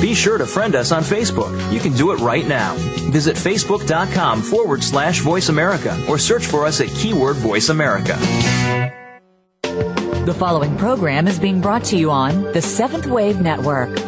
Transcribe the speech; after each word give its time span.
Be 0.00 0.14
sure 0.14 0.38
to 0.38 0.46
friend 0.46 0.76
us 0.76 0.92
on 0.92 1.02
Facebook. 1.02 1.72
You 1.72 1.80
can 1.80 1.92
do 1.92 2.12
it 2.12 2.20
right 2.20 2.46
now. 2.46 2.74
Visit 3.10 3.36
facebook.com 3.36 4.42
forward 4.42 4.82
slash 4.82 5.20
voice 5.20 5.48
America 5.48 5.98
or 6.08 6.18
search 6.18 6.46
for 6.46 6.64
us 6.64 6.80
at 6.80 6.88
keyword 6.88 7.36
voice 7.36 7.68
America. 7.68 8.16
The 10.24 10.34
following 10.34 10.76
program 10.76 11.26
is 11.26 11.38
being 11.38 11.60
brought 11.60 11.84
to 11.84 11.96
you 11.96 12.10
on 12.10 12.42
the 12.52 12.60
Seventh 12.62 13.06
Wave 13.06 13.40
Network. 13.40 14.07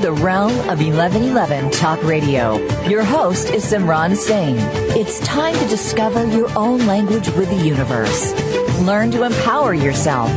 The 0.00 0.12
realm 0.12 0.52
of 0.70 0.78
1111 0.78 1.72
Talk 1.72 2.00
Radio. 2.04 2.56
Your 2.86 3.02
host 3.02 3.50
is 3.50 3.64
Simran 3.64 4.14
Singh. 4.14 4.56
It's 4.96 5.18
time 5.20 5.54
to 5.54 5.66
discover 5.66 6.24
your 6.24 6.48
own 6.56 6.86
language 6.86 7.28
with 7.30 7.48
the 7.50 7.66
universe. 7.66 8.32
Learn 8.82 9.10
to 9.10 9.24
empower 9.24 9.74
yourself, 9.74 10.30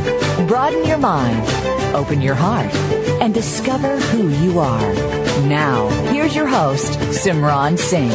broaden 0.48 0.84
your 0.84 0.98
mind, 0.98 1.46
open 1.94 2.20
your 2.20 2.34
heart, 2.34 2.74
and 3.22 3.32
discover 3.32 3.98
who 3.98 4.28
you 4.44 4.58
are. 4.58 4.94
Now, 5.46 5.88
here's 6.10 6.34
your 6.34 6.48
host, 6.48 6.98
Simran 7.10 7.78
Singh. 7.78 8.10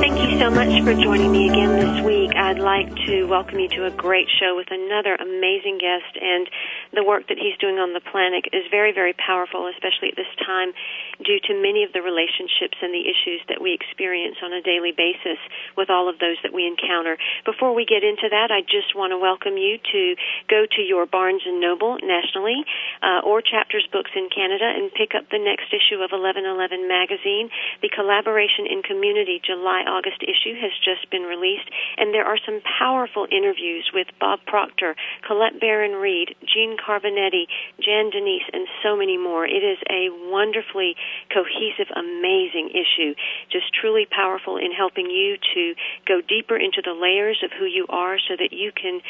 Thank 0.00 0.18
you 0.18 0.38
so 0.38 0.50
much 0.50 0.82
for 0.82 0.94
joining 0.94 1.30
me 1.30 1.48
again 1.48 1.76
this 1.76 2.04
week. 2.04 2.34
I'd 2.34 2.58
like 2.58 2.92
to 3.06 3.24
welcome 3.26 3.60
you 3.60 3.68
to 3.68 3.86
a 3.86 3.90
great 3.90 4.26
show 4.40 4.56
with 4.56 4.68
another 4.70 5.14
amazing 5.14 5.78
guest 5.78 6.16
and 6.20 6.48
the 6.92 7.06
work 7.06 7.30
that 7.30 7.38
he's 7.38 7.56
doing 7.62 7.78
on 7.78 7.94
the 7.94 8.02
planet 8.02 8.50
is 8.50 8.66
very, 8.70 8.90
very 8.90 9.14
powerful, 9.14 9.70
especially 9.70 10.10
at 10.10 10.18
this 10.18 10.30
time, 10.42 10.74
due 11.22 11.38
to 11.46 11.54
many 11.54 11.86
of 11.86 11.94
the 11.94 12.02
relationships 12.02 12.78
and 12.82 12.90
the 12.90 13.06
issues 13.06 13.38
that 13.46 13.62
we 13.62 13.70
experience 13.70 14.42
on 14.42 14.50
a 14.50 14.62
daily 14.62 14.90
basis 14.90 15.38
with 15.78 15.90
all 15.90 16.10
of 16.10 16.18
those 16.18 16.38
that 16.42 16.50
we 16.52 16.66
encounter. 16.66 17.14
Before 17.46 17.74
we 17.74 17.86
get 17.86 18.02
into 18.02 18.26
that, 18.26 18.50
I 18.50 18.66
just 18.66 18.98
want 18.98 19.14
to 19.14 19.18
welcome 19.18 19.54
you 19.54 19.78
to 19.78 20.02
go 20.50 20.66
to 20.66 20.82
your 20.82 21.06
Barnes 21.06 21.46
and 21.46 21.62
Noble 21.62 21.98
nationally 22.02 22.66
uh, 23.02 23.22
or 23.22 23.38
Chapters 23.38 23.86
Books 23.94 24.10
in 24.18 24.26
Canada 24.32 24.66
and 24.66 24.90
pick 24.90 25.14
up 25.14 25.30
the 25.30 25.38
next 25.38 25.70
issue 25.70 26.02
of 26.02 26.10
1111 26.10 26.90
magazine. 26.90 27.54
The 27.82 27.92
Collaboration 27.92 28.66
in 28.66 28.82
Community 28.82 29.38
July 29.38 29.86
August 29.86 30.26
issue 30.26 30.58
has 30.58 30.74
just 30.82 31.06
been 31.14 31.22
released, 31.22 31.70
and 31.96 32.10
there 32.10 32.26
are 32.26 32.40
some 32.42 32.58
powerful 32.66 33.30
interviews 33.30 33.90
with 33.94 34.10
Bob 34.18 34.42
Proctor, 34.46 34.96
Colette 35.22 35.60
Baron 35.60 35.94
Reid, 35.94 36.34
Jean 36.42 36.79
Carbonetti, 36.80 37.44
Jan 37.78 38.10
Denise, 38.10 38.48
and 38.52 38.66
so 38.82 38.96
many 38.96 39.18
more. 39.18 39.44
It 39.44 39.62
is 39.62 39.78
a 39.90 40.08
wonderfully 40.32 40.96
cohesive, 41.28 41.92
amazing 41.94 42.72
issue. 42.72 43.14
Just 43.52 43.68
truly 43.76 44.06
powerful 44.10 44.56
in 44.56 44.72
helping 44.72 45.10
you 45.10 45.36
to 45.54 45.74
go 46.08 46.20
deeper 46.26 46.56
into 46.56 46.80
the 46.82 46.96
layers 46.96 47.42
of 47.44 47.50
who 47.52 47.66
you 47.66 47.86
are 47.88 48.18
so 48.18 48.34
that 48.38 48.52
you 48.52 48.72
can 48.72 49.00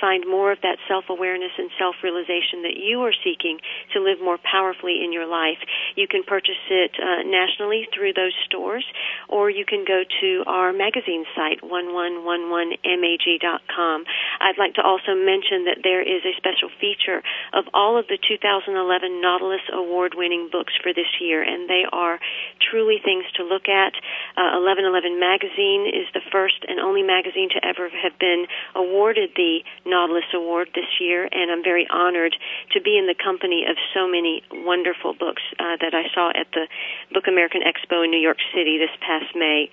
find 0.00 0.24
more 0.28 0.52
of 0.52 0.60
that 0.62 0.78
self 0.88 1.04
awareness 1.08 1.52
and 1.58 1.70
self 1.78 1.96
realization 2.02 2.62
that 2.62 2.76
you 2.76 3.02
are 3.02 3.12
seeking 3.24 3.58
to 3.92 4.00
live 4.00 4.20
more 4.20 4.38
powerfully 4.38 5.04
in 5.04 5.12
your 5.12 5.26
life. 5.26 5.58
You 5.96 6.06
can 6.08 6.24
purchase 6.24 6.58
it 6.70 6.96
uh, 6.98 7.22
nationally 7.24 7.86
through 7.94 8.14
those 8.14 8.34
stores, 8.44 8.84
or 9.28 9.50
you 9.50 9.64
can 9.64 9.84
go 9.86 10.02
to 10.20 10.44
our 10.46 10.72
magazine 10.72 11.24
site, 11.34 11.60
1111mag.com. 11.62 14.04
I'd 14.40 14.58
like 14.58 14.74
to 14.74 14.82
also 14.82 15.14
mention 15.14 15.64
that 15.66 15.78
there 15.82 16.02
is 16.02 16.24
a 16.24 16.34
special 16.36 16.68
feature 16.80 17.22
of 17.52 17.68
all 17.74 17.98
of 17.98 18.06
the 18.08 18.18
2011 18.18 19.20
Nautilus 19.20 19.60
Award 19.72 20.14
winning 20.16 20.48
books 20.50 20.72
for 20.82 20.92
this 20.92 21.20
year, 21.20 21.42
and 21.42 21.68
they 21.68 21.84
are 21.90 22.18
truly 22.60 22.98
things 23.02 23.24
to 23.36 23.44
look 23.44 23.68
at. 23.68 23.94
Uh, 24.36 24.58
1111 24.60 25.20
Magazine 25.20 25.86
is 25.88 26.06
the 26.14 26.22
first 26.32 26.64
and 26.66 26.80
only 26.80 27.02
magazine 27.02 27.50
to 27.50 27.64
ever 27.64 27.88
have 27.88 28.18
been 28.18 28.46
awarded 28.74 29.30
the 29.36 29.62
Nautilus 29.86 30.28
Award 30.34 30.68
this 30.74 30.88
year, 31.00 31.28
and 31.30 31.50
I'm 31.50 31.62
very 31.62 31.86
honored 31.90 32.34
to 32.72 32.80
be 32.80 32.96
in 32.96 33.06
the 33.06 33.14
company 33.14 33.64
of 33.68 33.76
so 33.92 34.08
many 34.08 34.42
wonderful 34.50 35.14
books 35.14 35.42
uh, 35.58 35.76
that 35.80 35.94
I 35.94 36.08
saw 36.14 36.30
at 36.30 36.48
the 36.52 36.66
Book 37.12 37.24
American 37.28 37.62
Expo 37.62 38.04
in 38.04 38.10
New 38.10 38.20
York 38.20 38.38
City 38.54 38.78
this 38.78 38.94
past 39.00 39.36
May. 39.36 39.70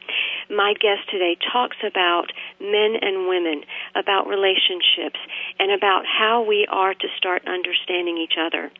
My 0.49 0.73
guest 0.73 1.09
today 1.09 1.38
talks 1.51 1.77
about 1.85 2.31
men 2.59 2.99
and 3.01 3.27
women, 3.27 3.63
about 3.95 4.27
relationships, 4.27 5.19
and 5.59 5.72
about 5.72 6.03
how 6.05 6.43
we 6.43 6.67
are 6.69 6.93
to 6.93 7.07
start 7.17 7.47
understanding 7.47 8.17
each 8.17 8.35
other 8.35 8.72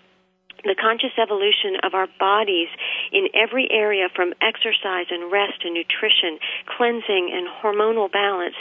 the 0.63 0.75
conscious 0.78 1.13
evolution 1.18 1.81
of 1.84 1.94
our 1.94 2.08
bodies 2.19 2.69
in 3.12 3.28
every 3.34 3.68
area 3.72 4.08
from 4.16 4.34
exercise 4.42 5.08
and 5.09 5.31
rest 5.31 5.66
and 5.66 5.74
nutrition, 5.74 6.38
cleansing 6.78 7.34
and 7.34 7.50
hormonal 7.50 8.12
balance 8.12 8.56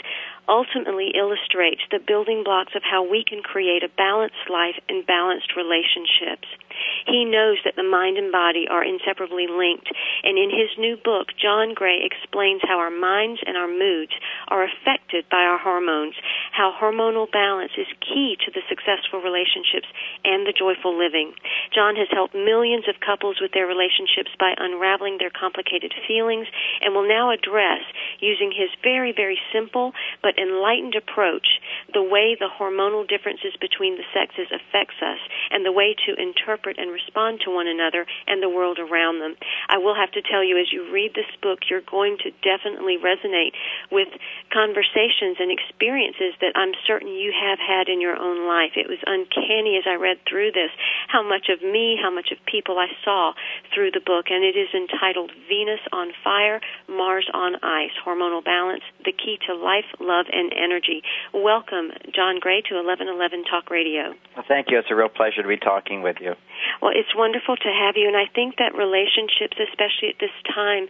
ultimately 0.49 1.13
illustrates 1.13 1.81
the 1.91 1.99
building 1.99 2.43
blocks 2.43 2.73
of 2.75 2.81
how 2.83 3.03
we 3.03 3.23
can 3.27 3.41
create 3.41 3.83
a 3.83 3.93
balanced 3.97 4.49
life 4.49 4.77
and 4.89 5.05
balanced 5.05 5.55
relationships. 5.55 6.47
He 7.05 7.25
knows 7.25 7.57
that 7.63 7.75
the 7.75 7.85
mind 7.85 8.17
and 8.17 8.31
body 8.31 8.65
are 8.69 8.83
inseparably 8.83 9.45
linked, 9.45 9.89
and 10.23 10.37
in 10.37 10.49
his 10.49 10.71
new 10.77 10.97
book, 10.97 11.29
John 11.37 11.73
Gray 11.73 12.01
explains 12.01 12.61
how 12.63 12.79
our 12.79 12.93
minds 12.93 13.41
and 13.45 13.57
our 13.57 13.67
moods 13.67 14.11
are 14.47 14.65
affected 14.65 15.29
by 15.29 15.45
our 15.45 15.59
hormones, 15.59 16.15
how 16.51 16.73
hormonal 16.73 17.29
balance 17.29 17.73
is 17.77 17.87
key 18.01 18.37
to 18.45 18.51
the 18.51 18.65
successful 18.69 19.21
relationships 19.21 19.87
and 20.23 20.47
the 20.47 20.55
joyful 20.57 20.97
living. 20.97 21.33
John 21.73 21.95
has 21.95 22.09
helped 22.09 22.33
millions 22.33 22.87
of 22.87 22.99
couples 23.03 23.37
with 23.41 23.51
their 23.51 23.67
relationships 23.67 24.31
by 24.39 24.53
unraveling 24.57 25.17
their 25.19 25.33
complicated 25.33 25.93
feelings 26.07 26.47
and 26.81 26.93
will 26.93 27.07
now 27.07 27.31
address, 27.31 27.83
using 28.19 28.51
his 28.51 28.69
very, 28.83 29.11
very 29.11 29.39
simple 29.53 29.93
but 30.21 30.30
enlightened 30.37 30.95
approach, 30.95 31.59
the 31.93 32.03
way 32.03 32.35
the 32.35 32.49
hormonal 32.51 33.07
differences 33.07 33.55
between 33.59 33.97
the 33.97 34.07
sexes 34.13 34.51
affects 34.51 34.99
us 35.01 35.19
and 35.49 35.65
the 35.65 35.71
way 35.71 35.95
to 36.07 36.15
interpret 36.15 36.77
and 36.77 36.91
respond 36.91 37.41
to 37.43 37.51
one 37.53 37.67
another 37.67 38.05
and 38.27 38.41
the 38.41 38.49
world 38.49 38.79
around 38.79 39.19
them. 39.19 39.35
I 39.69 39.77
will 39.77 39.95
have 39.95 40.11
to 40.13 40.21
tell 40.21 40.43
you, 40.43 40.59
as 40.59 40.71
you 40.71 40.91
read 40.91 41.13
this 41.13 41.29
book, 41.41 41.69
you're 41.69 41.85
going 41.85 42.17
to 42.23 42.31
definitely 42.43 42.97
resonate 42.97 43.53
with 43.91 44.09
conversations 44.53 45.37
and 45.39 45.51
experiences 45.51 46.35
that 46.41 46.55
I'm 46.55 46.73
certain 46.87 47.09
you 47.09 47.33
have 47.33 47.59
had 47.59 47.89
in 47.89 48.01
your 48.01 48.15
own 48.15 48.47
life. 48.47 48.75
It 48.75 48.87
was 48.87 49.01
uncanny 49.05 49.77
as 49.77 49.87
I 49.87 49.95
read 49.95 50.19
through 50.27 50.51
this 50.51 50.71
how 51.07 51.23
much 51.23 51.49
of 51.49 51.61
me, 51.61 51.97
how 52.01 52.11
much 52.11 52.31
of 52.31 52.37
people 52.45 52.77
I 52.77 52.87
saw 53.03 53.33
through 53.73 53.91
the 53.91 54.03
book, 54.03 54.27
and 54.29 54.43
it 54.43 54.55
is 54.55 54.69
entitled 54.73 55.31
Venus 55.47 55.81
on 55.91 56.11
Fire, 56.23 56.61
Mars 56.87 57.27
on 57.33 57.55
Ice 57.63 57.95
Hormonal 58.05 58.43
Balance, 58.43 58.83
the 59.03 59.11
Key 59.11 59.37
to 59.47 59.55
Life, 59.55 59.87
Love, 59.99 60.20
and 60.27 60.51
Energy. 60.51 61.01
Welcome, 61.33 61.91
John 62.13 62.39
Gray, 62.39 62.61
to 62.69 62.75
1111 62.75 63.45
Talk 63.49 63.71
Radio. 63.71 64.13
Well, 64.35 64.45
thank 64.47 64.69
you. 64.69 64.77
It's 64.77 64.91
a 64.91 64.95
real 64.95 65.09
pleasure 65.09 65.41
to 65.41 65.47
be 65.47 65.57
talking 65.57 66.01
with 66.01 66.17
you. 66.19 66.35
Well, 66.81 66.91
it's 66.93 67.13
wonderful 67.15 67.57
to 67.57 67.71
have 67.71 67.97
you, 67.97 68.07
and 68.07 68.17
I 68.17 68.29
think 68.29 68.57
that 68.57 68.73
relationships, 68.77 69.57
especially 69.57 70.13
at 70.13 70.19
this 70.21 70.33
time, 70.45 70.89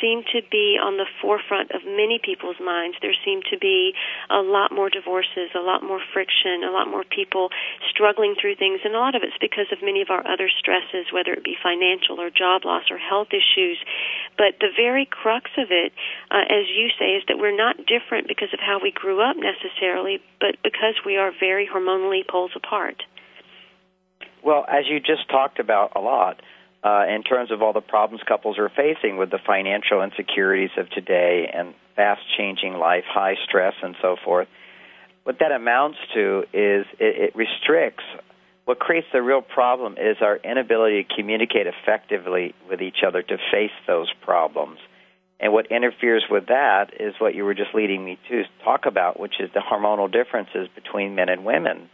seem 0.00 0.22
to 0.34 0.42
be 0.50 0.78
on 0.78 0.98
the 0.98 1.06
forefront 1.22 1.70
of 1.70 1.82
many 1.86 2.18
people's 2.18 2.58
minds. 2.58 2.96
There 3.02 3.14
seem 3.24 3.42
to 3.50 3.58
be 3.58 3.94
a 4.30 4.42
lot 4.42 4.72
more 4.72 4.90
divorces, 4.90 5.50
a 5.54 5.62
lot 5.62 5.82
more 5.82 6.00
friction, 6.12 6.62
a 6.66 6.70
lot 6.70 6.90
more 6.90 7.04
people 7.04 7.50
struggling 7.90 8.34
through 8.38 8.56
things, 8.56 8.80
and 8.84 8.94
a 8.94 8.98
lot 8.98 9.14
of 9.14 9.22
it's 9.22 9.38
because 9.40 9.70
of 9.70 9.82
many 9.82 10.02
of 10.02 10.10
our 10.10 10.26
other 10.26 10.50
stresses, 10.50 11.10
whether 11.12 11.32
it 11.32 11.44
be 11.44 11.56
financial 11.58 12.20
or 12.20 12.30
job 12.30 12.64
loss 12.64 12.90
or 12.90 12.98
health 12.98 13.30
issues. 13.34 13.78
But 14.38 14.58
the 14.60 14.70
very 14.74 15.06
crux 15.06 15.50
of 15.58 15.70
it, 15.70 15.92
uh, 16.30 16.46
as 16.48 16.66
you 16.70 16.90
say, 16.98 17.18
is 17.18 17.22
that 17.28 17.38
we're 17.38 17.56
not 17.56 17.76
different 17.86 18.28
because 18.28 18.50
of 18.52 18.60
how 18.60 18.71
we 18.82 18.92
grew 18.92 19.20
up 19.20 19.36
necessarily, 19.36 20.20
but 20.40 20.56
because 20.62 20.94
we 21.04 21.16
are 21.16 21.32
very 21.38 21.68
hormonally 21.68 22.26
poles 22.28 22.52
apart. 22.54 23.02
Well, 24.44 24.64
as 24.68 24.84
you 24.88 25.00
just 25.00 25.28
talked 25.28 25.58
about 25.58 25.92
a 25.96 26.00
lot, 26.00 26.40
uh, 26.84 27.04
in 27.08 27.22
terms 27.22 27.50
of 27.50 27.62
all 27.62 27.72
the 27.72 27.80
problems 27.80 28.22
couples 28.26 28.58
are 28.58 28.68
facing 28.68 29.16
with 29.16 29.30
the 29.30 29.38
financial 29.44 30.02
insecurities 30.02 30.70
of 30.76 30.90
today 30.90 31.50
and 31.52 31.74
fast 31.94 32.22
changing 32.36 32.74
life, 32.74 33.04
high 33.06 33.36
stress, 33.46 33.74
and 33.82 33.94
so 34.02 34.16
forth, 34.24 34.48
what 35.24 35.38
that 35.38 35.52
amounts 35.52 35.98
to 36.14 36.40
is 36.52 36.84
it, 36.98 37.30
it 37.30 37.36
restricts 37.36 38.02
what 38.64 38.78
creates 38.78 39.08
the 39.12 39.22
real 39.22 39.42
problem 39.42 39.94
is 39.94 40.18
our 40.20 40.36
inability 40.36 41.04
to 41.04 41.14
communicate 41.14 41.66
effectively 41.66 42.54
with 42.68 42.80
each 42.80 43.02
other 43.06 43.22
to 43.22 43.36
face 43.50 43.72
those 43.86 44.12
problems. 44.24 44.78
And 45.42 45.52
what 45.52 45.72
interferes 45.72 46.22
with 46.30 46.46
that 46.46 46.92
is 47.00 47.14
what 47.18 47.34
you 47.34 47.44
were 47.44 47.54
just 47.54 47.74
leading 47.74 48.04
me 48.04 48.16
to 48.28 48.44
talk 48.62 48.86
about, 48.86 49.18
which 49.18 49.40
is 49.40 49.50
the 49.52 49.60
hormonal 49.60 50.10
differences 50.10 50.68
between 50.76 51.16
men 51.16 51.28
and 51.28 51.44
women. 51.44 51.90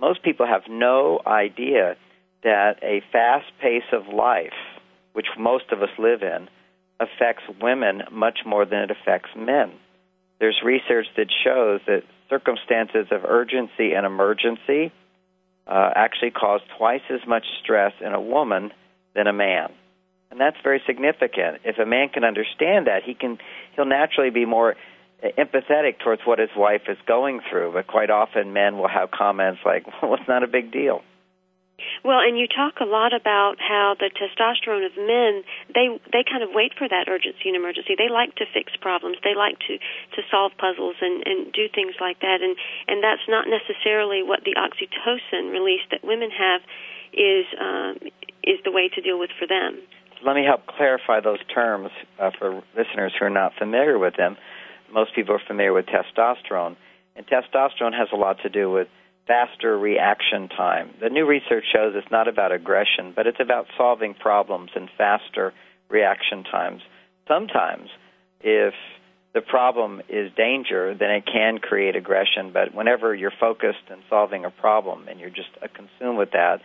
Most 0.00 0.24
people 0.24 0.44
have 0.44 0.62
no 0.68 1.20
idea 1.24 1.96
that 2.42 2.82
a 2.82 3.00
fast 3.12 3.46
pace 3.62 3.84
of 3.92 4.12
life, 4.12 4.58
which 5.12 5.26
most 5.38 5.66
of 5.70 5.82
us 5.82 5.90
live 5.98 6.22
in, 6.22 6.48
affects 6.98 7.44
women 7.62 8.02
much 8.10 8.40
more 8.44 8.64
than 8.64 8.80
it 8.80 8.90
affects 8.90 9.30
men. 9.36 9.70
There's 10.40 10.60
research 10.64 11.06
that 11.16 11.28
shows 11.44 11.80
that 11.86 12.02
circumstances 12.28 13.06
of 13.12 13.24
urgency 13.24 13.92
and 13.92 14.04
emergency 14.04 14.90
uh, 15.66 15.90
actually 15.94 16.32
cause 16.32 16.60
twice 16.76 17.02
as 17.08 17.20
much 17.24 17.44
stress 17.62 17.92
in 18.00 18.14
a 18.14 18.20
woman 18.20 18.72
than 19.14 19.28
a 19.28 19.32
man. 19.32 19.70
And 20.30 20.40
that's 20.40 20.56
very 20.62 20.80
significant. 20.86 21.62
If 21.64 21.78
a 21.78 21.86
man 21.86 22.08
can 22.08 22.24
understand 22.24 22.86
that, 22.86 23.02
he 23.04 23.14
can 23.14 23.38
he'll 23.74 23.84
naturally 23.84 24.30
be 24.30 24.44
more 24.44 24.76
empathetic 25.22 25.98
towards 25.98 26.22
what 26.24 26.38
his 26.38 26.50
wife 26.56 26.82
is 26.88 26.96
going 27.06 27.40
through. 27.50 27.72
But 27.72 27.86
quite 27.86 28.10
often, 28.10 28.52
men 28.52 28.78
will 28.78 28.88
have 28.88 29.10
comments 29.10 29.60
like, 29.64 29.86
"Well, 30.02 30.14
it's 30.14 30.28
not 30.28 30.42
a 30.42 30.48
big 30.48 30.72
deal." 30.72 31.02
Well, 32.04 32.20
and 32.20 32.38
you 32.38 32.46
talk 32.46 32.80
a 32.80 32.84
lot 32.84 33.12
about 33.12 33.56
how 33.58 33.96
the 33.98 34.10
testosterone 34.12 34.84
of 34.84 34.92
men 34.96 35.42
they 35.74 35.88
they 36.12 36.24
kind 36.24 36.42
of 36.42 36.50
wait 36.52 36.72
for 36.76 36.88
that 36.88 37.08
urgency 37.08 37.48
and 37.48 37.56
emergency. 37.56 37.96
They 37.96 38.08
like 38.08 38.34
to 38.36 38.46
fix 38.52 38.72
problems. 38.80 39.16
They 39.24 39.34
like 39.34 39.58
to 39.68 39.78
to 39.78 40.20
solve 40.30 40.52
puzzles 40.56 40.96
and 41.00 41.24
and 41.26 41.52
do 41.52 41.68
things 41.68 41.96
like 42.00 42.20
that. 42.20 42.40
And 42.40 42.56
and 42.88 43.02
that's 43.02 43.24
not 43.28 43.48
necessarily 43.48 44.22
what 44.22 44.44
the 44.44 44.56
oxytocin 44.56 45.52
release 45.52 45.84
that 45.90 46.04
women 46.04 46.30
have 46.30 46.60
is 47.12 47.46
um, 47.58 47.98
is 48.44 48.60
the 48.64 48.72
way 48.72 48.88
to 48.88 49.00
deal 49.00 49.18
with 49.18 49.30
for 49.38 49.46
them. 49.46 49.80
Let 50.24 50.36
me 50.36 50.44
help 50.44 50.66
clarify 50.66 51.20
those 51.20 51.38
terms 51.52 51.90
uh, 52.18 52.30
for 52.38 52.62
listeners 52.76 53.12
who 53.18 53.26
are 53.26 53.30
not 53.30 53.52
familiar 53.58 53.98
with 53.98 54.16
them. 54.16 54.36
Most 54.92 55.14
people 55.14 55.34
are 55.34 55.42
familiar 55.46 55.72
with 55.72 55.86
testosterone, 55.86 56.76
and 57.16 57.26
testosterone 57.26 57.96
has 57.96 58.08
a 58.12 58.16
lot 58.16 58.38
to 58.42 58.48
do 58.48 58.70
with 58.70 58.88
faster 59.26 59.78
reaction 59.78 60.48
time. 60.48 60.90
The 61.00 61.08
new 61.08 61.24
research 61.24 61.64
shows 61.72 61.94
it's 61.96 62.10
not 62.10 62.28
about 62.28 62.52
aggression, 62.52 63.12
but 63.14 63.26
it's 63.26 63.40
about 63.40 63.66
solving 63.78 64.14
problems 64.14 64.70
and 64.74 64.90
faster 64.98 65.54
reaction 65.88 66.44
times. 66.44 66.82
Sometimes, 67.26 67.88
if 68.40 68.74
the 69.32 69.40
problem 69.40 70.02
is 70.08 70.32
danger, 70.36 70.94
then 70.94 71.10
it 71.10 71.24
can 71.26 71.58
create 71.58 71.94
aggression. 71.96 72.50
But 72.52 72.74
whenever 72.74 73.14
you're 73.14 73.32
focused 73.38 73.88
and 73.88 74.02
solving 74.10 74.44
a 74.44 74.50
problem 74.50 75.06
and 75.08 75.20
you're 75.20 75.30
just 75.30 75.50
consumed 75.74 76.18
with 76.18 76.32
that, 76.32 76.60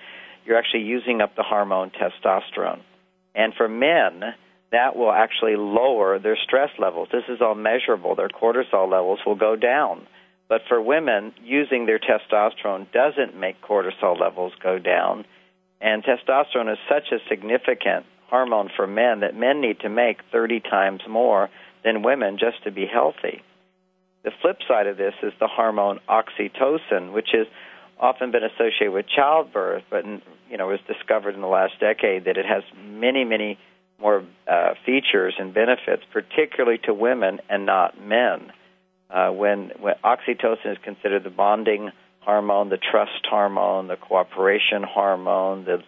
you're 0.46 0.58
actually 0.58 0.84
using 0.84 1.22
up 1.22 1.36
the 1.36 1.44
hormone 1.44 1.92
testosterone. 1.92 2.82
And 3.36 3.54
for 3.54 3.68
men, 3.68 4.34
that 4.72 4.96
will 4.96 5.12
actually 5.12 5.56
lower 5.56 6.20
their 6.20 6.38
stress 6.44 6.70
levels. 6.80 7.10
This 7.12 7.24
is 7.30 7.42
all 7.42 7.56
measurable. 7.56 8.16
Their 8.16 8.30
cortisol 8.30 8.90
levels 8.90 9.20
will 9.26 9.36
go 9.36 9.56
down. 9.56 10.08
But 10.48 10.62
for 10.70 10.82
women, 10.82 11.34
using 11.44 11.86
their 11.86 12.00
testosterone 12.00 12.92
doesn't 12.92 13.38
make 13.38 13.62
cortisol 13.62 14.20
levels 14.20 14.54
go 14.62 14.80
down. 14.80 15.26
And 15.82 16.04
testosterone 16.04 16.72
is 16.72 16.80
such 16.90 17.12
a 17.12 17.20
significant 17.30 18.06
hormone 18.30 18.70
for 18.76 18.88
men 18.88 19.20
that 19.22 19.36
men 19.36 19.62
need 19.62 19.80
to 19.82 19.90
make 19.90 20.18
30 20.32 20.60
times 20.62 21.02
more 21.08 21.50
than 21.84 22.04
women 22.04 22.38
just 22.40 22.64
to 22.64 22.72
be 22.72 22.86
healthy. 22.86 23.44
The 24.24 24.32
flip 24.42 24.58
side 24.68 24.88
of 24.88 24.98
this 24.98 25.14
is 25.22 25.34
the 25.40 25.48
hormone 25.48 26.00
oxytocin, 26.10 27.14
which 27.14 27.30
has 27.34 27.46
often 28.00 28.32
been 28.32 28.44
associated 28.44 28.92
with 28.92 29.06
childbirth, 29.08 29.84
but 29.90 30.06
you 30.06 30.58
know 30.58 30.68
was 30.68 30.80
discovered 30.88 31.36
in 31.36 31.42
the 31.42 31.48
last 31.48 31.80
decade 31.80 32.26
that 32.26 32.38
it 32.38 32.46
has 32.46 32.64
many, 32.78 33.24
many 33.24 33.58
more 34.00 34.24
uh, 34.48 34.74
features 34.86 35.36
and 35.40 35.54
benefits, 35.54 36.04
particularly 36.12 36.78
to 36.80 36.94
women 36.94 37.40
and 37.50 37.66
not 37.66 38.00
men 38.00 38.52
uh, 39.10 39.30
when, 39.30 39.72
when 39.80 39.96
oxytocin 40.04 40.72
is 40.72 40.78
considered 40.84 41.24
the 41.24 41.30
bonding 41.30 41.92
hormone, 42.22 42.70
the 42.70 42.78
trust 42.78 43.26
hormone, 43.30 43.88
the 43.88 43.96
cooperation 43.96 44.84
hormone, 44.84 45.66
the 45.66 45.82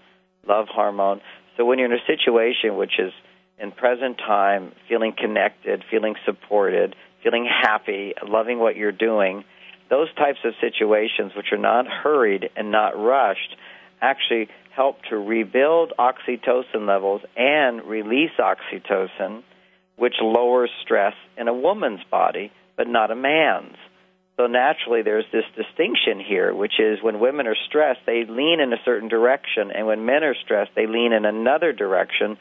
love 0.48 0.68
hormone. 0.70 1.20
So 1.58 1.66
when 1.66 1.80
you're 1.80 1.92
in 1.92 2.00
a 2.00 2.06
situation 2.06 2.78
which 2.78 3.00
is 3.00 3.12
in 3.60 3.72
present 3.72 4.20
time, 4.20 4.72
feeling 4.88 5.14
connected, 5.18 5.84
feeling 5.90 6.16
supported, 6.26 6.96
feeling 7.24 7.46
happy, 7.46 8.14
loving 8.26 8.60
what 8.60 8.76
you're 8.76 8.92
doing, 8.92 9.44
those 9.90 10.14
types 10.16 10.40
of 10.44 10.54
situations 10.62 11.32
which 11.36 11.52
are 11.52 11.58
not 11.58 11.88
hurried 11.88 12.50
and 12.56 12.72
not 12.72 12.98
rushed 12.98 13.56
actually 14.02 14.48
help 14.76 14.98
to 15.10 15.18
rebuild 15.18 15.94
oxytocin 15.98 16.88
levels 16.88 17.22
and 17.36 17.84
release 17.84 18.32
oxytocin, 18.40 19.42
which 19.96 20.16
lowers 20.22 20.70
stress 20.84 21.14
in 21.38 21.48
a 21.48 21.54
woman's 21.54 22.04
body 22.12 22.52
but 22.76 22.88
not 22.88 23.10
a 23.10 23.16
man's. 23.16 23.76
So 24.38 24.46
naturally, 24.46 25.02
there's 25.02 25.26
this 25.34 25.46
distinction 25.56 26.20
here, 26.20 26.54
which 26.54 26.80
is 26.80 27.00
when 27.02 27.20
women 27.20 27.48
are 27.48 27.58
stressed, 27.68 28.02
they 28.06 28.24
lean 28.30 28.60
in 28.60 28.72
a 28.72 28.78
certain 28.86 29.10
direction, 29.10 29.72
and 29.74 29.88
when 29.88 30.06
men 30.06 30.24
are 30.24 30.36
stressed, 30.46 30.72
they 30.76 30.86
lean 30.86 31.12
in 31.12 31.26
another 31.26 31.74
direction. 31.74 32.38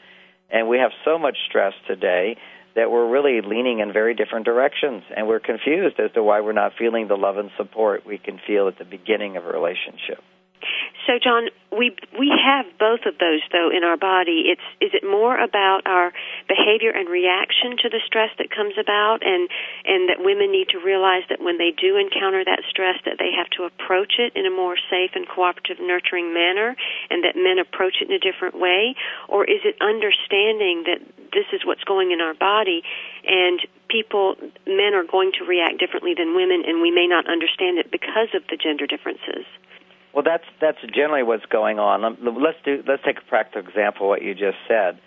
And 0.51 0.69
we 0.69 0.77
have 0.77 0.91
so 1.03 1.17
much 1.17 1.35
stress 1.49 1.73
today 1.87 2.37
that 2.77 2.91
we're 2.91 3.09
really 3.09 3.41
leaning 3.41 3.79
in 3.79 3.91
very 3.91 4.13
different 4.13 4.45
directions, 4.45 5.03
and 5.15 5.27
we're 5.27 5.41
confused 5.41 5.99
as 5.99 6.11
to 6.13 6.21
why 6.21 6.39
we're 6.41 6.53
not 6.53 6.73
feeling 6.77 7.07
the 7.07 7.17
love 7.17 7.37
and 7.37 7.49
support 7.57 8.05
we 8.05 8.19
can 8.19 8.39
feel 8.45 8.67
at 8.67 8.77
the 8.77 8.85
beginning 8.85 9.35
of 9.35 9.43
a 9.45 9.49
relationship. 9.49 10.23
So, 11.07 11.13
John, 11.21 11.49
we 11.77 11.95
we 12.17 12.33
have 12.33 12.65
both 12.81 13.05
of 13.05 13.21
those 13.21 13.45
though 13.53 13.69
in 13.69 13.85
our 13.85 13.95
body. 13.95 14.49
It's 14.49 14.67
is 14.81 14.91
it 14.97 15.05
more 15.05 15.37
about 15.37 15.85
our 15.85 16.11
behavior 16.49 16.89
and 16.89 17.07
reaction 17.07 17.77
to 17.85 17.89
the 17.89 18.01
stress 18.05 18.33
that 18.41 18.49
comes 18.49 18.73
about, 18.81 19.21
and 19.21 19.47
and 19.85 20.09
that 20.09 20.17
women 20.19 20.51
need 20.51 20.69
to 20.73 20.79
realize 20.81 21.23
that 21.29 21.39
when 21.39 21.57
they 21.61 21.71
do 21.71 21.95
encounter 21.95 22.43
that 22.43 22.65
stress, 22.69 22.97
that 23.05 23.21
they 23.21 23.31
have 23.37 23.49
to 23.61 23.69
approach 23.69 24.17
it 24.17 24.33
in 24.35 24.45
a 24.45 24.51
more 24.51 24.75
safe 24.89 25.13
and 25.13 25.29
cooperative, 25.29 25.77
nurturing 25.79 26.33
manner, 26.33 26.75
and 27.09 27.23
that 27.23 27.37
men 27.37 27.61
approach 27.61 28.01
it 28.01 28.09
in 28.09 28.15
a 28.17 28.19
different 28.19 28.57
way, 28.57 28.97
or 29.29 29.45
is 29.45 29.61
it 29.63 29.77
understanding 29.79 30.83
that 30.89 30.99
this 31.31 31.45
is 31.53 31.61
what's 31.63 31.83
going 31.85 32.11
in 32.11 32.19
our 32.19 32.33
body, 32.33 32.81
and 33.23 33.61
people 33.87 34.35
men 34.65 34.97
are 34.97 35.05
going 35.05 35.31
to 35.37 35.45
react 35.45 35.77
differently 35.77 36.17
than 36.17 36.35
women, 36.35 36.65
and 36.65 36.81
we 36.81 36.89
may 36.89 37.05
not 37.05 37.29
understand 37.29 37.77
it 37.77 37.91
because 37.91 38.33
of 38.33 38.41
the 38.49 38.57
gender 38.57 38.87
differences. 38.87 39.45
Well, 40.17 40.23
that's 40.25 40.49
that's 40.59 40.79
generally 40.95 41.21
what's 41.21 41.45
going 41.45 41.77
on. 41.77 42.01
Let's 42.01 42.57
do 42.65 42.81
let's 42.87 43.03
take 43.05 43.19
a 43.19 43.29
practical 43.29 43.61
example 43.69 44.07
of 44.07 44.09
what 44.09 44.23
you 44.23 44.33
just 44.33 44.57
said. 44.67 44.97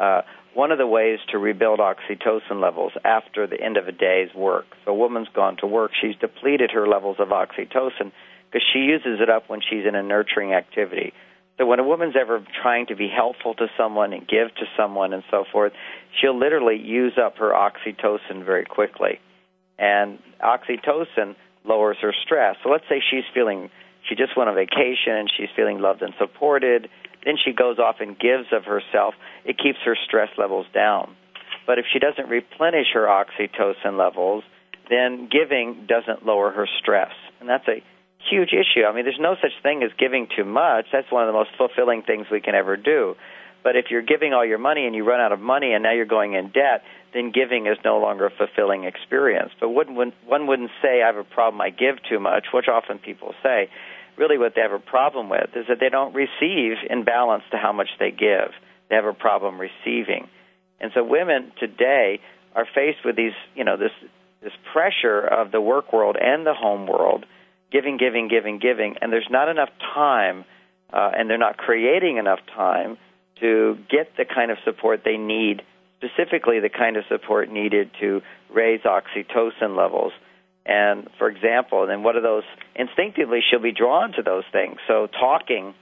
Uh, 0.00 0.22
one 0.54 0.72
of 0.72 0.78
the 0.78 0.86
ways 0.86 1.18
to 1.32 1.38
rebuild 1.38 1.80
oxytocin 1.80 2.62
levels 2.62 2.92
after 3.04 3.46
the 3.46 3.60
end 3.60 3.76
of 3.76 3.88
a 3.88 3.92
day's 3.92 4.34
work. 4.34 4.64
So 4.86 4.92
a 4.92 4.94
woman's 4.94 5.28
gone 5.34 5.58
to 5.58 5.66
work, 5.66 5.90
she's 6.00 6.16
depleted 6.16 6.70
her 6.70 6.88
levels 6.88 7.16
of 7.18 7.28
oxytocin 7.28 8.10
because 8.46 8.64
she 8.72 8.78
uses 8.78 9.20
it 9.20 9.28
up 9.28 9.50
when 9.50 9.60
she's 9.60 9.84
in 9.86 9.94
a 9.94 10.02
nurturing 10.02 10.54
activity. 10.54 11.12
So 11.58 11.66
when 11.66 11.78
a 11.78 11.84
woman's 11.84 12.14
ever 12.18 12.42
trying 12.62 12.86
to 12.86 12.96
be 12.96 13.10
helpful 13.14 13.52
to 13.56 13.66
someone 13.76 14.14
and 14.14 14.26
give 14.26 14.48
to 14.54 14.64
someone 14.78 15.12
and 15.12 15.24
so 15.30 15.44
forth, 15.52 15.74
she'll 16.18 16.38
literally 16.38 16.80
use 16.82 17.18
up 17.22 17.36
her 17.36 17.50
oxytocin 17.50 18.46
very 18.46 18.64
quickly. 18.64 19.20
And 19.78 20.20
oxytocin 20.42 21.36
lowers 21.64 21.98
her 22.00 22.14
stress. 22.24 22.56
So 22.62 22.70
let's 22.70 22.84
say 22.88 23.02
she's 23.10 23.24
feeling 23.34 23.68
she 24.08 24.14
just 24.14 24.36
went 24.36 24.48
on 24.48 24.54
vacation 24.54 25.14
and 25.16 25.30
she's 25.34 25.48
feeling 25.56 25.80
loved 25.80 26.02
and 26.02 26.14
supported. 26.18 26.88
Then 27.24 27.36
she 27.42 27.52
goes 27.52 27.78
off 27.78 27.96
and 28.00 28.18
gives 28.18 28.52
of 28.52 28.64
herself. 28.64 29.14
It 29.44 29.56
keeps 29.58 29.78
her 29.84 29.96
stress 29.96 30.28
levels 30.36 30.66
down. 30.74 31.16
But 31.66 31.78
if 31.78 31.86
she 31.90 31.98
doesn't 31.98 32.28
replenish 32.28 32.88
her 32.92 33.06
oxytocin 33.06 33.98
levels, 33.98 34.44
then 34.90 35.28
giving 35.30 35.86
doesn't 35.88 36.26
lower 36.26 36.50
her 36.50 36.68
stress. 36.80 37.12
And 37.40 37.48
that's 37.48 37.66
a 37.68 37.82
huge 38.30 38.50
issue. 38.52 38.84
I 38.84 38.94
mean, 38.94 39.04
there's 39.04 39.20
no 39.20 39.36
such 39.40 39.52
thing 39.62 39.82
as 39.82 39.90
giving 39.98 40.28
too 40.36 40.44
much. 40.44 40.86
That's 40.92 41.10
one 41.10 41.22
of 41.22 41.28
the 41.28 41.38
most 41.38 41.50
fulfilling 41.56 42.02
things 42.02 42.26
we 42.30 42.40
can 42.40 42.54
ever 42.54 42.76
do. 42.76 43.16
But 43.62 43.76
if 43.76 43.86
you're 43.90 44.02
giving 44.02 44.34
all 44.34 44.44
your 44.44 44.58
money 44.58 44.84
and 44.84 44.94
you 44.94 45.04
run 45.08 45.20
out 45.20 45.32
of 45.32 45.40
money 45.40 45.72
and 45.72 45.82
now 45.82 45.92
you're 45.92 46.04
going 46.04 46.34
in 46.34 46.48
debt, 46.48 46.82
then 47.14 47.32
giving 47.32 47.66
is 47.66 47.78
no 47.82 47.98
longer 47.98 48.26
a 48.26 48.30
fulfilling 48.30 48.84
experience. 48.84 49.52
But 49.58 49.70
one, 49.70 50.12
one 50.26 50.46
wouldn't 50.46 50.70
say, 50.82 51.02
I 51.02 51.06
have 51.06 51.16
a 51.16 51.24
problem, 51.24 51.62
I 51.62 51.70
give 51.70 51.96
too 52.06 52.20
much, 52.20 52.48
which 52.52 52.66
often 52.68 52.98
people 52.98 53.34
say 53.42 53.70
really 54.16 54.38
what 54.38 54.54
they 54.54 54.60
have 54.60 54.72
a 54.72 54.78
problem 54.78 55.28
with 55.28 55.50
is 55.54 55.66
that 55.68 55.78
they 55.80 55.88
don't 55.88 56.14
receive 56.14 56.76
in 56.88 57.04
balance 57.04 57.44
to 57.50 57.56
how 57.56 57.72
much 57.72 57.88
they 57.98 58.10
give. 58.10 58.52
They 58.88 58.96
have 58.96 59.04
a 59.04 59.12
problem 59.12 59.58
receiving. 59.60 60.28
And 60.80 60.92
so 60.94 61.02
women 61.02 61.52
today 61.58 62.20
are 62.54 62.66
faced 62.74 63.04
with 63.04 63.16
these, 63.16 63.32
you 63.54 63.64
know, 63.64 63.76
this 63.76 63.92
this 64.42 64.52
pressure 64.72 65.20
of 65.20 65.50
the 65.52 65.60
work 65.60 65.90
world 65.92 66.16
and 66.20 66.46
the 66.46 66.52
home 66.52 66.86
world, 66.86 67.24
giving, 67.72 67.96
giving, 67.96 68.28
giving, 68.28 68.58
giving, 68.58 68.96
and 69.00 69.10
there's 69.10 69.26
not 69.30 69.48
enough 69.48 69.70
time, 69.94 70.44
uh, 70.92 71.12
and 71.16 71.30
they're 71.30 71.38
not 71.38 71.56
creating 71.56 72.18
enough 72.18 72.40
time 72.54 72.98
to 73.40 73.78
get 73.90 74.16
the 74.18 74.26
kind 74.26 74.50
of 74.50 74.58
support 74.62 75.00
they 75.02 75.16
need, 75.16 75.62
specifically 75.96 76.60
the 76.60 76.68
kind 76.68 76.98
of 76.98 77.04
support 77.08 77.50
needed 77.50 77.90
to 78.00 78.20
raise 78.52 78.80
oxytocin 78.82 79.74
levels 79.74 80.12
And 80.66 81.08
for 81.18 81.28
example, 81.28 81.82
and 81.82 81.90
then 81.90 82.02
what 82.02 82.16
are 82.16 82.22
those? 82.22 82.44
Instinctively, 82.74 83.40
she'll 83.48 83.60
be 83.60 83.72
drawn 83.72 84.12
to 84.12 84.22
those 84.22 84.44
things. 84.50 84.76
So 84.88 85.08
talking 85.08 85.74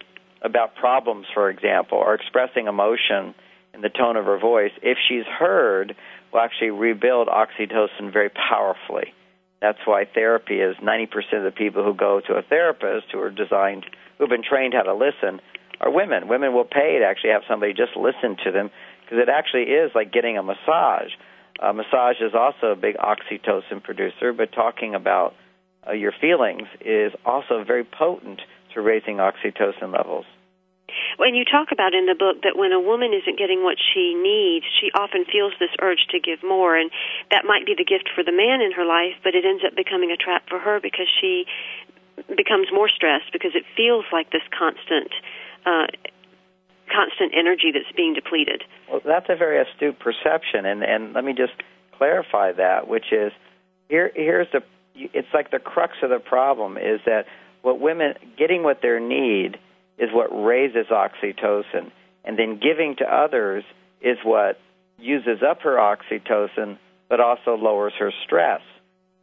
about 0.42 0.74
problems, 0.74 1.26
for 1.32 1.50
example, 1.50 1.98
or 1.98 2.14
expressing 2.14 2.66
emotion 2.66 3.34
in 3.74 3.80
the 3.80 3.88
tone 3.88 4.16
of 4.16 4.24
her 4.24 4.38
voice, 4.38 4.72
if 4.82 4.98
she's 5.08 5.24
heard, 5.24 5.94
will 6.32 6.40
actually 6.40 6.70
rebuild 6.70 7.28
oxytocin 7.28 8.12
very 8.12 8.30
powerfully. 8.30 9.14
That's 9.60 9.78
why 9.84 10.04
therapy 10.12 10.56
is 10.60 10.76
90% 10.82 11.06
of 11.38 11.44
the 11.44 11.52
people 11.56 11.84
who 11.84 11.94
go 11.94 12.20
to 12.26 12.34
a 12.34 12.42
therapist 12.42 13.06
who 13.12 13.20
are 13.20 13.30
designed, 13.30 13.86
who've 14.18 14.28
been 14.28 14.42
trained 14.42 14.74
how 14.74 14.82
to 14.82 14.94
listen, 14.94 15.40
are 15.80 15.90
women. 15.90 16.26
Women 16.26 16.52
will 16.52 16.64
pay 16.64 16.98
to 16.98 17.04
actually 17.04 17.30
have 17.30 17.42
somebody 17.48 17.72
just 17.72 17.96
listen 17.96 18.36
to 18.44 18.50
them 18.50 18.70
because 19.04 19.18
it 19.22 19.28
actually 19.28 19.70
is 19.70 19.92
like 19.94 20.12
getting 20.12 20.36
a 20.36 20.42
massage. 20.42 21.12
A 21.62 21.72
massage 21.72 22.20
is 22.20 22.34
also 22.34 22.72
a 22.72 22.76
big 22.76 22.96
oxytocin 22.96 23.82
producer, 23.82 24.32
but 24.32 24.50
talking 24.52 24.96
about 24.96 25.34
uh, 25.86 25.92
your 25.92 26.12
feelings 26.20 26.66
is 26.80 27.12
also 27.24 27.62
very 27.64 27.84
potent 27.84 28.40
to 28.74 28.80
raising 28.80 29.18
oxytocin 29.18 29.92
levels. 29.92 30.26
When 31.16 31.34
you 31.34 31.44
talk 31.44 31.68
about 31.70 31.94
in 31.94 32.06
the 32.06 32.18
book 32.18 32.42
that 32.42 32.58
when 32.58 32.72
a 32.72 32.80
woman 32.80 33.14
isn't 33.14 33.38
getting 33.38 33.62
what 33.62 33.78
she 33.78 34.14
needs, 34.18 34.66
she 34.80 34.90
often 34.92 35.24
feels 35.24 35.52
this 35.60 35.70
urge 35.80 36.04
to 36.10 36.18
give 36.18 36.42
more, 36.42 36.76
and 36.76 36.90
that 37.30 37.44
might 37.46 37.64
be 37.64 37.74
the 37.78 37.86
gift 37.86 38.10
for 38.14 38.24
the 38.24 38.32
man 38.32 38.60
in 38.60 38.72
her 38.72 38.84
life, 38.84 39.14
but 39.22 39.34
it 39.34 39.44
ends 39.44 39.62
up 39.64 39.76
becoming 39.76 40.10
a 40.10 40.16
trap 40.16 40.48
for 40.48 40.58
her 40.58 40.80
because 40.82 41.06
she 41.20 41.46
becomes 42.36 42.68
more 42.74 42.90
stressed 42.90 43.32
because 43.32 43.54
it 43.54 43.64
feels 43.76 44.04
like 44.12 44.30
this 44.30 44.44
constant. 44.50 45.14
Uh, 45.64 45.86
constant 46.92 47.32
energy 47.36 47.72
that's 47.72 47.90
being 47.96 48.14
depleted. 48.14 48.62
Well, 48.90 49.00
that's 49.04 49.26
a 49.28 49.36
very 49.36 49.60
astute 49.60 49.98
perception, 49.98 50.66
and 50.66 50.82
and 50.82 51.12
let 51.12 51.24
me 51.24 51.32
just 51.32 51.54
clarify 51.96 52.52
that, 52.52 52.88
which 52.88 53.12
is 53.12 53.32
here 53.88 54.10
here's 54.14 54.48
the 54.52 54.62
it's 54.94 55.28
like 55.32 55.50
the 55.50 55.58
crux 55.58 55.94
of 56.02 56.10
the 56.10 56.18
problem 56.18 56.76
is 56.76 57.00
that 57.06 57.24
what 57.62 57.80
women 57.80 58.14
getting 58.36 58.62
what 58.62 58.80
they 58.82 58.98
need 59.00 59.58
is 59.98 60.10
what 60.12 60.28
raises 60.28 60.86
oxytocin, 60.90 61.90
and 62.24 62.38
then 62.38 62.60
giving 62.60 62.96
to 62.98 63.04
others 63.04 63.64
is 64.00 64.18
what 64.24 64.58
uses 64.98 65.42
up 65.48 65.62
her 65.62 65.76
oxytocin, 65.76 66.78
but 67.08 67.20
also 67.20 67.56
lowers 67.56 67.92
her 67.98 68.12
stress. 68.24 68.60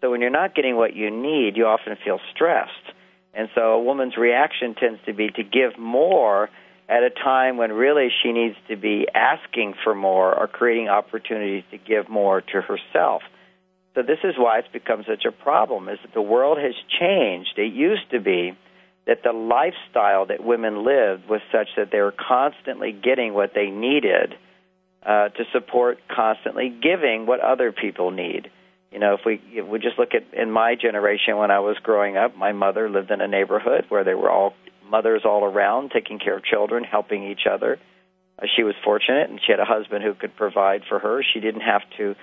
So 0.01 0.11
when 0.11 0.21
you're 0.21 0.29
not 0.29 0.55
getting 0.55 0.77
what 0.77 0.95
you 0.95 1.11
need, 1.11 1.57
you 1.57 1.65
often 1.65 1.97
feel 2.03 2.19
stressed. 2.33 2.71
And 3.33 3.49
so 3.53 3.73
a 3.73 3.83
woman's 3.83 4.17
reaction 4.17 4.75
tends 4.75 4.99
to 5.05 5.13
be 5.13 5.29
to 5.29 5.43
give 5.43 5.77
more 5.77 6.49
at 6.89 7.03
a 7.03 7.11
time 7.11 7.57
when 7.57 7.71
really 7.71 8.09
she 8.23 8.31
needs 8.31 8.55
to 8.67 8.75
be 8.75 9.07
asking 9.13 9.75
for 9.83 9.93
more 9.93 10.33
or 10.37 10.47
creating 10.47 10.89
opportunities 10.89 11.63
to 11.69 11.77
give 11.77 12.09
more 12.09 12.41
to 12.41 12.61
herself. 12.61 13.21
So 13.93 14.01
this 14.01 14.17
is 14.23 14.33
why 14.37 14.59
it's 14.59 14.67
become 14.73 15.03
such 15.07 15.25
a 15.25 15.31
problem 15.31 15.87
is 15.87 15.99
that 16.01 16.13
the 16.13 16.21
world 16.21 16.57
has 16.57 16.73
changed. 16.99 17.53
It 17.57 17.73
used 17.73 18.09
to 18.11 18.19
be 18.19 18.57
that 19.05 19.21
the 19.23 19.31
lifestyle 19.31 20.25
that 20.27 20.43
women 20.43 20.83
lived 20.83 21.29
was 21.29 21.41
such 21.51 21.67
that 21.77 21.89
they 21.91 21.99
were 21.99 22.13
constantly 22.13 22.91
getting 22.91 23.33
what 23.33 23.53
they 23.53 23.67
needed 23.67 24.35
uh, 25.05 25.29
to 25.29 25.43
support 25.53 25.99
constantly 26.09 26.69
giving 26.69 27.25
what 27.25 27.39
other 27.39 27.71
people 27.71 28.11
need. 28.11 28.49
You 28.91 28.97
know, 28.97 29.13
if 29.13 29.21
we 29.23 29.39
if 29.51 29.67
we 29.67 29.77
just 29.77 29.99
look 29.99 30.15
at 30.15 30.33
in 30.33 30.49
my 30.51 30.73
generation 30.73 31.37
when 31.37 31.51
I 31.51 31.59
was 31.59 31.77
growing 31.83 32.17
up, 32.17 32.35
my 32.35 32.53
mother 32.53 32.89
lived 32.89 33.11
in 33.11 33.21
a 33.21 33.27
neighborhood 33.27 33.85
where 33.89 34.03
they 34.03 34.15
were 34.15 34.31
all 34.31 34.53
mothers 34.89 35.21
all 35.25 35.43
around 35.43 35.91
taking 35.91 36.19
care 36.19 36.37
of 36.37 36.43
children, 36.43 36.83
helping 36.83 37.23
each 37.29 37.45
other. 37.49 37.79
Uh, 38.37 38.45
she 38.55 38.63
was 38.63 38.75
fortunate, 38.83 39.29
and 39.29 39.39
she 39.45 39.51
had 39.51 39.59
a 39.59 39.65
husband 39.65 40.03
who 40.03 40.13
could 40.13 40.35
provide 40.35 40.83
for 40.87 40.99
her. 40.99 41.21
She 41.33 41.39
didn't 41.39 41.61
have 41.61 41.81
to 41.97 42.15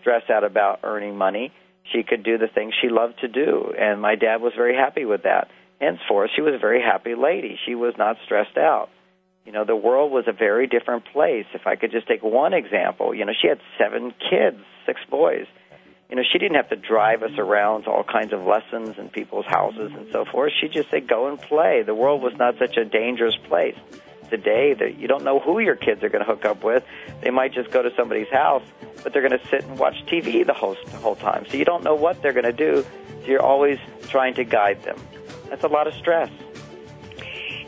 stress 0.00 0.22
out 0.30 0.44
about 0.44 0.80
earning 0.82 1.16
money. 1.16 1.52
She 1.92 2.02
could 2.02 2.22
do 2.22 2.38
the 2.38 2.48
things 2.48 2.74
she 2.80 2.88
loved 2.88 3.20
to 3.20 3.28
do, 3.28 3.72
and 3.78 4.00
my 4.00 4.14
dad 4.14 4.40
was 4.40 4.52
very 4.56 4.76
happy 4.76 5.04
with 5.04 5.24
that. 5.24 5.48
Henceforth, 5.80 6.30
she 6.34 6.42
was 6.42 6.54
a 6.54 6.58
very 6.58 6.80
happy 6.80 7.14
lady. 7.14 7.58
She 7.66 7.74
was 7.74 7.94
not 7.98 8.16
stressed 8.24 8.56
out. 8.56 8.88
You 9.44 9.50
know, 9.50 9.64
the 9.64 9.74
world 9.74 10.12
was 10.12 10.24
a 10.28 10.32
very 10.32 10.68
different 10.68 11.04
place. 11.12 11.46
If 11.52 11.66
I 11.66 11.74
could 11.74 11.90
just 11.90 12.06
take 12.06 12.22
one 12.22 12.52
example, 12.52 13.12
you 13.12 13.24
know, 13.24 13.32
she 13.40 13.48
had 13.48 13.58
seven 13.76 14.14
kids, 14.30 14.58
six 14.86 15.00
boys 15.10 15.46
you 16.12 16.16
know, 16.16 16.24
she 16.30 16.36
didn't 16.36 16.56
have 16.56 16.68
to 16.68 16.76
drive 16.76 17.22
us 17.22 17.38
around 17.38 17.84
to 17.84 17.90
all 17.90 18.04
kinds 18.04 18.34
of 18.34 18.44
lessons 18.44 18.98
in 18.98 19.08
people's 19.08 19.46
houses 19.46 19.92
and 19.96 20.12
so 20.12 20.26
forth. 20.26 20.52
She 20.60 20.68
just 20.68 20.90
said, 20.90 21.08
go 21.08 21.26
and 21.26 21.40
play. 21.40 21.82
The 21.84 21.94
world 21.94 22.20
was 22.20 22.34
not 22.36 22.58
such 22.58 22.76
a 22.76 22.84
dangerous 22.84 23.34
place. 23.44 23.78
Today, 24.28 24.74
that 24.74 24.98
you 24.98 25.08
don't 25.08 25.24
know 25.24 25.40
who 25.40 25.58
your 25.58 25.74
kids 25.74 26.02
are 26.02 26.10
going 26.10 26.22
to 26.22 26.30
hook 26.30 26.44
up 26.44 26.64
with. 26.64 26.84
They 27.22 27.30
might 27.30 27.54
just 27.54 27.70
go 27.70 27.80
to 27.80 27.90
somebody's 27.96 28.28
house, 28.28 28.62
but 29.02 29.14
they're 29.14 29.26
going 29.26 29.40
to 29.40 29.48
sit 29.48 29.64
and 29.64 29.78
watch 29.78 30.04
TV 30.04 30.46
the 30.46 30.52
whole, 30.52 30.76
the 30.84 30.98
whole 30.98 31.16
time. 31.16 31.46
So 31.48 31.56
you 31.56 31.64
don't 31.64 31.82
know 31.82 31.94
what 31.94 32.20
they're 32.20 32.34
going 32.34 32.44
to 32.44 32.52
do. 32.52 32.84
So 33.22 33.26
you're 33.26 33.42
always 33.42 33.78
trying 34.08 34.34
to 34.34 34.44
guide 34.44 34.82
them. 34.82 34.98
That's 35.48 35.64
a 35.64 35.68
lot 35.68 35.86
of 35.86 35.94
stress. 35.94 36.28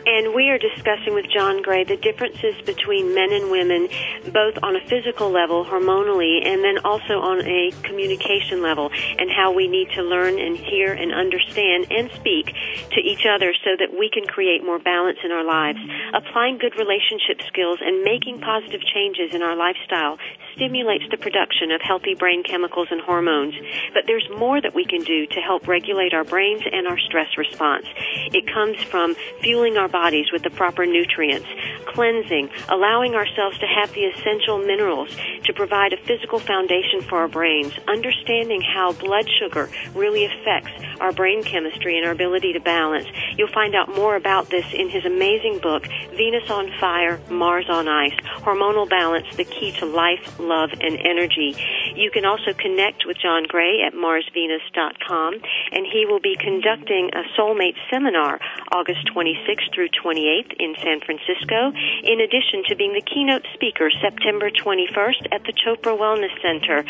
And 0.06 0.34
we 0.34 0.50
are 0.50 0.58
discussing 0.58 1.14
with 1.14 1.30
John 1.30 1.62
Gray 1.62 1.84
the 1.84 1.96
differences 1.96 2.54
between 2.66 3.14
men 3.14 3.32
and 3.32 3.50
women, 3.50 3.88
both 4.32 4.58
on 4.62 4.76
a 4.76 4.80
physical 4.86 5.30
level, 5.30 5.64
hormonally, 5.64 6.44
and 6.44 6.62
then 6.62 6.78
also 6.84 7.20
on 7.20 7.40
a 7.40 7.72
communication 7.82 8.60
level, 8.60 8.90
and 9.18 9.30
how 9.30 9.52
we 9.52 9.66
need 9.66 9.88
to 9.96 10.02
learn 10.02 10.38
and 10.38 10.56
hear 10.56 10.92
and 10.92 11.12
understand 11.12 11.86
and 11.90 12.10
speak 12.12 12.54
to 12.92 13.00
each 13.00 13.24
other 13.24 13.54
so 13.64 13.70
that 13.78 13.96
we 13.98 14.10
can 14.10 14.26
create 14.26 14.62
more 14.62 14.78
balance 14.78 15.18
in 15.24 15.32
our 15.32 15.44
lives. 15.44 15.78
Applying 16.12 16.58
good 16.58 16.76
relationship 16.76 17.40
skills 17.48 17.78
and 17.80 18.04
making 18.04 18.40
positive 18.40 18.82
changes 18.84 19.34
in 19.34 19.40
our 19.40 19.56
lifestyle 19.56 20.18
stimulates 20.54 21.04
the 21.10 21.16
production 21.16 21.70
of 21.70 21.80
healthy 21.80 22.14
brain 22.14 22.42
chemicals 22.42 22.88
and 22.90 23.00
hormones. 23.00 23.54
But 23.92 24.04
there's 24.06 24.28
more 24.36 24.60
that 24.60 24.74
we 24.74 24.84
can 24.84 25.02
do 25.02 25.26
to 25.26 25.40
help 25.40 25.68
regulate 25.68 26.14
our 26.14 26.24
brains 26.24 26.62
and 26.70 26.86
our 26.86 26.98
stress 26.98 27.36
response. 27.36 27.86
It 28.32 28.46
comes 28.52 28.82
from 28.82 29.14
fueling 29.42 29.76
our 29.76 29.88
bodies 29.88 30.26
with 30.32 30.42
the 30.42 30.50
proper 30.50 30.86
nutrients, 30.86 31.48
cleansing, 31.86 32.50
allowing 32.68 33.14
ourselves 33.14 33.58
to 33.58 33.66
have 33.66 33.92
the 33.92 34.04
essential 34.04 34.58
minerals 34.58 35.16
to 35.44 35.52
provide 35.52 35.92
a 35.92 35.96
physical 35.96 36.38
foundation 36.38 37.02
for 37.02 37.18
our 37.18 37.28
brains, 37.28 37.72
understanding 37.88 38.62
how 38.62 38.92
blood 38.92 39.26
sugar 39.38 39.70
really 39.94 40.24
affects 40.24 40.72
our 41.00 41.12
brain 41.12 41.42
chemistry 41.42 41.96
and 41.96 42.06
our 42.06 42.12
ability 42.12 42.52
to 42.52 42.60
balance. 42.60 43.06
You'll 43.36 43.48
find 43.48 43.74
out 43.74 43.94
more 43.94 44.16
about 44.16 44.50
this 44.50 44.64
in 44.72 44.88
his 44.88 45.04
amazing 45.04 45.58
book, 45.58 45.86
Venus 46.16 46.50
on 46.50 46.70
Fire, 46.80 47.20
Mars 47.30 47.66
on 47.68 47.88
Ice, 47.88 48.14
Hormonal 48.38 48.88
Balance, 48.88 49.26
the 49.36 49.44
Key 49.44 49.72
to 49.78 49.86
Life, 49.86 50.38
love, 50.48 50.70
and 50.80 50.98
energy. 51.00 51.56
You 51.94 52.10
can 52.10 52.24
also 52.24 52.52
connect 52.52 53.06
with 53.06 53.16
John 53.18 53.44
Gray 53.48 53.82
at 53.86 53.94
marsvenus.com, 53.94 55.34
and 55.72 55.86
he 55.86 56.06
will 56.06 56.20
be 56.20 56.36
conducting 56.38 57.10
a 57.14 57.22
soulmate 57.38 57.76
seminar 57.90 58.40
August 58.72 59.08
26th 59.14 59.74
through 59.74 59.88
28th 59.88 60.52
in 60.58 60.74
San 60.82 61.00
Francisco, 61.00 61.72
in 62.02 62.20
addition 62.20 62.64
to 62.68 62.76
being 62.76 62.92
the 62.92 63.02
keynote 63.02 63.46
speaker 63.54 63.90
September 64.02 64.50
21st 64.50 65.32
at 65.32 65.42
the 65.44 65.52
Chopra 65.52 65.96
Wellness 65.96 66.34
Center 66.42 66.84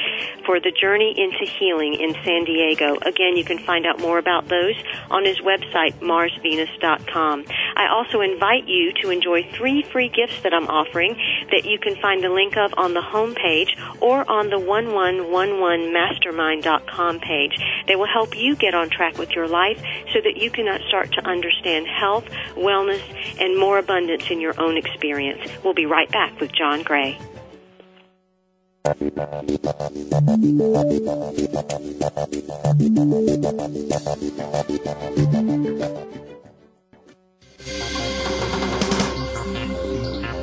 for 0.45 0.59
the 0.61 0.73
Journey 0.73 1.15
into 1.17 1.45
Healing 1.59 1.95
in 1.95 2.15
San 2.25 2.45
Diego. 2.45 2.97
Again, 3.03 3.37
you 3.37 3.45
can 3.45 3.59
find 3.59 3.87
out 3.87 4.01
more 4.01 4.19
about 4.19 4.49
those 4.49 4.75
on 5.11 5.25
his 5.25 5.39
website, 5.41 5.95
marsvenus.com. 6.01 7.45
I 7.77 7.89
also 7.89 8.21
invite 8.21 8.67
you 8.67 8.93
to 9.03 9.11
enjoy 9.11 9.49
three 9.53 9.83
free 9.83 10.09
gifts 10.09 10.43
that 10.43 10.53
I'm 10.53 10.67
offering 10.69 11.17
that 11.51 11.65
you 11.65 11.79
can 11.79 11.97
find 11.97 12.23
the 12.23 12.29
link 12.29 12.57
of 12.57 12.75
on 12.77 12.95
the 12.95 13.01
homepage 13.01 13.44
page 13.45 13.77
or 14.01 14.29
on 14.31 14.49
the 14.49 14.57
1111mastermind.com 14.57 17.21
page. 17.21 17.53
They 17.87 17.97
will 17.97 18.07
help 18.07 18.35
you 18.37 18.57
get 18.57 18.75
on 18.75 18.89
track 18.89 19.19
with 19.19 19.33
your 19.33 19.47
life 19.47 19.77
so 20.13 20.23
that 20.23 20.39
you 20.39 20.51
can 20.51 20.65
start 20.89 21.13
to 21.13 21.23
understand 21.27 21.87
health, 21.87 22.25
wellness, 22.55 23.03
and 23.39 23.59
more 23.59 23.77
abundance 23.79 24.31
in 24.31 24.41
your 24.41 24.59
own 24.59 24.79
experience. 24.79 25.43
We'll 25.63 25.75
be 25.75 25.85
right 25.87 26.11
back 26.11 26.41
with 26.41 26.51
John 26.53 26.83
Gray. 26.83 27.19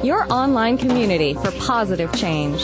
Your 0.03 0.25
online 0.34 0.79
community 0.79 1.36
for 1.36 1.51
positive 1.51 2.12
change. 2.13 2.63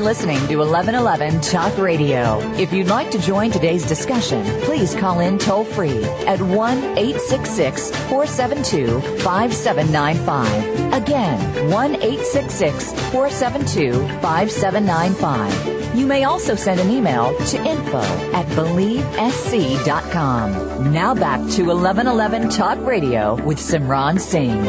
Listening 0.00 0.38
to 0.48 0.56
1111 0.56 1.40
Talk 1.42 1.76
Radio. 1.76 2.38
If 2.54 2.72
you'd 2.72 2.86
like 2.86 3.10
to 3.10 3.18
join 3.18 3.50
today's 3.50 3.86
discussion, 3.86 4.42
please 4.62 4.94
call 4.94 5.20
in 5.20 5.36
toll 5.38 5.62
free 5.62 6.02
at 6.26 6.40
1 6.40 6.78
866 6.96 7.90
472 8.08 8.98
5795. 9.20 10.94
Again, 10.94 11.70
1 11.70 11.96
866 11.96 12.94
472 13.12 13.92
5795. 14.20 15.94
You 15.94 16.06
may 16.06 16.24
also 16.24 16.54
send 16.54 16.80
an 16.80 16.88
email 16.88 17.36
to 17.48 17.62
info 17.62 18.00
at 18.32 18.46
believesc.com. 18.56 20.92
Now 20.92 21.14
back 21.14 21.40
to 21.50 21.64
1111 21.64 22.48
Talk 22.48 22.78
Radio 22.86 23.34
with 23.44 23.58
Simran 23.58 24.18
Singh. 24.18 24.64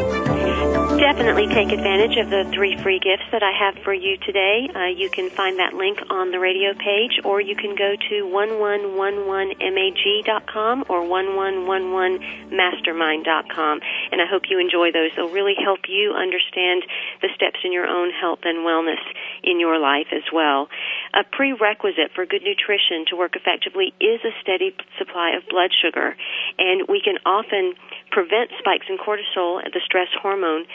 Definitely 1.01 1.47
take 1.47 1.71
advantage 1.71 2.17
of 2.17 2.29
the 2.29 2.45
three 2.53 2.77
free 2.77 3.00
gifts 3.00 3.23
that 3.31 3.41
I 3.43 3.51
have 3.51 3.75
for 3.83 3.93
you 3.93 4.17
today. 4.17 4.69
Uh, 4.73 4.85
you 4.85 5.09
can 5.09 5.20
find 5.29 5.59
that 5.59 5.73
link 5.73 5.99
on 6.09 6.31
the 6.31 6.39
radio 6.39 6.73
page, 6.73 7.19
or 7.23 7.41
you 7.41 7.55
can 7.55 7.75
go 7.75 7.95
to 8.09 8.25
1111mag.com 8.25 10.86
or 10.89 11.03
1111mastermind.com. 11.03 13.81
And 14.12 14.21
I 14.21 14.25
hope 14.25 14.49
you 14.49 14.57
enjoy 14.60 14.91
those. 14.91 15.12
They'll 15.15 15.29
really 15.29 15.55
help 15.62 15.88
you 15.88 16.13
understand 16.13 16.84
the 17.21 17.29
steps 17.36 17.60
in 17.63 17.71
your 17.71 17.88
own 17.88 18.12
health 18.12 18.39
and 18.43 18.65
wellness 18.65 18.99
in 19.43 19.60
your 19.60 19.77
life 19.77 20.07
as 20.12 20.23
well. 20.34 20.69
A 21.13 21.23
prerequisite 21.23 22.12
for 22.15 22.25
good 22.25 22.41
nutrition 22.43 23.05
to 23.10 23.15
work 23.15 23.36
effectively 23.36 23.93
is 23.99 24.19
a 24.23 24.31
steady 24.41 24.75
supply 24.97 25.36
of 25.36 25.45
blood 25.49 25.71
sugar. 25.81 26.15
And 26.57 26.88
we 26.88 27.01
can 27.01 27.17
often 27.25 27.75
prevent 28.12 28.51
spikes 28.60 28.86
in 28.89 28.97
cortisol, 28.97 29.62
the 29.63 29.81
stress 29.86 30.10
hormone, 30.21 30.65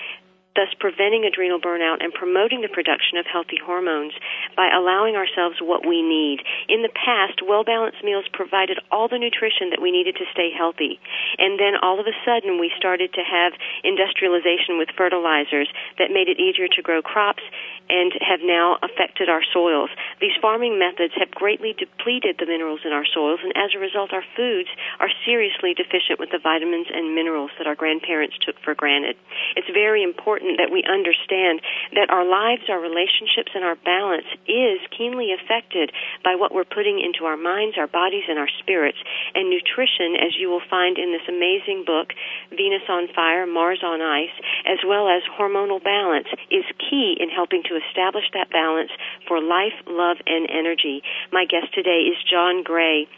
thus 0.57 0.73
preventing 0.81 1.29
adrenal 1.29 1.61
burnout 1.61 2.03
and 2.03 2.13
promoting 2.13 2.65
the 2.65 2.73
production 2.73 3.21
of 3.21 3.29
healthy 3.29 3.61
hormones 3.61 4.17
by 4.57 4.73
allowing 4.73 5.15
ourselves 5.15 5.61
what 5.61 5.85
we 5.85 6.01
need. 6.01 6.41
In 6.69 6.83
the 6.83 6.93
past, 6.93 7.45
well 7.45 7.63
balanced 7.63 8.03
meals 8.03 8.25
provided 8.33 8.81
all 8.91 9.09
the 9.09 9.21
nutrition 9.21 9.71
that 9.71 9.81
we 9.81 9.93
needed 9.93 10.17
to 10.17 10.27
stay 10.33 10.49
healthy. 10.51 10.99
And 11.39 11.61
then 11.61 11.77
all 11.85 12.01
of 12.01 12.09
a 12.09 12.17
sudden, 12.25 12.59
we 12.59 12.73
started 12.77 13.13
to 13.15 13.23
have 13.23 13.53
industrialization 13.85 14.81
with 14.81 14.89
fertilizers 14.97 15.69
that 16.01 16.11
made 16.11 16.33
it 16.33 16.41
easier 16.41 16.69
to 16.73 16.83
grow 16.83 17.03
crops 17.03 17.45
and 17.89 18.11
have 18.19 18.41
now 18.43 18.79
affected 18.83 19.29
our 19.29 19.45
soils. 19.53 19.91
These 20.21 20.35
farming 20.41 20.79
methods 20.79 21.15
have 21.21 21.31
greatly 21.31 21.77
depleted 21.77 22.37
the 22.39 22.47
minerals 22.47 22.81
in 22.85 22.91
our 22.91 23.07
soils, 23.07 23.41
and 23.45 23.53
as 23.55 23.77
a 23.77 23.79
result, 23.79 24.13
our 24.13 24.25
foods 24.35 24.69
are 24.99 25.13
seriously 25.25 25.75
deficient 25.75 26.19
with 26.19 26.31
the 26.33 26.43
vitamins 26.43 26.89
and 26.91 27.15
minerals 27.15 27.51
that 27.59 27.67
our 27.67 27.77
grandparents 27.77 28.35
took 28.43 28.59
for 28.65 28.75
granted. 28.75 29.15
It's 29.55 29.71
very 29.71 30.03
important 30.03 30.46
that 30.59 30.71
we 30.71 30.87
understand 30.87 31.59
that 31.99 32.11
our 32.11 32.23
lives, 32.23 32.71
our 32.71 32.79
relationships, 32.79 33.51
and 33.55 33.67
our 33.67 33.75
balance 33.83 34.29
is 34.47 34.79
keenly 34.95 35.35
affected 35.35 35.91
by 36.23 36.39
what 36.39 36.55
we're 36.55 36.69
putting 36.69 37.03
into 37.03 37.27
our 37.27 37.37
minds, 37.37 37.75
our 37.75 37.91
bodies, 37.91 38.25
and 38.31 38.39
our 38.39 38.51
spirits. 38.63 38.99
And 39.35 39.51
nutrition, 39.51 40.15
as 40.15 40.39
you 40.39 40.49
will 40.49 40.65
find 40.71 40.99
in 40.99 41.11
this 41.11 41.27
amazing 41.27 41.85
book, 41.87 42.15
Venus 42.51 42.87
on 42.89 43.09
Fire, 43.15 43.47
Mars 43.47 43.83
on 43.83 44.01
Ice, 44.01 44.37
as 44.65 44.79
well 44.87 45.09
as 45.11 45.27
hormonal 45.35 45.83
balance, 45.83 46.29
is 46.51 46.65
key 46.79 47.19
in 47.19 47.29
helping 47.29 47.63
to 47.67 47.75
establish 47.77 48.25
that 48.33 48.51
balance 48.51 48.91
for 49.27 49.43
life, 49.43 49.75
love, 49.87 50.19
and 50.27 50.47
energy. 50.51 51.03
My 51.33 51.45
guest 51.45 51.75
today 51.75 52.07
is 52.07 52.17
John 52.31 52.63
Gray 52.63 53.09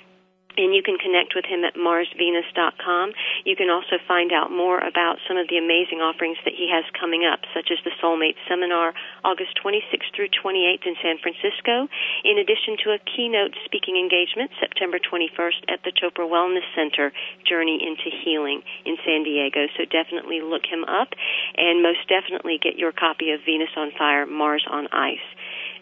and 0.59 0.75
you 0.75 0.83
can 0.83 0.99
connect 0.99 1.35
with 1.35 1.47
him 1.47 1.65
at 1.65 1.75
marsvenus.com. 1.75 3.13
You 3.45 3.57
can 3.57 3.71
also 3.71 3.97
find 4.07 4.33
out 4.33 4.51
more 4.51 4.79
about 4.83 5.19
some 5.27 5.37
of 5.37 5.49
the 5.49 5.57
amazing 5.59 6.03
offerings 6.03 6.39
that 6.45 6.55
he 6.55 6.69
has 6.69 6.85
coming 6.99 7.25
up, 7.25 7.41
such 7.55 7.71
as 7.71 7.79
the 7.85 7.95
Soulmate 8.03 8.37
Seminar, 8.51 8.95
August 9.25 9.55
26th 9.63 10.11
through 10.15 10.29
28th 10.35 10.85
in 10.87 10.97
San 11.03 11.17
Francisco, 11.23 11.87
in 12.25 12.39
addition 12.39 12.77
to 12.85 12.93
a 12.93 12.99
keynote 12.99 13.55
speaking 13.65 13.97
engagement 13.97 14.51
September 14.61 14.99
21st 14.99 15.71
at 15.71 15.81
the 15.87 15.93
Chopra 15.95 16.27
Wellness 16.27 16.67
Center, 16.75 17.13
Journey 17.47 17.79
into 17.79 18.11
Healing 18.11 18.63
in 18.85 18.97
San 19.07 19.23
Diego. 19.23 19.67
So 19.77 19.85
definitely 19.87 20.41
look 20.43 20.67
him 20.67 20.85
up 20.85 21.15
and 21.57 21.83
most 21.83 22.07
definitely 22.09 22.59
get 22.59 22.79
your 22.79 22.93
copy 22.93 23.31
of 23.31 23.41
Venus 23.47 23.71
on 23.77 23.93
Fire, 23.97 24.27
Mars 24.27 24.65
on 24.69 24.89
Ice. 24.93 25.29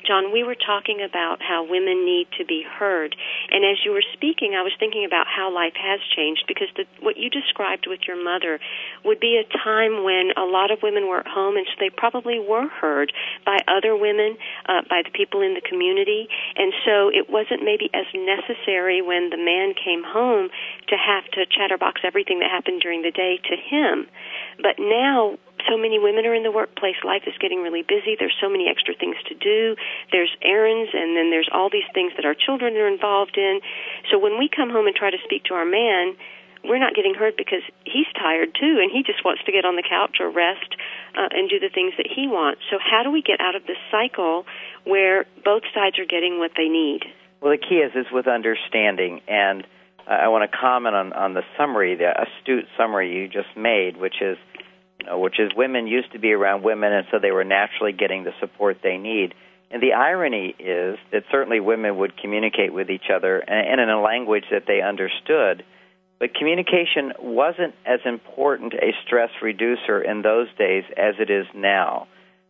John, 0.07 0.33
we 0.33 0.45
were 0.45 0.55
talking 0.55 1.03
about 1.03 1.43
how 1.43 1.67
women 1.69 2.07
need 2.07 2.29
to 2.39 2.45
be 2.45 2.63
heard. 2.63 3.17
And 3.51 3.65
as 3.65 3.83
you 3.85 3.91
were 3.91 4.05
speaking, 4.15 4.55
I 4.55 4.63
was 4.63 4.73
thinking 4.79 5.05
about 5.05 5.27
how 5.27 5.53
life 5.53 5.75
has 5.75 6.01
changed 6.15 6.45
because 6.47 6.69
the, 6.77 6.85
what 7.03 7.17
you 7.17 7.29
described 7.29 7.87
with 7.87 8.07
your 8.07 8.23
mother 8.23 8.61
would 9.05 9.19
be 9.19 9.37
a 9.37 9.47
time 9.59 10.05
when 10.05 10.31
a 10.37 10.47
lot 10.47 10.71
of 10.71 10.79
women 10.83 11.09
were 11.09 11.21
at 11.21 11.27
home 11.27 11.57
and 11.57 11.67
so 11.67 11.75
they 11.81 11.91
probably 11.91 12.39
were 12.39 12.69
heard 12.69 13.13
by 13.45 13.59
other 13.67 13.97
women, 13.97 14.39
uh, 14.67 14.83
by 14.89 15.03
the 15.03 15.11
people 15.11 15.43
in 15.43 15.55
the 15.55 15.65
community. 15.67 16.29
And 16.55 16.73
so 16.87 17.11
it 17.11 17.29
wasn't 17.29 17.67
maybe 17.67 17.91
as 17.93 18.07
necessary 18.15 19.03
when 19.03 19.31
the 19.31 19.41
man 19.43 19.75
came 19.75 20.07
home 20.07 20.49
to 20.89 20.97
have 20.97 21.25
to 21.35 21.47
chatterbox 21.51 22.03
everything 22.05 22.39
that 22.41 22.51
happened 22.51 22.81
during 22.81 23.03
the 23.03 23.11
day 23.11 23.39
to 23.43 23.57
him. 23.59 24.07
But 24.63 24.79
now 24.79 25.39
so 25.69 25.77
many 25.77 25.99
women 25.99 26.27
are 26.27 26.35
in 26.35 26.43
the 26.43 26.51
workplace. 26.51 26.97
Life 27.05 27.27
is 27.27 27.35
getting 27.39 27.63
really 27.63 27.83
busy. 27.83 28.17
There's 28.19 28.37
so 28.41 28.49
many 28.49 28.67
extra 28.71 28.95
things 28.95 29.17
to 29.29 29.35
do. 29.35 29.77
There's 30.13 30.33
errands, 30.43 30.91
and 30.95 31.17
then 31.17 31.31
there's 31.31 31.49
all 31.53 31.71
these 31.71 31.89
things 31.93 32.13
that 32.17 32.25
our 32.25 32.35
children 32.35 32.75
are 32.77 32.89
involved 32.89 33.37
in. 33.37 33.61
So 34.11 34.19
when 34.19 34.39
we 34.39 34.49
come 34.49 34.71
home 34.71 34.87
and 34.87 34.95
try 34.95 35.11
to 35.11 35.21
speak 35.25 35.45
to 35.51 35.55
our 35.55 35.67
man, 35.67 36.17
we're 36.65 36.79
not 36.83 36.95
getting 36.95 37.15
heard 37.15 37.35
because 37.37 37.63
he's 37.85 38.11
tired 38.19 38.51
too, 38.59 38.79
and 38.83 38.91
he 38.91 39.03
just 39.07 39.25
wants 39.25 39.43
to 39.45 39.53
get 39.53 39.65
on 39.65 39.77
the 39.77 39.87
couch 39.87 40.19
or 40.19 40.31
rest 40.31 40.75
uh, 41.15 41.29
and 41.31 41.49
do 41.49 41.59
the 41.59 41.71
things 41.73 41.95
that 41.97 42.07
he 42.11 42.27
wants. 42.27 42.63
So 42.71 42.79
how 42.83 43.03
do 43.03 43.11
we 43.11 43.23
get 43.23 43.41
out 43.41 43.55
of 43.55 43.67
this 43.67 43.79
cycle 43.91 44.45
where 44.85 45.27
both 45.45 45.63
sides 45.75 45.99
are 45.99 46.09
getting 46.09 46.39
what 46.39 46.53
they 46.57 46.69
need? 46.69 47.07
Well, 47.41 47.53
the 47.53 47.63
key 47.63 47.77
is 47.77 47.93
is 47.95 48.11
with 48.11 48.27
understanding, 48.27 49.21
and 49.29 49.67
I 50.07 50.29
want 50.29 50.51
to 50.51 50.57
comment 50.57 50.95
on 50.95 51.13
on 51.13 51.35
the 51.35 51.43
summary, 51.59 51.97
the 51.97 52.11
astute 52.11 52.67
summary 52.79 53.15
you 53.15 53.29
just 53.29 53.57
made, 53.57 53.97
which 53.97 54.23
is, 54.23 54.39
Uh, 55.11 55.19
which 55.19 55.39
is 55.39 55.51
women 55.57 55.87
used 55.87 56.13
to 56.13 56.19
be 56.19 56.33
around 56.33 56.63
women, 56.63 56.93
and 56.93 57.07
so 57.11 57.19
they 57.21 57.31
were 57.31 57.45
naturally 57.45 57.93
getting 57.93 58.25
the 58.25 58.33
support 58.41 58.79
they 58.83 58.97
need. 58.97 59.35
And 59.71 59.83
the 59.83 59.93
irony 59.93 60.55
is 60.59 60.99
that 61.13 61.25
certainly 61.31 61.61
women 61.61 61.99
would 61.99 62.17
communicate 62.17 62.73
with 62.73 62.89
each 62.91 63.11
other 63.15 63.39
and, 63.39 63.69
and 63.69 63.81
in 63.81 63.89
a 63.89 64.01
language 64.01 64.45
that 64.51 64.65
they 64.67 64.81
understood, 64.81 65.65
but 66.19 66.35
communication 66.35 67.13
wasn't 67.21 67.75
as 67.85 68.01
important 68.05 68.73
a 68.75 68.93
stress 69.05 69.31
reducer 69.43 70.01
in 70.01 70.23
those 70.23 70.49
days 70.59 70.85
as 70.97 71.15
it 71.19 71.31
is 71.31 71.47
now. 71.55 72.09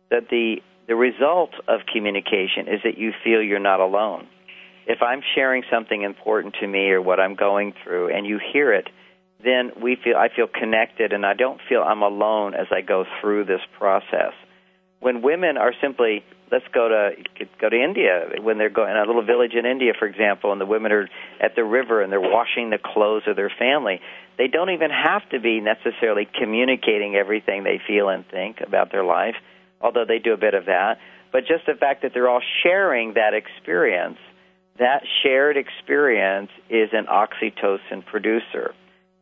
That 0.09 0.29
the 0.29 0.57
the 0.87 0.95
result 0.95 1.51
of 1.67 1.81
communication 1.91 2.69
is 2.69 2.79
that 2.85 2.97
you 2.97 3.11
feel 3.23 3.41
you're 3.41 3.59
not 3.59 3.81
alone. 3.81 4.25
If 4.85 5.01
I'm 5.01 5.21
sharing 5.35 5.63
something 5.69 6.01
important 6.01 6.55
to 6.61 6.67
me 6.67 6.91
or 6.91 7.01
what 7.01 7.19
I'm 7.19 7.35
going 7.35 7.73
through 7.83 8.15
and 8.15 8.25
you 8.25 8.39
hear 8.53 8.71
it, 8.71 8.87
then 9.43 9.71
we 9.81 9.97
feel 10.03 10.15
I 10.17 10.29
feel 10.33 10.47
connected 10.47 11.13
and 11.13 11.25
I 11.25 11.33
don't 11.33 11.59
feel 11.69 11.81
I'm 11.81 12.01
alone 12.01 12.53
as 12.53 12.67
I 12.71 12.81
go 12.81 13.05
through 13.21 13.45
this 13.45 13.61
process. 13.77 14.33
When 14.99 15.21
women 15.21 15.57
are 15.57 15.73
simply 15.81 16.23
let's 16.51 16.65
go 16.73 16.87
to 16.87 17.11
go 17.59 17.69
to 17.69 17.75
India 17.75 18.29
when 18.41 18.57
they're 18.57 18.69
going 18.69 18.91
in 18.91 18.97
a 18.97 19.05
little 19.05 19.25
village 19.25 19.53
in 19.53 19.65
India, 19.65 19.93
for 19.97 20.07
example, 20.07 20.51
and 20.51 20.61
the 20.61 20.65
women 20.65 20.91
are 20.91 21.07
at 21.41 21.55
the 21.55 21.63
river 21.63 22.01
and 22.01 22.11
they're 22.11 22.21
washing 22.21 22.69
the 22.69 22.79
clothes 22.83 23.23
of 23.27 23.35
their 23.35 23.51
family. 23.59 23.99
They 24.37 24.47
don't 24.47 24.69
even 24.69 24.89
have 24.89 25.27
to 25.29 25.39
be 25.39 25.59
necessarily 25.59 26.27
communicating 26.39 27.15
everything 27.15 27.63
they 27.63 27.81
feel 27.85 28.09
and 28.09 28.25
think 28.27 28.61
about 28.65 28.91
their 28.91 29.03
life, 29.03 29.35
although 29.81 30.05
they 30.07 30.19
do 30.19 30.33
a 30.33 30.37
bit 30.37 30.53
of 30.53 30.65
that. 30.65 30.97
But 31.31 31.41
just 31.41 31.65
the 31.65 31.73
fact 31.73 32.03
that 32.03 32.11
they're 32.13 32.29
all 32.29 32.43
sharing 32.63 33.15
that 33.15 33.33
experience, 33.33 34.17
that 34.79 35.03
shared 35.23 35.57
experience 35.57 36.49
is 36.69 36.89
an 36.93 37.05
oxytocin 37.05 38.05
producer. 38.05 38.73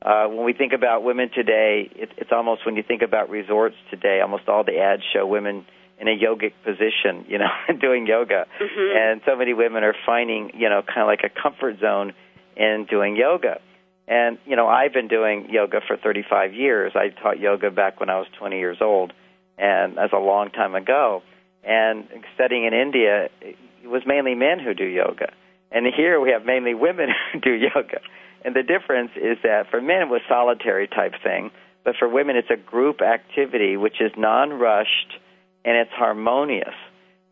Uh, 0.06 0.28
when 0.28 0.46
we 0.46 0.54
think 0.54 0.72
about 0.72 1.04
women 1.04 1.32
today, 1.34 1.90
it, 1.96 2.10
it's 2.18 2.32
almost 2.32 2.64
when 2.64 2.76
you 2.76 2.84
think 2.84 3.02
about 3.02 3.28
resorts 3.30 3.76
today, 3.90 4.20
almost 4.22 4.48
all 4.48 4.64
the 4.64 4.78
ads 4.78 5.02
show 5.12 5.26
women 5.26 5.66
in 6.00 6.08
a 6.08 6.12
yogic 6.12 6.54
position, 6.64 7.26
you 7.28 7.40
know, 7.40 7.50
doing 7.82 8.06
yoga. 8.06 8.46
Mm-hmm. 8.62 8.98
And 8.98 9.22
so 9.26 9.36
many 9.36 9.54
women 9.54 9.84
are 9.84 9.96
finding, 10.06 10.52
you 10.54 10.70
know, 10.70 10.84
kind 10.84 11.02
of 11.02 11.08
like 11.08 11.22
a 11.24 11.42
comfort 11.42 11.80
zone 11.80 12.14
in 12.56 12.86
doing 12.88 13.16
yoga. 13.16 13.60
And, 14.08 14.38
you 14.46 14.56
know, 14.56 14.68
I've 14.68 14.94
been 14.94 15.08
doing 15.08 15.48
yoga 15.50 15.82
for 15.88 15.98
35 15.98 16.54
years. 16.54 16.92
I 16.94 17.10
taught 17.10 17.40
yoga 17.40 17.72
back 17.72 18.00
when 18.00 18.12
I 18.12 18.20
was 18.20 18.28
20 18.38 18.60
years 18.60 18.78
old, 18.82 19.12
and 19.58 19.98
that's 19.98 20.14
a 20.14 20.20
long 20.20 20.52
time 20.52 20.76
ago. 20.76 21.24
And 21.64 22.08
studying 22.36 22.66
in 22.66 22.76
India, 22.76 23.30
it 23.42 23.88
was 23.88 24.04
mainly 24.06 24.36
men 24.36 24.60
who 24.60 24.76
do 24.76 24.86
yoga. 24.86 25.34
And 25.72 25.88
here 25.88 26.22
we 26.22 26.30
have 26.30 26.46
mainly 26.46 26.76
women 26.76 27.10
who 27.34 27.40
do 27.40 27.52
yoga. 27.52 28.02
And 28.46 28.56
the 28.56 28.62
difference 28.62 29.10
is 29.16 29.40
that 29.42 29.72
for 29.72 29.82
men 29.82 30.04
it 30.04 30.10
was 30.10 30.22
solitary 30.30 30.88
type 30.88 31.14
thing, 31.24 31.50
but 31.84 31.96
for 31.98 32.08
women 32.08 32.36
it's 32.36 32.52
a 32.52 32.56
group 32.56 33.02
activity 33.02 33.76
which 33.76 34.00
is 34.00 34.12
non-rushed 34.16 35.20
and 35.66 35.76
it's 35.76 35.92
harmonious. 35.92 36.76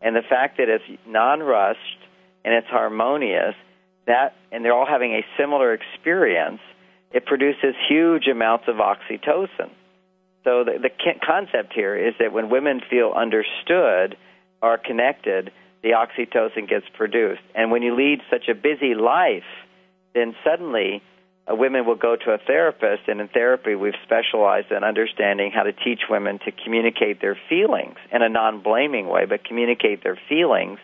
And 0.01 0.15
the 0.15 0.23
fact 0.27 0.57
that 0.57 0.69
it's 0.69 0.99
non-rushed 1.07 1.99
and 2.43 2.55
it's 2.55 2.67
harmonious, 2.67 3.53
that 4.07 4.33
and 4.51 4.65
they're 4.65 4.73
all 4.73 4.87
having 4.87 5.13
a 5.13 5.23
similar 5.37 5.73
experience, 5.73 6.61
it 7.11 7.27
produces 7.27 7.75
huge 7.87 8.25
amounts 8.27 8.65
of 8.67 8.77
oxytocin. 8.77 9.69
So 10.43 10.65
the, 10.65 10.79
the 10.81 10.89
concept 11.25 11.73
here 11.73 11.95
is 11.95 12.15
that 12.19 12.33
when 12.33 12.49
women 12.49 12.81
feel 12.89 13.13
understood, 13.15 14.17
are 14.63 14.79
connected, 14.79 15.51
the 15.83 15.89
oxytocin 15.89 16.67
gets 16.67 16.85
produced. 16.97 17.43
And 17.53 17.69
when 17.69 17.83
you 17.83 17.95
lead 17.95 18.21
such 18.31 18.47
a 18.49 18.55
busy 18.55 18.95
life, 18.95 19.43
then 20.13 20.35
suddenly 20.43 21.01
uh, 21.49 21.55
women 21.55 21.85
will 21.85 21.95
go 21.95 22.15
to 22.15 22.31
a 22.31 22.37
therapist, 22.37 23.03
and 23.07 23.19
in 23.19 23.27
therapy, 23.27 23.75
we've 23.75 23.99
specialized 24.03 24.71
in 24.71 24.83
understanding 24.83 25.51
how 25.53 25.63
to 25.63 25.73
teach 25.73 26.01
women 26.09 26.39
to 26.45 26.51
communicate 26.63 27.19
their 27.19 27.37
feelings 27.49 27.97
in 28.11 28.21
a 28.21 28.29
non-blaming 28.29 29.07
way, 29.07 29.25
but 29.25 29.43
communicate 29.43 30.03
their 30.03 30.17
feelings, 30.29 30.79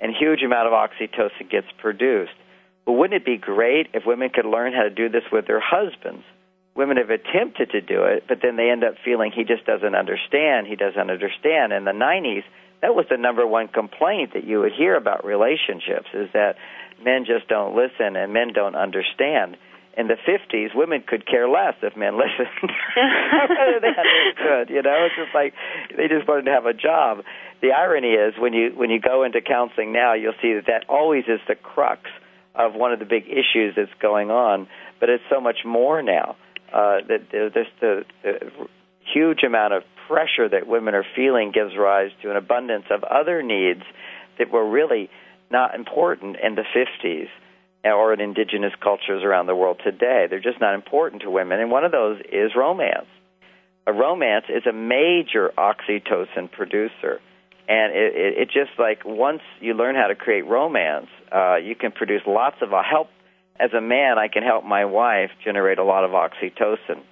and 0.00 0.12
huge 0.18 0.42
amount 0.42 0.66
of 0.66 0.72
oxytocin 0.72 1.48
gets 1.48 1.68
produced. 1.78 2.32
But 2.84 2.92
wouldn't 2.92 3.22
it 3.22 3.24
be 3.24 3.36
great 3.36 3.88
if 3.94 4.02
women 4.04 4.30
could 4.30 4.46
learn 4.46 4.72
how 4.72 4.82
to 4.82 4.90
do 4.90 5.08
this 5.08 5.22
with 5.30 5.46
their 5.46 5.60
husbands? 5.60 6.24
Women 6.74 6.96
have 6.96 7.10
attempted 7.10 7.70
to 7.70 7.80
do 7.80 8.04
it, 8.04 8.24
but 8.26 8.38
then 8.42 8.56
they 8.56 8.70
end 8.70 8.82
up 8.82 8.94
feeling 9.04 9.30
he 9.30 9.44
just 9.44 9.66
doesn't 9.66 9.94
understand. 9.94 10.66
He 10.66 10.74
doesn't 10.74 11.10
understand. 11.10 11.72
In 11.72 11.84
the 11.84 11.92
90s, 11.92 12.42
that 12.80 12.96
was 12.96 13.06
the 13.08 13.16
number 13.16 13.46
one 13.46 13.68
complaint 13.68 14.32
that 14.34 14.44
you 14.44 14.60
would 14.60 14.72
hear 14.72 14.96
about 14.96 15.24
relationships 15.24 16.08
is 16.12 16.28
that 16.32 16.56
men 17.04 17.24
just 17.24 17.48
don't 17.48 17.76
listen 17.76 18.16
and 18.16 18.32
men 18.32 18.52
don't 18.52 18.76
understand 18.76 19.56
in 19.96 20.08
the 20.08 20.14
50s, 20.14 20.74
women 20.74 21.04
could 21.06 21.26
care 21.26 21.48
less 21.48 21.74
if 21.82 21.96
men 21.96 22.16
listened. 22.16 22.72
they 22.96 23.88
understood, 23.88 24.70
you 24.74 24.82
know. 24.82 25.06
It's 25.06 25.16
just 25.16 25.34
like 25.34 25.54
they 25.96 26.08
just 26.08 26.26
wanted 26.26 26.46
to 26.46 26.50
have 26.50 26.66
a 26.66 26.72
job. 26.72 27.24
The 27.60 27.72
irony 27.72 28.12
is 28.12 28.34
when 28.38 28.52
you 28.52 28.70
when 28.74 28.90
you 28.90 29.00
go 29.00 29.22
into 29.22 29.40
counseling 29.40 29.92
now, 29.92 30.14
you'll 30.14 30.38
see 30.40 30.54
that 30.54 30.66
that 30.66 30.88
always 30.88 31.24
is 31.28 31.40
the 31.46 31.54
crux 31.54 32.02
of 32.54 32.74
one 32.74 32.92
of 32.92 32.98
the 32.98 33.04
big 33.04 33.24
issues 33.26 33.74
that's 33.76 33.92
going 34.00 34.30
on. 34.30 34.66
But 35.00 35.10
it's 35.10 35.24
so 35.30 35.40
much 35.40 35.58
more 35.64 36.02
now 36.02 36.36
uh, 36.72 37.00
that 37.08 37.28
there's 37.30 37.66
the, 37.80 38.04
the 38.22 38.50
huge 39.12 39.42
amount 39.42 39.74
of 39.74 39.82
pressure 40.08 40.48
that 40.48 40.66
women 40.66 40.94
are 40.94 41.04
feeling 41.14 41.52
gives 41.52 41.76
rise 41.76 42.10
to 42.22 42.30
an 42.30 42.36
abundance 42.36 42.86
of 42.90 43.04
other 43.04 43.42
needs 43.42 43.82
that 44.38 44.50
were 44.50 44.68
really 44.68 45.10
not 45.52 45.74
important 45.74 46.36
in 46.42 46.56
the 46.56 46.64
50s 46.74 47.28
or 47.84 48.12
in 48.12 48.20
indigenous 48.20 48.72
cultures 48.82 49.22
around 49.22 49.46
the 49.46 49.54
world 49.54 49.80
today. 49.84 50.26
They're 50.28 50.40
just 50.40 50.60
not 50.60 50.74
important 50.74 51.22
to 51.22 51.30
women. 51.30 51.60
And 51.60 51.70
one 51.70 51.84
of 51.84 51.92
those 51.92 52.18
is 52.32 52.52
romance. 52.56 53.06
A 53.86 53.92
romance 53.92 54.46
is 54.48 54.64
a 54.66 54.72
major 54.72 55.52
oxytocin 55.58 56.50
producer. 56.50 57.20
And 57.68 57.92
it, 57.94 58.14
it, 58.14 58.38
it 58.42 58.46
just 58.46 58.78
like 58.78 59.04
once 59.04 59.42
you 59.60 59.74
learn 59.74 59.94
how 59.94 60.08
to 60.08 60.14
create 60.14 60.46
romance, 60.46 61.08
uh, 61.34 61.56
you 61.56 61.74
can 61.74 61.92
produce 61.92 62.22
lots 62.26 62.56
of 62.62 62.72
uh, 62.72 62.82
help. 62.88 63.08
As 63.58 63.72
a 63.72 63.80
man, 63.80 64.18
I 64.18 64.28
can 64.28 64.42
help 64.42 64.64
my 64.64 64.84
wife 64.84 65.30
generate 65.44 65.78
a 65.78 65.84
lot 65.84 66.04
of 66.04 66.12
oxytocin. 66.12 67.02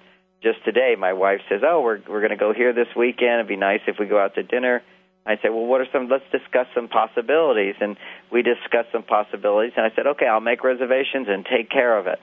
Just 0.43 0.63
today, 0.65 0.95
my 0.97 1.13
wife 1.13 1.39
says, 1.47 1.61
"Oh, 1.63 1.81
we're 1.81 1.99
we're 2.09 2.19
going 2.19 2.31
to 2.31 2.35
go 2.37 2.51
here 2.51 2.73
this 2.73 2.87
weekend. 2.97 3.35
It'd 3.35 3.47
be 3.47 3.55
nice 3.55 3.81
if 3.87 3.97
we 3.99 4.07
go 4.07 4.19
out 4.19 4.35
to 4.35 4.43
dinner." 4.43 4.81
I 5.25 5.37
said, 5.41 5.49
well, 5.49 5.65
what 5.65 5.81
are 5.81 5.87
some, 5.93 6.09
let's 6.09 6.25
discuss 6.31 6.67
some 6.73 6.87
possibilities. 6.87 7.75
And 7.79 7.95
we 8.31 8.41
discussed 8.41 8.89
some 8.91 9.03
possibilities. 9.03 9.73
And 9.77 9.85
I 9.85 9.95
said, 9.95 10.07
okay, 10.07 10.25
I'll 10.25 10.41
make 10.41 10.63
reservations 10.63 11.27
and 11.29 11.45
take 11.45 11.69
care 11.69 11.97
of 11.97 12.07
it. 12.07 12.19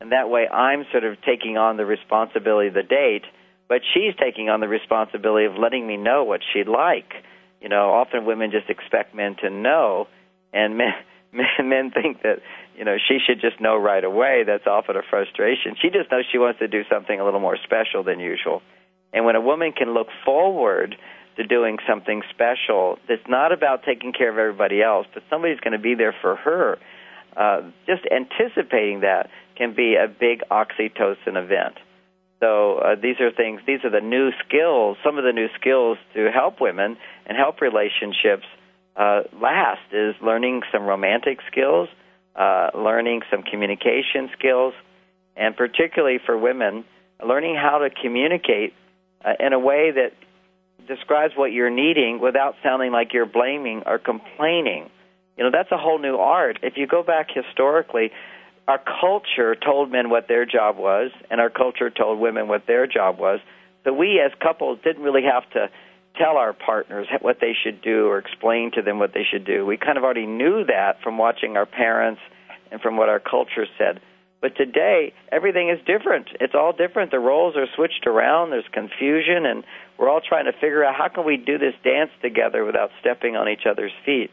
And 0.00 0.12
that 0.12 0.28
way 0.28 0.48
I'm 0.48 0.84
sort 0.90 1.04
of 1.04 1.16
taking 1.22 1.56
on 1.56 1.76
the 1.76 1.86
responsibility 1.86 2.68
of 2.68 2.74
the 2.74 2.82
date, 2.82 3.22
but 3.68 3.80
she's 3.94 4.14
taking 4.18 4.50
on 4.50 4.60
the 4.60 4.68
responsibility 4.68 5.46
of 5.46 5.54
letting 5.56 5.86
me 5.86 5.96
know 5.96 6.24
what 6.24 6.40
she'd 6.52 6.68
like. 6.68 7.12
You 7.60 7.68
know, 7.68 7.92
often 7.92 8.26
women 8.26 8.50
just 8.50 8.68
expect 8.68 9.14
men 9.14 9.36
to 9.42 9.48
know, 9.48 10.08
and 10.52 10.76
men, 10.78 10.92
men, 11.32 11.68
men 11.68 11.90
think 11.92 12.22
that, 12.22 12.40
you 12.76 12.84
know, 12.84 12.96
she 12.98 13.18
should 13.24 13.40
just 13.40 13.60
know 13.60 13.76
right 13.76 14.02
away. 14.02 14.42
That's 14.44 14.66
often 14.66 14.96
a 14.96 15.02
frustration. 15.08 15.76
She 15.80 15.88
just 15.88 16.10
knows 16.10 16.24
she 16.30 16.38
wants 16.38 16.58
to 16.58 16.68
do 16.68 16.82
something 16.90 17.18
a 17.18 17.24
little 17.24 17.40
more 17.40 17.56
special 17.62 18.02
than 18.02 18.18
usual. 18.20 18.60
And 19.12 19.24
when 19.24 19.36
a 19.36 19.40
woman 19.40 19.72
can 19.72 19.94
look 19.94 20.08
forward 20.24 20.96
to 21.36 21.44
doing 21.44 21.78
something 21.88 22.22
special 22.30 22.98
that's 23.08 23.26
not 23.28 23.52
about 23.52 23.84
taking 23.84 24.12
care 24.12 24.30
of 24.30 24.38
everybody 24.38 24.82
else, 24.82 25.06
but 25.14 25.22
somebody's 25.30 25.60
going 25.60 25.72
to 25.72 25.78
be 25.78 25.94
there 25.94 26.14
for 26.20 26.36
her. 26.36 26.78
Uh, 27.36 27.62
just 27.86 28.02
anticipating 28.10 29.00
that 29.00 29.30
can 29.56 29.74
be 29.74 29.96
a 29.96 30.06
big 30.08 30.42
oxytocin 30.50 31.36
event. 31.36 31.76
So 32.40 32.78
uh, 32.78 32.96
these 33.00 33.20
are 33.20 33.30
things. 33.30 33.60
These 33.66 33.84
are 33.84 33.90
the 33.90 34.00
new 34.00 34.30
skills. 34.46 34.96
Some 35.04 35.16
of 35.16 35.24
the 35.24 35.32
new 35.32 35.46
skills 35.58 35.96
to 36.14 36.30
help 36.32 36.60
women 36.60 36.96
and 37.24 37.38
help 37.38 37.60
relationships 37.60 38.44
uh, 38.96 39.22
last 39.40 39.80
is 39.92 40.14
learning 40.20 40.62
some 40.72 40.82
romantic 40.82 41.38
skills, 41.50 41.88
uh, 42.36 42.70
learning 42.74 43.22
some 43.30 43.42
communication 43.42 44.28
skills, 44.36 44.74
and 45.36 45.56
particularly 45.56 46.18
for 46.24 46.36
women, 46.36 46.84
learning 47.24 47.54
how 47.54 47.78
to 47.78 47.88
communicate 47.90 48.74
uh, 49.24 49.34
in 49.38 49.52
a 49.52 49.58
way 49.58 49.92
that 49.92 50.12
describes 50.86 51.34
what 51.36 51.52
you're 51.52 51.70
needing 51.70 52.20
without 52.20 52.54
sounding 52.62 52.92
like 52.92 53.12
you're 53.12 53.26
blaming 53.26 53.82
or 53.86 53.98
complaining. 53.98 54.90
You 55.36 55.44
know, 55.44 55.50
that's 55.52 55.72
a 55.72 55.78
whole 55.78 55.98
new 55.98 56.16
art. 56.16 56.58
If 56.62 56.74
you 56.76 56.86
go 56.86 57.02
back 57.02 57.28
historically, 57.32 58.10
our 58.68 58.80
culture 59.00 59.54
told 59.56 59.90
men 59.90 60.10
what 60.10 60.28
their 60.28 60.46
job 60.46 60.76
was, 60.76 61.10
and 61.30 61.40
our 61.40 61.50
culture 61.50 61.90
told 61.90 62.20
women 62.20 62.48
what 62.48 62.66
their 62.66 62.86
job 62.86 63.18
was. 63.18 63.40
So 63.84 63.92
we 63.92 64.20
as 64.24 64.32
couples 64.40 64.78
didn't 64.84 65.02
really 65.02 65.24
have 65.24 65.48
to 65.50 65.68
tell 66.16 66.36
our 66.36 66.52
partners 66.52 67.06
what 67.20 67.38
they 67.40 67.54
should 67.60 67.80
do 67.82 68.06
or 68.06 68.18
explain 68.18 68.70
to 68.72 68.82
them 68.82 68.98
what 68.98 69.14
they 69.14 69.24
should 69.28 69.44
do. 69.44 69.64
We 69.64 69.76
kind 69.76 69.98
of 69.98 70.04
already 70.04 70.26
knew 70.26 70.64
that 70.66 71.02
from 71.02 71.18
watching 71.18 71.56
our 71.56 71.66
parents 71.66 72.20
and 72.70 72.80
from 72.80 72.96
what 72.96 73.08
our 73.08 73.20
culture 73.20 73.66
said. 73.78 74.00
But 74.42 74.56
today, 74.56 75.14
everything 75.30 75.70
is 75.70 75.78
different. 75.86 76.26
It's 76.40 76.54
all 76.54 76.72
different. 76.72 77.12
The 77.12 77.20
roles 77.20 77.56
are 77.56 77.66
switched 77.76 78.08
around. 78.08 78.50
There's 78.50 78.66
confusion, 78.72 79.46
and 79.46 79.62
we're 79.96 80.10
all 80.10 80.20
trying 80.20 80.46
to 80.46 80.52
figure 80.52 80.84
out 80.84 80.96
how 80.96 81.08
can 81.08 81.24
we 81.24 81.36
do 81.36 81.58
this 81.58 81.74
dance 81.84 82.10
together 82.20 82.64
without 82.64 82.90
stepping 83.00 83.36
on 83.36 83.48
each 83.48 83.66
other's 83.70 83.92
feet. 84.04 84.32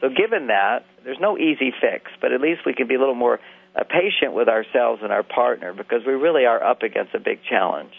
So, 0.00 0.08
given 0.08 0.48
that, 0.48 0.86
there's 1.04 1.20
no 1.20 1.36
easy 1.36 1.72
fix, 1.78 2.10
but 2.22 2.32
at 2.32 2.40
least 2.40 2.62
we 2.64 2.72
can 2.72 2.88
be 2.88 2.94
a 2.94 2.98
little 2.98 3.14
more 3.14 3.38
uh, 3.76 3.84
patient 3.84 4.32
with 4.32 4.48
ourselves 4.48 5.02
and 5.02 5.12
our 5.12 5.22
partner 5.22 5.74
because 5.74 6.00
we 6.06 6.14
really 6.14 6.46
are 6.46 6.62
up 6.64 6.82
against 6.82 7.14
a 7.14 7.20
big 7.20 7.40
challenge. 7.48 7.92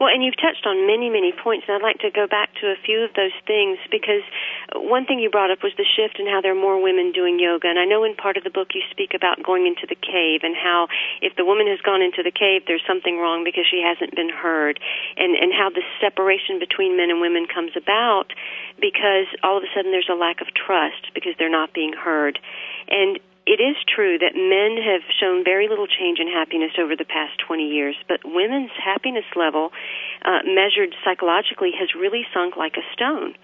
Well, 0.00 0.08
and 0.08 0.24
you've 0.24 0.40
touched 0.40 0.64
on 0.64 0.88
many, 0.88 1.12
many 1.12 1.28
points, 1.28 1.68
and 1.68 1.76
I'd 1.76 1.84
like 1.84 2.00
to 2.00 2.08
go 2.08 2.24
back 2.24 2.48
to 2.64 2.72
a 2.72 2.80
few 2.88 3.04
of 3.04 3.12
those 3.12 3.36
things 3.44 3.76
because 3.92 4.24
one 4.72 5.04
thing 5.04 5.20
you 5.20 5.28
brought 5.28 5.52
up 5.52 5.60
was 5.60 5.76
the 5.76 5.84
shift 5.84 6.16
in 6.16 6.24
how 6.24 6.40
there 6.40 6.56
are 6.56 6.58
more 6.58 6.80
women 6.80 7.12
doing 7.12 7.36
yoga. 7.36 7.68
And 7.68 7.76
I 7.76 7.84
know 7.84 8.00
in 8.08 8.16
part 8.16 8.40
of 8.40 8.42
the 8.42 8.48
book 8.48 8.72
you 8.72 8.80
speak 8.88 9.12
about 9.12 9.44
going 9.44 9.68
into 9.68 9.84
the 9.84 10.00
cave 10.00 10.40
and 10.40 10.56
how 10.56 10.88
if 11.20 11.36
the 11.36 11.44
woman 11.44 11.68
has 11.68 11.84
gone 11.84 12.00
into 12.00 12.24
the 12.24 12.32
cave, 12.32 12.64
there's 12.64 12.82
something 12.88 13.20
wrong 13.20 13.44
because 13.44 13.68
she 13.68 13.84
hasn't 13.84 14.16
been 14.16 14.32
heard, 14.32 14.80
and 15.20 15.36
and 15.36 15.52
how 15.52 15.68
the 15.68 15.84
separation 16.00 16.56
between 16.56 16.96
men 16.96 17.12
and 17.12 17.20
women 17.20 17.44
comes 17.44 17.76
about 17.76 18.32
because 18.80 19.28
all 19.44 19.60
of 19.60 19.64
a 19.68 19.70
sudden 19.76 19.92
there's 19.92 20.08
a 20.08 20.16
lack 20.16 20.40
of 20.40 20.48
trust 20.56 21.12
because 21.12 21.36
they're 21.36 21.52
not 21.52 21.76
being 21.76 21.92
heard. 21.92 22.40
And 22.88 23.20
it 23.50 23.58
is 23.58 23.74
true 23.82 24.14
that 24.22 24.38
men 24.38 24.78
have 24.78 25.02
shown 25.18 25.42
very 25.42 25.66
little 25.66 25.90
change 25.90 26.22
in 26.22 26.30
happiness 26.30 26.70
over 26.78 26.94
the 26.94 27.04
past 27.04 27.34
20 27.42 27.66
years, 27.66 27.96
but 28.06 28.22
women's 28.22 28.70
happiness 28.78 29.26
level, 29.34 29.74
uh, 30.22 30.46
measured 30.46 30.94
psychologically, 31.02 31.74
has 31.74 31.90
really 31.98 32.22
sunk 32.32 32.54
like 32.54 32.78
a 32.78 32.86
stone. 32.94 33.34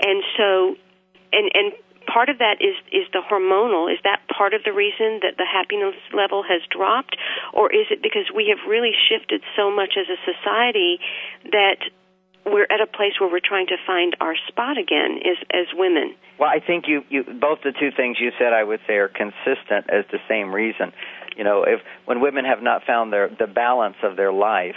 And 0.00 0.24
so, 0.40 0.80
and 1.36 1.52
and 1.52 1.76
part 2.08 2.32
of 2.32 2.38
that 2.38 2.64
is 2.64 2.72
is 2.88 3.04
the 3.12 3.20
hormonal. 3.20 3.92
Is 3.92 4.00
that 4.02 4.24
part 4.32 4.54
of 4.56 4.64
the 4.64 4.72
reason 4.72 5.20
that 5.20 5.36
the 5.36 5.44
happiness 5.44 6.00
level 6.16 6.40
has 6.42 6.64
dropped, 6.72 7.20
or 7.52 7.68
is 7.68 7.84
it 7.92 8.00
because 8.00 8.32
we 8.32 8.48
have 8.48 8.64
really 8.64 8.96
shifted 8.96 9.44
so 9.60 9.68
much 9.68 10.00
as 10.00 10.08
a 10.08 10.16
society 10.24 11.04
that 11.52 11.84
we're 12.46 12.66
at 12.70 12.80
a 12.80 12.86
place 12.86 13.12
where 13.20 13.30
we're 13.30 13.44
trying 13.44 13.66
to 13.68 13.76
find 13.86 14.16
our 14.20 14.34
spot 14.48 14.78
again 14.78 15.18
as 15.24 15.36
as 15.50 15.66
women. 15.74 16.14
Well, 16.38 16.48
I 16.48 16.60
think 16.64 16.84
you 16.88 17.02
you 17.08 17.24
both 17.24 17.60
the 17.62 17.72
two 17.72 17.90
things 17.96 18.16
you 18.20 18.30
said 18.38 18.52
I 18.52 18.64
would 18.64 18.80
say 18.86 18.94
are 18.94 19.08
consistent 19.08 19.90
as 19.90 20.04
the 20.10 20.18
same 20.28 20.54
reason. 20.54 20.92
You 21.36 21.44
know, 21.44 21.64
if 21.64 21.80
when 22.06 22.20
women 22.20 22.44
have 22.44 22.62
not 22.62 22.84
found 22.86 23.12
their 23.12 23.28
the 23.28 23.46
balance 23.46 23.96
of 24.02 24.16
their 24.16 24.32
life, 24.32 24.76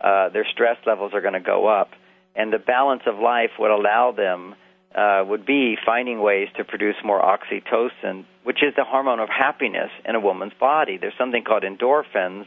uh, 0.00 0.28
their 0.30 0.46
stress 0.52 0.76
levels 0.86 1.12
are 1.14 1.20
going 1.20 1.34
to 1.34 1.40
go 1.40 1.66
up, 1.66 1.90
and 2.34 2.52
the 2.52 2.58
balance 2.58 3.02
of 3.06 3.18
life 3.18 3.50
would 3.58 3.70
allow 3.70 4.12
them 4.12 4.54
uh, 4.94 5.24
would 5.26 5.46
be 5.46 5.76
finding 5.84 6.20
ways 6.20 6.48
to 6.56 6.64
produce 6.64 6.96
more 7.04 7.20
oxytocin, 7.20 8.24
which 8.44 8.58
is 8.62 8.74
the 8.76 8.84
hormone 8.84 9.20
of 9.20 9.28
happiness 9.28 9.90
in 10.04 10.14
a 10.14 10.20
woman's 10.20 10.52
body. 10.58 10.96
There's 10.96 11.14
something 11.18 11.44
called 11.44 11.62
endorphins 11.62 12.46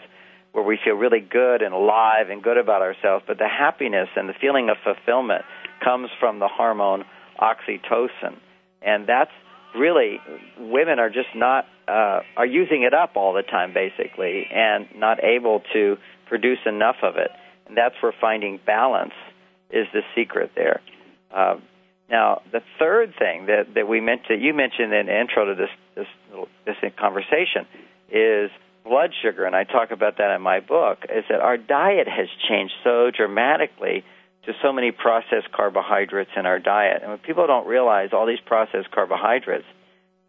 where 0.53 0.63
we 0.63 0.79
feel 0.83 0.93
really 0.93 1.19
good 1.19 1.61
and 1.61 1.73
alive 1.73 2.29
and 2.29 2.41
good 2.41 2.57
about 2.57 2.81
ourselves, 2.81 3.25
but 3.27 3.37
the 3.37 3.47
happiness 3.47 4.07
and 4.15 4.29
the 4.29 4.33
feeling 4.39 4.69
of 4.69 4.77
fulfillment 4.83 5.43
comes 5.83 6.09
from 6.19 6.39
the 6.39 6.47
hormone 6.47 7.03
oxytocin. 7.39 8.37
And 8.81 9.07
that's 9.07 9.31
really 9.75 10.19
women 10.59 10.99
are 10.99 11.09
just 11.09 11.35
not 11.35 11.65
uh, 11.87 12.21
are 12.37 12.45
using 12.45 12.83
it 12.83 12.93
up 12.93 13.17
all 13.17 13.33
the 13.33 13.41
time 13.41 13.73
basically 13.73 14.47
and 14.53 14.87
not 14.95 15.21
able 15.23 15.61
to 15.73 15.97
produce 16.27 16.59
enough 16.65 16.97
of 17.03 17.17
it. 17.17 17.31
And 17.67 17.75
that's 17.75 17.95
where 18.01 18.13
finding 18.21 18.59
balance 18.65 19.13
is 19.69 19.87
the 19.91 20.01
secret 20.15 20.51
there. 20.55 20.81
Uh, 21.35 21.55
now, 22.09 22.41
the 22.51 22.61
third 22.79 23.13
thing 23.17 23.47
that, 23.47 23.73
that 23.73 23.87
we 23.87 23.99
mentioned, 23.99 24.27
to, 24.27 24.35
you 24.37 24.53
mentioned 24.53 24.93
in 24.93 25.07
the 25.07 25.19
intro 25.19 25.45
to 25.45 25.55
this 25.55 25.69
this, 25.95 26.45
this 26.65 26.75
conversation 26.99 27.65
is 28.11 28.51
blood 28.83 29.11
sugar, 29.21 29.45
and 29.45 29.55
I 29.55 29.63
talk 29.63 29.91
about 29.91 30.17
that 30.17 30.35
in 30.35 30.41
my 30.41 30.59
book, 30.59 30.99
is 31.09 31.23
that 31.29 31.39
our 31.39 31.57
diet 31.57 32.07
has 32.07 32.27
changed 32.49 32.73
so 32.83 33.11
dramatically 33.15 34.03
to 34.45 34.53
so 34.61 34.73
many 34.73 34.91
processed 34.91 35.51
carbohydrates 35.55 36.31
in 36.35 36.45
our 36.45 36.59
diet. 36.59 37.01
And 37.01 37.11
when 37.11 37.19
people 37.19 37.47
don't 37.47 37.65
realize 37.65 38.09
all 38.11 38.27
these 38.27 38.43
processed 38.45 38.91
carbohydrates, 38.91 39.65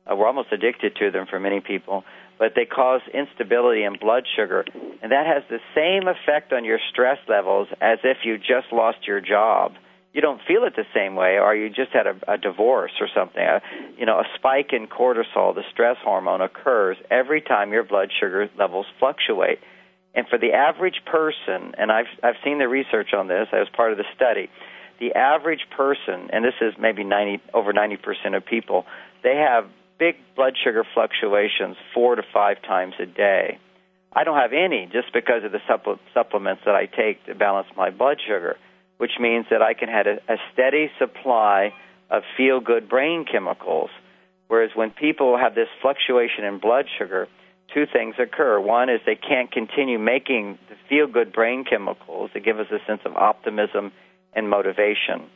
uh, 0.07 0.14
we're 0.14 0.27
almost 0.27 0.53
addicted 0.53 0.97
to 0.97 1.11
them 1.11 1.27
for 1.29 1.40
many 1.40 1.61
people, 1.61 2.05
but 2.38 2.53
they 2.55 2.64
cause 2.64 3.01
instability 3.12 3.83
in 3.83 3.97
blood 3.99 4.25
sugar. 4.37 4.64
And 5.03 5.11
that 5.12 5.27
has 5.27 5.43
the 5.49 5.61
same 5.75 6.09
effect 6.09 6.53
on 6.53 6.64
your 6.64 6.79
stress 6.93 7.19
levels 7.29 7.69
as 7.81 7.99
if 8.05 8.19
you 8.25 8.38
just 8.38 8.73
lost 8.73 9.07
your 9.07 9.21
job 9.21 9.73
you 10.14 10.20
don't 10.20 10.40
feel 10.46 10.62
it 10.62 10.77
the 10.77 10.87
same 10.94 11.16
way, 11.16 11.38
or 11.40 11.57
you 11.57 11.68
just 11.68 11.90
had 11.92 12.07
a, 12.07 12.14
a 12.29 12.38
divorce 12.38 12.92
or 13.00 13.09
something. 13.12 13.42
A, 13.42 13.61
you 13.98 14.07
know, 14.07 14.20
a 14.20 14.24
spike 14.37 14.72
in 14.72 14.87
cortisol, 14.87 15.55
the 15.55 15.64
stress 15.72 15.96
hormone, 16.03 16.40
occurs 16.40 16.96
every 17.11 17.42
time 17.42 17.72
your 17.72 17.83
blood 17.83 18.11
sugar 18.18 18.48
levels 18.57 18.87
fluctuate. 19.00 19.59
And 20.14 20.29
for 20.29 20.38
the 20.38 20.53
average 20.53 21.03
person, 21.05 21.74
and 21.77 21.90
I've 21.90 22.07
I've 22.22 22.37
seen 22.44 22.59
the 22.59 22.68
research 22.68 23.12
on 23.12 23.27
this. 23.27 23.48
I 23.53 23.59
was 23.59 23.68
part 23.77 23.90
of 23.90 23.98
the 23.98 24.05
study. 24.14 24.48
The 25.00 25.12
average 25.14 25.66
person, 25.77 26.31
and 26.33 26.44
this 26.44 26.55
is 26.61 26.74
maybe 26.79 27.03
90 27.03 27.42
over 27.53 27.72
90 27.72 27.96
percent 27.96 28.35
of 28.37 28.46
people, 28.46 28.87
they 29.24 29.35
have 29.35 29.68
big 29.98 30.14
blood 30.37 30.55
sugar 30.62 30.85
fluctuations 30.94 31.77
four 31.92 32.14
to 32.14 32.22
five 32.33 32.62
times 32.62 32.94
a 33.00 33.07
day. 33.07 33.59
I 34.12 34.22
don't 34.22 34.38
have 34.38 34.53
any 34.53 34.88
just 34.92 35.12
because 35.12 35.42
of 35.42 35.50
the 35.50 35.61
supple- 35.66 35.98
supplements 36.14 36.62
that 36.66 36.77
I 36.77 36.87
take 36.87 37.27
to 37.27 37.35
balance 37.35 37.66
my 37.77 37.90
blood 37.90 38.18
sugar 38.24 38.57
which 39.05 39.21
means 39.21 39.45
that 39.51 39.61
I 39.61 39.75
can 39.75 39.90
have 39.90 40.07
a, 40.07 40.33
a 40.33 40.37
steady 40.51 40.90
supply 40.99 41.75
of 42.09 42.23
feel 42.38 42.61
good 42.61 42.88
brain 42.88 43.27
chemicals. 43.31 43.90
Whereas 44.49 44.71
when 44.75 44.93
people 44.93 45.37
have 45.37 45.55
this 45.55 45.69
fluctuation 45.83 46.43
in 46.45 46.59
blood 46.59 46.87
sugar, 46.97 47.29
two 47.75 47.85
things 47.85 48.14
occur. 48.19 48.59
One 48.59 48.88
is 48.88 49.01
they 49.05 49.14
can't 49.14 49.53
continue 49.53 49.99
making 49.99 50.59
the 50.71 50.77
feel 50.88 51.07
good 51.07 51.35
brain 51.35 51.67
chemicals 51.69 52.31
that 52.33 52.47
give 52.47 52.59
us 52.59 52.69
a 52.71 52.79
sense 52.87 53.03
of 53.05 53.14
optimism 53.14 53.93
and 54.33 54.49
motivation. 54.49 55.29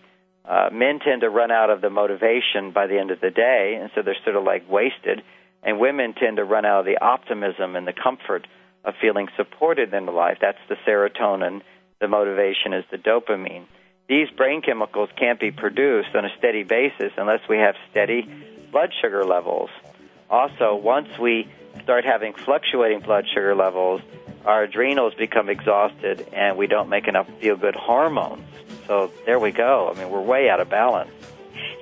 Uh, 0.49 0.71
men 0.73 0.99
tend 0.99 1.21
to 1.21 1.29
run 1.29 1.51
out 1.51 1.69
of 1.69 1.83
the 1.83 1.91
motivation 1.91 2.73
by 2.73 2.87
the 2.87 2.99
end 2.99 3.11
of 3.11 3.21
the 3.21 3.31
day, 3.31 3.77
and 3.79 3.91
so 3.95 4.01
they're 4.01 4.17
sort 4.25 4.37
of 4.37 4.45
like 4.45 4.67
wasted. 4.67 5.21
And 5.63 5.79
women 5.79 6.15
tend 6.15 6.39
to 6.39 6.45
run 6.45 6.65
out 6.65 6.81
of 6.81 6.87
the 6.87 6.97
optimism 7.05 7.77
and 7.77 7.87
the 7.87 7.93
comfort 7.93 8.47
of 8.83 8.95
feeling 8.99 9.29
supported 9.37 9.93
in 9.93 10.07
life. 10.07 10.39
That's 10.41 10.57
the 10.71 10.77
serotonin 10.87 11.61
the 12.01 12.09
motivation 12.09 12.73
is 12.73 12.85
the 12.91 12.99
dopamine. 12.99 13.65
These 14.09 14.31
brain 14.31 14.63
chemicals 14.63 15.11
can't 15.17 15.39
be 15.39 15.51
produced 15.51 16.15
on 16.15 16.25
a 16.25 16.31
steady 16.39 16.63
basis 16.63 17.13
unless 17.17 17.41
we 17.49 17.59
have 17.59 17.75
steady 17.91 18.29
blood 18.71 18.93
sugar 19.01 19.25
levels. 19.25 19.71
Also, 20.31 20.77
once 20.77 21.09
we 21.19 21.49
start 21.83 22.05
having 22.05 22.33
fluctuating 22.33 23.01
blood 23.01 23.27
sugar 23.29 23.55
levels, 23.55 24.01
our 24.45 24.63
adrenals 24.65 25.15
become 25.15 25.49
exhausted 25.49 26.27
and 26.33 26.57
we 26.57 26.67
don't 26.67 26.89
make 26.89 27.09
enough 27.09 27.29
feel 27.41 27.57
good 27.57 27.75
hormones. 27.75 28.45
So 28.87 29.11
there 29.27 29.39
we 29.39 29.53
go. 29.53 29.93
I 29.93 29.99
mean, 29.99 30.11
we're 30.11 30.23
way 30.23 30.49
out 30.49 30.61
of 30.61 30.71
balance. 30.71 31.11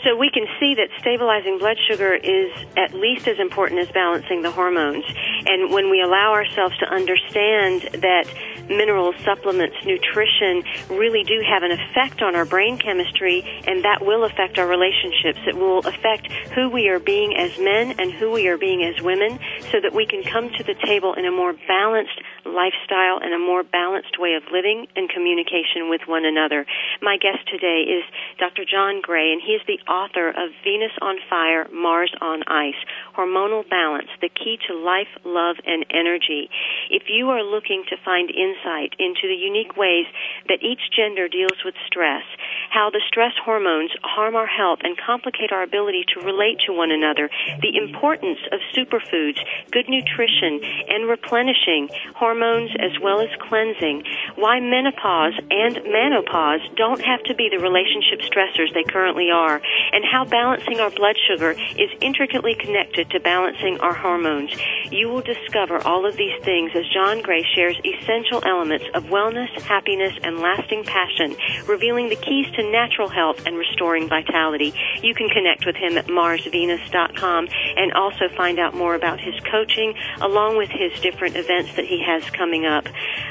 So 0.05 0.17
we 0.17 0.31
can 0.31 0.47
see 0.61 0.75
that 0.75 0.89
stabilizing 1.01 1.59
blood 1.59 1.77
sugar 1.89 2.15
is 2.15 2.51
at 2.77 2.95
least 2.95 3.27
as 3.27 3.39
important 3.39 3.81
as 3.81 3.91
balancing 3.91 4.43
the 4.43 4.51
hormones. 4.51 5.05
And 5.47 5.73
when 5.73 5.91
we 5.91 6.01
allow 6.01 6.33
ourselves 6.33 6.77
to 6.79 6.87
understand 6.87 7.83
that 8.03 8.27
minerals, 8.69 9.15
supplements, 9.25 9.77
nutrition 9.85 10.63
really 10.91 11.23
do 11.25 11.41
have 11.47 11.63
an 11.63 11.73
effect 11.73 12.23
on 12.23 12.35
our 12.35 12.45
brain 12.45 12.79
chemistry, 12.79 13.43
and 13.67 13.85
that 13.85 14.05
will 14.05 14.25
affect 14.25 14.59
our 14.59 14.67
relationships. 14.67 15.39
It 15.47 15.57
will 15.57 15.81
affect 15.81 16.31
who 16.55 16.69
we 16.69 16.89
are 16.89 16.99
being 16.99 17.37
as 17.37 17.59
men 17.59 17.99
and 17.99 18.13
who 18.13 18.31
we 18.31 18.49
are 18.49 18.59
being 18.59 18.83
as 18.83 19.01
women, 19.03 19.39
so 19.71 19.81
that 19.81 19.95
we 19.95 20.07
can 20.07 20.23
come 20.23 20.51
to 20.51 20.63
the 20.65 20.75
table 20.87 21.15
in 21.15 21.27
a 21.27 21.31
more 21.31 21.55
balanced 21.67 22.21
lifestyle 22.45 23.19
and 23.23 23.35
a 23.35 23.39
more 23.39 23.63
balanced 23.63 24.19
way 24.19 24.35
of 24.35 24.43
living 24.53 24.87
and 24.97 25.09
communication 25.11 25.89
with 25.89 26.03
one 26.07 26.25
another. 26.25 26.67
My 27.03 27.17
guest 27.19 27.47
today 27.51 27.87
is 27.87 28.05
Dr. 28.39 28.65
John 28.65 29.01
Gray, 29.01 29.33
and 29.33 29.43
he 29.43 29.53
is 29.53 29.63
the 29.67 29.79
author 29.91 30.31
of 30.31 30.55
Venus 30.63 30.93
on 31.03 31.17
Fire, 31.29 31.67
Mars 31.73 32.13
on 32.21 32.43
Ice 32.47 32.79
Hormonal 33.17 33.69
Balance, 33.69 34.09
the 34.21 34.29
Key 34.29 34.59
to 34.69 34.75
Life, 34.75 35.11
Love, 35.25 35.57
and 35.67 35.85
Energy. 35.91 36.49
If 36.91 37.05
you 37.09 37.31
are 37.31 37.43
looking 37.43 37.85
to 37.89 37.97
find 38.05 38.31
insight 38.31 38.95
into 38.99 39.27
the 39.27 39.35
unique 39.35 39.77
ways 39.77 40.07
that 40.49 40.63
each 40.63 40.81
gender 40.95 41.29
deals 41.29 41.65
with 41.65 41.75
stress, 41.87 42.23
how 42.71 42.91
the 42.91 43.03
stress 43.09 43.33
hormones 43.43 43.91
harm 44.03 44.37
our 44.37 44.47
health 44.47 44.81
and 44.83 44.97
complicate 44.97 45.51
our 45.53 45.63
ability 45.63 46.05
to 46.15 46.21
relate 46.21 46.61
to 46.67 46.73
one 46.73 46.91
another, 46.91 47.31
the 47.63 47.77
importance 47.77 48.39
of 48.53 48.61
superfoods, 48.77 49.41
good 49.73 49.89
nutrition, 49.89 50.61
and 50.89 51.09
replenishing 51.09 51.89
hormones 52.15 52.71
as 52.79 52.93
well 53.03 53.21
as 53.21 53.31
cleansing, 53.41 54.05
why 54.37 54.61
menopause 54.61 55.35
and 55.51 55.81
menopause 55.87 56.61
don't 56.77 57.01
have 57.01 57.23
to 57.25 57.35
be 57.35 57.49
the 57.51 57.59
relationship 57.59 58.21
stressors 58.21 58.73
they 58.75 58.85
currently 58.85 59.31
are, 59.31 59.56
and 59.93 60.05
how 60.05 60.25
balancing 60.25 60.81
our 60.81 60.91
blood 60.91 61.17
sugar 61.29 61.53
is 61.53 61.91
intricately 62.01 62.55
connected 62.55 63.11
to 63.11 63.21
balancing 63.21 63.79
our 63.81 63.95
hormones. 63.95 64.51
You 64.91 65.09
will 65.09 65.23
discover 65.23 65.79
all 65.87 66.07
of 66.07 66.17
these 66.17 66.39
things 66.43 66.73
as 66.75 66.85
John 66.93 67.23
Gray 67.23 67.45
shares 67.55 67.79
essential 67.85 68.43
elements 68.45 68.87
of 68.95 69.05
wellness, 69.05 69.51
happiness, 69.63 70.15
and 70.23 70.39
lasting 70.39 70.85
passion, 70.85 71.37
revealing 71.67 72.09
the 72.09 72.17
keys 72.17 72.47
to 72.57 72.71
natural 72.71 73.09
health 73.09 73.47
and 73.47 73.57
restoring 73.57 74.09
vitality. 74.09 74.73
You 75.03 75.15
can 75.15 75.29
connect 75.29 75.67
with 75.67 75.77
him 75.77 75.99
at 75.99 76.07
marsvenus.com 76.07 77.49
and 77.77 77.93
also 77.93 78.29
find 78.37 78.59
out 78.59 78.75
more 78.75 78.95
about 78.95 79.21
his 79.21 79.35
coaching 79.51 79.95
along 80.21 80.57
with 80.57 80.71
his 80.71 80.99
different 81.01 81.37
events 81.37 81.75
that 81.77 81.85
he 81.85 82.03
has 82.03 82.29
coming 82.31 82.67
up. 82.67 82.87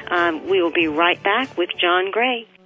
Um, 0.10 0.48
we 0.48 0.62
will 0.62 0.72
be 0.72 0.88
right 0.88 1.22
back 1.24 1.58
with 1.58 1.70
John 1.80 2.12
Gray. 2.12 2.48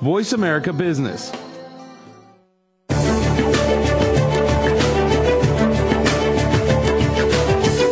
Voice 0.00 0.32
America 0.32 0.72
Business. 0.72 1.30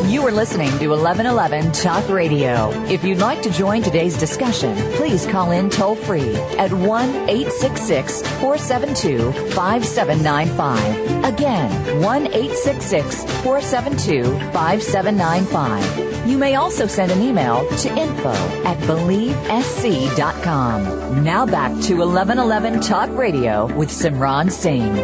You 0.08 0.26
are 0.26 0.32
listening 0.32 0.70
to 0.78 0.88
1111 0.88 1.72
Talk 1.72 2.08
Radio. 2.08 2.70
If 2.86 3.04
you'd 3.04 3.18
like 3.18 3.40
to 3.42 3.50
join 3.50 3.82
today's 3.82 4.18
discussion, 4.18 4.76
please 4.92 5.26
call 5.26 5.52
in 5.52 5.70
toll 5.70 5.94
free 5.94 6.34
at 6.58 6.72
1 6.72 7.08
866 7.28 8.22
472 8.22 9.32
5795. 9.52 11.24
Again, 11.24 12.02
1 12.02 12.26
866 12.26 13.24
472 13.42 14.24
5795. 14.52 16.11
You 16.26 16.38
may 16.38 16.54
also 16.54 16.86
send 16.86 17.10
an 17.10 17.20
email 17.20 17.68
to 17.78 17.98
info 17.98 18.32
at 18.64 18.78
believesc.com. 18.86 21.24
Now 21.24 21.44
back 21.44 21.72
to 21.82 21.96
1111 21.96 22.80
Talk 22.80 23.10
Radio 23.10 23.66
with 23.74 23.88
Simran 23.88 24.50
Singh. 24.50 24.94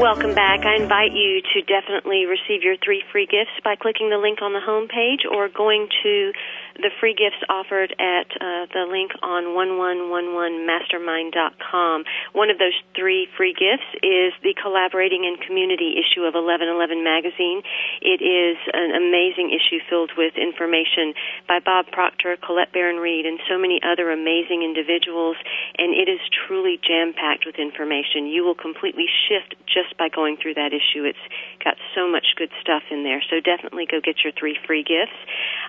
Welcome 0.00 0.34
back. 0.34 0.64
I 0.64 0.76
invite 0.80 1.12
you 1.12 1.42
to 1.54 1.62
definitely 1.62 2.24
receive 2.24 2.62
your 2.62 2.76
three 2.82 3.02
free 3.10 3.26
gifts 3.26 3.50
by 3.64 3.74
clicking 3.74 4.10
the 4.10 4.16
link 4.16 4.40
on 4.40 4.52
the 4.52 4.60
home 4.60 4.88
page 4.88 5.26
or 5.28 5.48
going 5.48 5.88
to 6.02 6.32
the 6.78 6.94
free 7.02 7.14
gifts 7.14 7.38
offered 7.50 7.94
at 7.98 8.30
uh, 8.38 8.66
the 8.70 8.86
link 8.86 9.10
on 9.22 9.46
1111mastermind.com. 9.50 12.04
One 12.32 12.50
of 12.50 12.58
those 12.58 12.74
three 12.94 13.26
free 13.36 13.52
gifts 13.52 13.86
is 13.98 14.32
the 14.46 14.54
collaborating 14.54 15.26
and 15.26 15.40
community 15.42 15.98
issue 15.98 16.22
of 16.22 16.38
1111 16.38 17.02
magazine. 17.02 17.66
It 17.98 18.22
is 18.22 18.54
an 18.70 18.94
amazing 18.94 19.50
issue 19.50 19.82
filled 19.90 20.14
with 20.14 20.38
information 20.38 21.18
by 21.50 21.58
Bob 21.58 21.90
Proctor, 21.90 22.38
Colette 22.38 22.70
Baron 22.72 23.02
Reid, 23.02 23.26
and 23.26 23.42
so 23.50 23.58
many 23.58 23.82
other 23.82 24.14
amazing 24.14 24.62
individuals, 24.62 25.34
and 25.76 25.92
it 25.94 26.06
is 26.06 26.20
truly 26.30 26.78
jam 26.78 27.10
packed 27.10 27.42
with 27.42 27.58
information. 27.58 28.30
You 28.30 28.46
will 28.46 28.54
completely 28.54 29.10
shift 29.26 29.58
just 29.66 29.98
by 29.98 30.06
going 30.08 30.36
through 30.38 30.54
that 30.54 30.70
issue. 30.70 31.02
It's 31.02 31.18
got 31.58 31.74
so 31.94 32.06
much 32.06 32.38
good 32.38 32.50
stuff 32.62 32.86
in 32.90 33.02
there. 33.02 33.22
So 33.26 33.40
definitely 33.42 33.86
go 33.90 33.98
get 33.98 34.22
your 34.22 34.30
three 34.38 34.54
free 34.62 34.86
gifts. 34.86 35.18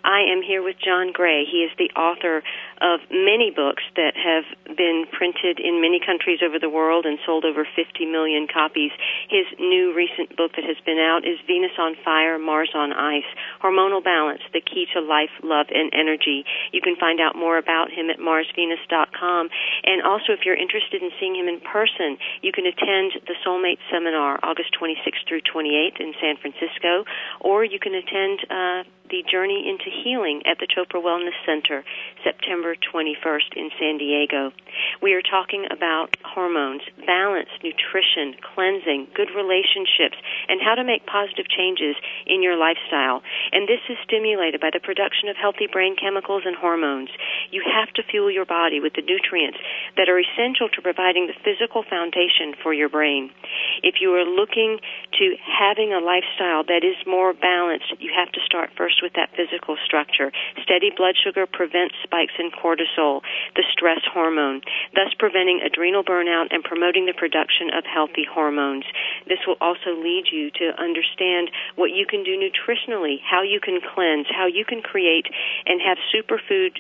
I 0.06 0.30
am 0.30 0.46
here 0.46 0.62
with 0.62 0.78
John 0.78 0.99
John 1.00 1.12
Gray. 1.14 1.46
He 1.50 1.64
is 1.64 1.72
the 1.78 1.90
author 1.96 2.44
of 2.82 3.00
many 3.10 3.52
books 3.56 3.84
that 3.96 4.20
have 4.20 4.44
been 4.76 5.06
printed 5.12 5.60
in 5.60 5.80
many 5.80 6.00
countries 6.04 6.40
over 6.44 6.60
the 6.60 6.70
world 6.70 7.06
and 7.06 7.18
sold 7.26 7.46
over 7.46 7.64
50 7.64 8.06
million 8.06 8.48
copies. 8.52 8.92
His 9.30 9.48
new 9.60 9.96
recent 9.96 10.36
book 10.36 10.52
that 10.60 10.66
has 10.68 10.76
been 10.86 11.00
out 11.00 11.24
is 11.24 11.40
Venus 11.48 11.72
on 11.80 11.96
Fire, 12.04 12.38
Mars 12.38 12.72
on 12.76 12.92
Ice 12.92 13.28
Hormonal 13.64 14.04
Balance, 14.04 14.42
the 14.52 14.60
Key 14.60 14.88
to 14.94 15.00
Life, 15.00 15.32
Love, 15.44 15.68
and 15.72 15.92
Energy. 15.96 16.44
You 16.72 16.82
can 16.82 16.96
find 17.00 17.20
out 17.20 17.36
more 17.36 17.58
about 17.58 17.92
him 17.92 18.10
at 18.10 18.20
marsvenus.com. 18.20 19.50
And 19.84 20.04
also, 20.04 20.36
if 20.36 20.44
you're 20.44 20.60
interested 20.60 21.02
in 21.02 21.12
seeing 21.20 21.36
him 21.36 21.48
in 21.48 21.64
person, 21.64 22.20
you 22.42 22.52
can 22.52 22.66
attend 22.68 23.24
the 23.24 23.40
Soulmate 23.48 23.80
Seminar 23.92 24.40
August 24.44 24.76
26th 24.76 25.24
through 25.28 25.48
28th 25.48 26.00
in 26.00 26.12
San 26.20 26.36
Francisco, 26.36 27.08
or 27.40 27.64
you 27.64 27.80
can 27.80 27.96
attend 27.96 28.44
uh, 28.52 28.84
the 29.10 29.26
Journey 29.26 29.66
into 29.66 29.90
Healing 29.90 30.46
at 30.46 30.62
the 30.62 30.70
Chopra 30.70 31.02
Wellness 31.02 31.34
Center 31.42 31.82
September 32.24 32.78
21st 32.78 33.58
in 33.58 33.70
San 33.82 33.98
Diego. 33.98 34.54
We 35.02 35.18
are 35.18 35.26
talking 35.26 35.66
about 35.66 36.14
hormones, 36.22 36.86
balance, 37.10 37.50
nutrition, 37.66 38.38
cleansing, 38.54 39.10
good 39.18 39.34
relationships, 39.34 40.14
and 40.46 40.62
how 40.62 40.78
to 40.78 40.86
make 40.86 41.10
positive 41.10 41.50
changes 41.50 41.98
in 42.30 42.46
your 42.46 42.54
lifestyle. 42.54 43.26
And 43.50 43.66
this 43.66 43.82
is 43.90 43.98
stimulated 44.06 44.62
by 44.62 44.70
the 44.70 44.80
production 44.80 45.26
of 45.34 45.42
healthy 45.42 45.66
brain 45.66 45.98
chemicals 45.98 46.46
and 46.46 46.54
hormones. 46.54 47.10
You 47.50 47.66
have 47.66 47.90
to 47.98 48.06
fuel 48.06 48.30
your 48.30 48.46
body 48.46 48.78
with 48.78 48.94
the 48.94 49.02
nutrients 49.02 49.58
that 49.98 50.06
are 50.06 50.22
essential 50.22 50.70
to 50.78 50.86
providing 50.86 51.26
the 51.26 51.38
physical 51.42 51.82
foundation 51.82 52.54
for 52.62 52.78
your 52.78 52.94
brain. 52.94 53.34
If 53.82 54.06
you 54.06 54.14
are 54.14 54.26
looking 54.26 54.78
to 55.18 55.26
having 55.42 55.98
a 55.98 56.04
lifestyle 56.04 56.62
that 56.70 56.86
is 56.86 56.96
more 57.10 57.34
balanced, 57.34 57.98
you 57.98 58.14
have 58.14 58.30
to 58.38 58.42
start 58.46 58.70
first 58.78 58.99
with 59.02 59.14
that 59.14 59.30
physical 59.36 59.78
structure. 59.86 60.32
Steady 60.64 60.92
blood 60.96 61.16
sugar 61.16 61.46
prevents 61.46 61.96
spikes 62.04 62.34
in 62.40 62.52
cortisol, 62.52 63.22
the 63.56 63.64
stress 63.72 64.02
hormone, 64.12 64.62
thus 64.96 65.14
preventing 65.18 65.62
adrenal 65.66 66.04
burnout 66.04 66.52
and 66.52 66.64
promoting 66.64 67.06
the 67.06 67.18
production 67.18 67.70
of 67.76 67.84
healthy 67.86 68.26
hormones. 68.26 68.86
This 69.28 69.40
will 69.48 69.58
also 69.62 69.96
lead 69.96 70.28
you 70.32 70.52
to 70.60 70.76
understand 70.78 71.52
what 71.76 71.92
you 71.92 72.06
can 72.06 72.24
do 72.24 72.38
nutritionally, 72.38 73.18
how 73.24 73.42
you 73.42 73.60
can 73.60 73.80
cleanse, 73.82 74.28
how 74.30 74.48
you 74.48 74.66
can 74.66 74.82
create 74.82 75.28
and 75.66 75.82
have 75.82 75.98
superfood 76.14 76.76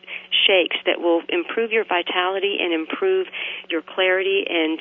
shakes 0.47 0.77
that 0.85 0.99
will 0.99 1.21
improve 1.29 1.71
your 1.71 1.85
vitality 1.85 2.57
and 2.59 2.73
improve 2.73 3.27
your 3.69 3.81
clarity 3.81 4.45
and 4.49 4.79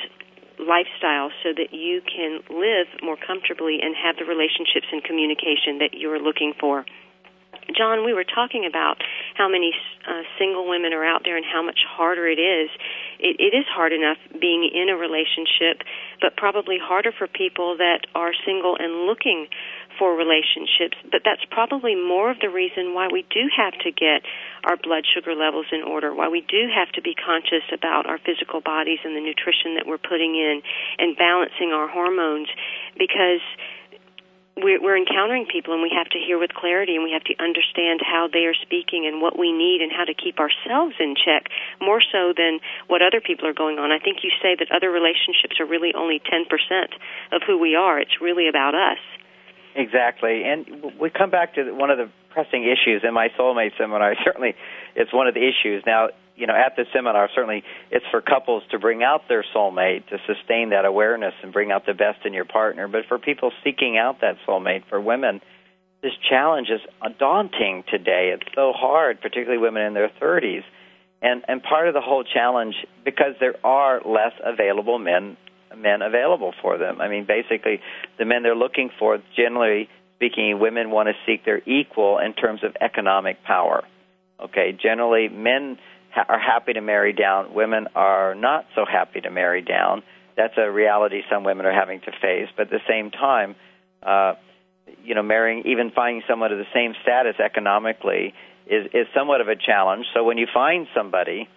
lifestyle 0.58 1.30
so 1.42 1.54
that 1.54 1.70
you 1.72 2.02
can 2.02 2.40
live 2.50 2.88
more 3.02 3.16
comfortably 3.16 3.78
and 3.80 3.94
have 3.94 4.16
the 4.18 4.24
relationships 4.24 4.90
and 4.90 5.02
communication 5.04 5.78
that 5.78 5.94
you're 5.94 6.20
looking 6.20 6.52
for. 6.58 6.84
John, 7.76 8.04
we 8.04 8.14
were 8.14 8.24
talking 8.24 8.64
about 8.64 8.96
how 9.34 9.48
many 9.48 9.72
uh, 10.08 10.22
single 10.38 10.68
women 10.68 10.92
are 10.92 11.04
out 11.04 11.22
there 11.24 11.36
and 11.36 11.44
how 11.44 11.62
much 11.62 11.80
harder 11.84 12.26
it 12.26 12.40
is. 12.40 12.70
It, 13.20 13.36
it 13.38 13.52
is 13.52 13.66
hard 13.68 13.92
enough 13.92 14.16
being 14.40 14.64
in 14.72 14.88
a 14.88 14.96
relationship, 14.96 15.84
but 16.20 16.36
probably 16.36 16.78
harder 16.80 17.12
for 17.12 17.28
people 17.28 17.76
that 17.76 18.08
are 18.14 18.32
single 18.46 18.76
and 18.78 19.04
looking 19.04 19.48
for 19.98 20.16
relationships. 20.16 20.96
But 21.12 21.22
that's 21.28 21.44
probably 21.50 21.94
more 21.94 22.30
of 22.30 22.40
the 22.40 22.48
reason 22.48 22.94
why 22.94 23.08
we 23.12 23.26
do 23.28 23.50
have 23.52 23.76
to 23.84 23.90
get 23.92 24.24
our 24.64 24.76
blood 24.80 25.04
sugar 25.04 25.34
levels 25.34 25.66
in 25.70 25.82
order, 25.82 26.14
why 26.14 26.28
we 26.28 26.40
do 26.40 26.72
have 26.72 26.88
to 26.96 27.02
be 27.02 27.12
conscious 27.14 27.66
about 27.68 28.06
our 28.06 28.18
physical 28.18 28.62
bodies 28.62 29.04
and 29.04 29.12
the 29.12 29.20
nutrition 29.20 29.76
that 29.76 29.84
we're 29.84 30.00
putting 30.00 30.38
in 30.38 30.62
and 30.98 31.18
balancing 31.18 31.76
our 31.76 31.88
hormones 31.88 32.48
because 32.96 33.44
we're, 34.62 34.82
we're 34.82 34.96
encountering 34.96 35.46
people 35.46 35.72
and 35.74 35.82
we 35.82 35.92
have 35.94 36.08
to 36.10 36.18
hear 36.18 36.38
with 36.38 36.52
clarity 36.54 36.94
and 36.94 37.04
we 37.04 37.12
have 37.12 37.24
to 37.24 37.34
understand 37.42 38.00
how 38.02 38.28
they 38.30 38.46
are 38.46 38.54
speaking 38.54 39.06
and 39.06 39.20
what 39.20 39.38
we 39.38 39.52
need 39.52 39.80
and 39.82 39.92
how 39.92 40.04
to 40.04 40.14
keep 40.14 40.38
ourselves 40.38 40.94
in 41.00 41.14
check 41.14 41.50
more 41.80 42.00
so 42.00 42.32
than 42.36 42.60
what 42.86 43.02
other 43.02 43.20
people 43.20 43.46
are 43.46 43.54
going 43.54 43.78
on. 43.78 43.92
I 43.92 43.98
think 43.98 44.22
you 44.22 44.30
say 44.42 44.56
that 44.58 44.70
other 44.74 44.90
relationships 44.90 45.60
are 45.60 45.66
really 45.66 45.94
only 45.94 46.20
10% 46.20 46.46
of 47.32 47.42
who 47.46 47.58
we 47.58 47.74
are. 47.74 47.98
It's 47.98 48.20
really 48.20 48.48
about 48.48 48.74
us. 48.74 48.98
Exactly. 49.74 50.42
And 50.44 50.92
we 50.98 51.10
come 51.10 51.30
back 51.30 51.54
to 51.54 51.70
one 51.72 51.90
of 51.90 51.98
the 51.98 52.10
pressing 52.30 52.64
issues 52.64 53.02
in 53.06 53.14
my 53.14 53.28
soulmate 53.38 53.76
seminar. 53.78 54.14
Certainly, 54.24 54.54
it's 54.96 55.12
one 55.12 55.28
of 55.28 55.34
the 55.34 55.46
issues. 55.46 55.82
Now, 55.86 56.08
you 56.38 56.46
know, 56.46 56.54
at 56.54 56.76
the 56.76 56.84
seminar, 56.94 57.28
certainly 57.34 57.64
it's 57.90 58.04
for 58.10 58.20
couples 58.20 58.62
to 58.70 58.78
bring 58.78 59.02
out 59.02 59.28
their 59.28 59.44
soulmate, 59.54 60.06
to 60.08 60.18
sustain 60.26 60.70
that 60.70 60.84
awareness 60.84 61.34
and 61.42 61.52
bring 61.52 61.72
out 61.72 61.84
the 61.84 61.94
best 61.94 62.24
in 62.24 62.32
your 62.32 62.44
partner. 62.44 62.88
But 62.88 63.06
for 63.08 63.18
people 63.18 63.50
seeking 63.64 63.98
out 63.98 64.20
that 64.20 64.36
soulmate, 64.46 64.84
for 64.88 65.00
women, 65.00 65.40
this 66.02 66.12
challenge 66.28 66.68
is 66.70 66.80
daunting 67.18 67.84
today. 67.88 68.32
It's 68.34 68.54
so 68.54 68.72
hard, 68.72 69.20
particularly 69.20 69.58
women 69.58 69.82
in 69.82 69.94
their 69.94 70.10
30s. 70.20 70.62
And 71.20 71.42
and 71.48 71.60
part 71.60 71.88
of 71.88 71.94
the 71.94 72.00
whole 72.00 72.22
challenge 72.22 72.76
because 73.04 73.34
there 73.40 73.56
are 73.66 74.00
less 74.04 74.32
available 74.44 75.00
men 75.00 75.36
men 75.76 76.02
available 76.02 76.54
for 76.62 76.78
them. 76.78 77.00
I 77.00 77.08
mean, 77.08 77.26
basically, 77.26 77.80
the 78.18 78.24
men 78.24 78.42
they're 78.42 78.56
looking 78.56 78.90
for, 78.98 79.18
generally 79.36 79.88
speaking, 80.16 80.58
women 80.60 80.90
want 80.90 81.08
to 81.08 81.14
seek 81.26 81.44
their 81.44 81.60
equal 81.66 82.18
in 82.18 82.34
terms 82.34 82.64
of 82.64 82.76
economic 82.80 83.42
power. 83.44 83.84
Okay, 84.40 84.76
generally, 84.80 85.28
men 85.28 85.78
are 86.28 86.38
happy 86.38 86.72
to 86.72 86.80
marry 86.80 87.12
down. 87.12 87.54
Women 87.54 87.88
are 87.94 88.34
not 88.34 88.66
so 88.74 88.84
happy 88.84 89.20
to 89.20 89.30
marry 89.30 89.62
down. 89.62 90.02
That's 90.36 90.54
a 90.56 90.70
reality 90.70 91.22
some 91.30 91.44
women 91.44 91.66
are 91.66 91.72
having 91.72 92.00
to 92.00 92.12
face. 92.20 92.48
But 92.56 92.66
at 92.66 92.70
the 92.70 92.80
same 92.88 93.10
time, 93.10 93.56
uh, 94.02 94.34
you 95.04 95.14
know, 95.14 95.22
marrying, 95.22 95.64
even 95.66 95.90
finding 95.90 96.22
someone 96.28 96.52
of 96.52 96.58
the 96.58 96.70
same 96.72 96.94
status 97.02 97.36
economically 97.44 98.34
is 98.66 98.86
is 98.92 99.06
somewhat 99.14 99.40
of 99.40 99.48
a 99.48 99.56
challenge. 99.56 100.06
So 100.14 100.24
when 100.24 100.38
you 100.38 100.46
find 100.52 100.86
somebody, 100.94 101.48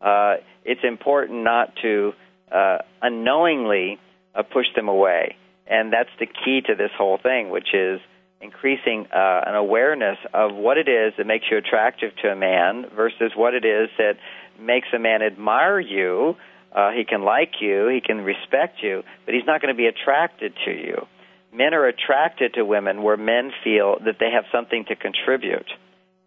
uh, 0.00 0.36
it's 0.64 0.80
important 0.84 1.44
not 1.44 1.74
to 1.82 2.12
uh, 2.50 2.78
unknowingly 3.02 3.98
uh, 4.34 4.42
push 4.42 4.66
them 4.74 4.88
away, 4.88 5.36
and 5.66 5.92
that's 5.92 6.10
the 6.18 6.26
key 6.26 6.62
to 6.66 6.74
this 6.74 6.90
whole 6.96 7.18
thing, 7.18 7.50
which 7.50 7.74
is 7.74 8.00
increasing 8.40 9.06
uh, 9.12 9.42
an 9.46 9.54
awareness 9.54 10.16
of 10.32 10.54
what 10.54 10.78
it 10.78 10.88
is 10.88 11.12
that 11.18 11.26
makes 11.26 11.44
you 11.50 11.58
attractive 11.58 12.10
to 12.22 12.28
a 12.28 12.36
man 12.36 12.86
versus 12.94 13.32
what 13.36 13.54
it 13.54 13.64
is 13.64 13.90
that 13.98 14.14
makes 14.58 14.88
a 14.94 14.98
man 14.98 15.22
admire 15.22 15.78
you. 15.78 16.36
Uh, 16.72 16.90
he 16.92 17.04
can 17.04 17.22
like 17.22 17.54
you, 17.60 17.88
he 17.88 18.00
can 18.00 18.18
respect 18.18 18.78
you, 18.82 19.02
but 19.26 19.34
he's 19.34 19.44
not 19.46 19.60
going 19.60 19.74
to 19.74 19.76
be 19.76 19.86
attracted 19.86 20.54
to 20.64 20.70
you. 20.70 21.06
Men 21.52 21.74
are 21.74 21.86
attracted 21.86 22.54
to 22.54 22.64
women 22.64 23.02
where 23.02 23.16
men 23.16 23.50
feel 23.64 23.98
that 24.04 24.16
they 24.20 24.30
have 24.30 24.44
something 24.52 24.84
to 24.86 24.96
contribute. 24.96 25.68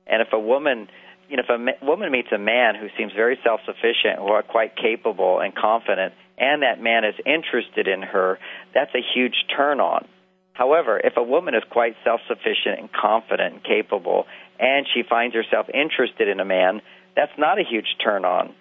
And 0.05 0.22
if 0.22 0.34
a 0.34 0.39
woman, 0.39 0.89
you 1.30 1.38
know, 1.38 1.43
if 1.43 1.49
a 1.49 1.57
ma- 1.57 1.88
woman 1.88 2.11
meets 2.11 2.28
a 2.34 2.38
man 2.38 2.76
who 2.76 2.89
seems 2.97 3.14
very 3.14 3.39
self-sufficient 3.43 4.20
or 4.20 4.43
quite 4.43 4.76
capable 4.76 5.39
and 5.39 5.55
confident, 5.55 6.14
and 6.38 6.61
that 6.61 6.82
man 6.82 7.05
is 7.05 7.16
interested 7.26 7.88
in 7.88 8.01
her, 8.01 8.38
that's 8.74 8.93
a 8.93 9.01
huge 9.16 9.45
turn 9.55 9.80
on. 9.80 10.05
However, 10.54 11.01
if 11.04 11.18
a 11.18 11.24
woman 11.24 11.56
is 11.56 11.64
quite 11.70 11.95
self 12.04 12.22
sufficient 12.28 12.80
and 12.80 12.89
confident 12.91 13.56
and 13.56 13.64
capable, 13.64 14.26
and 14.60 14.86
she 14.93 15.04
finds 15.04 15.36
herself 15.36 15.68
interested 15.74 16.28
in 16.28 16.39
a 16.39 16.45
man, 16.45 16.82
that's 17.16 17.32
not 17.38 17.60
a 17.60 17.64
huge 17.64 17.97
turn 18.04 18.24
on. 18.24 18.54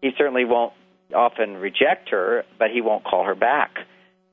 He 0.00 0.10
certainly 0.16 0.44
won't 0.44 0.72
often 1.14 1.56
reject 1.56 2.10
her, 2.10 2.44
but 2.58 2.70
he 2.70 2.80
won't 2.80 3.04
call 3.04 3.24
her 3.24 3.34
back. 3.34 3.78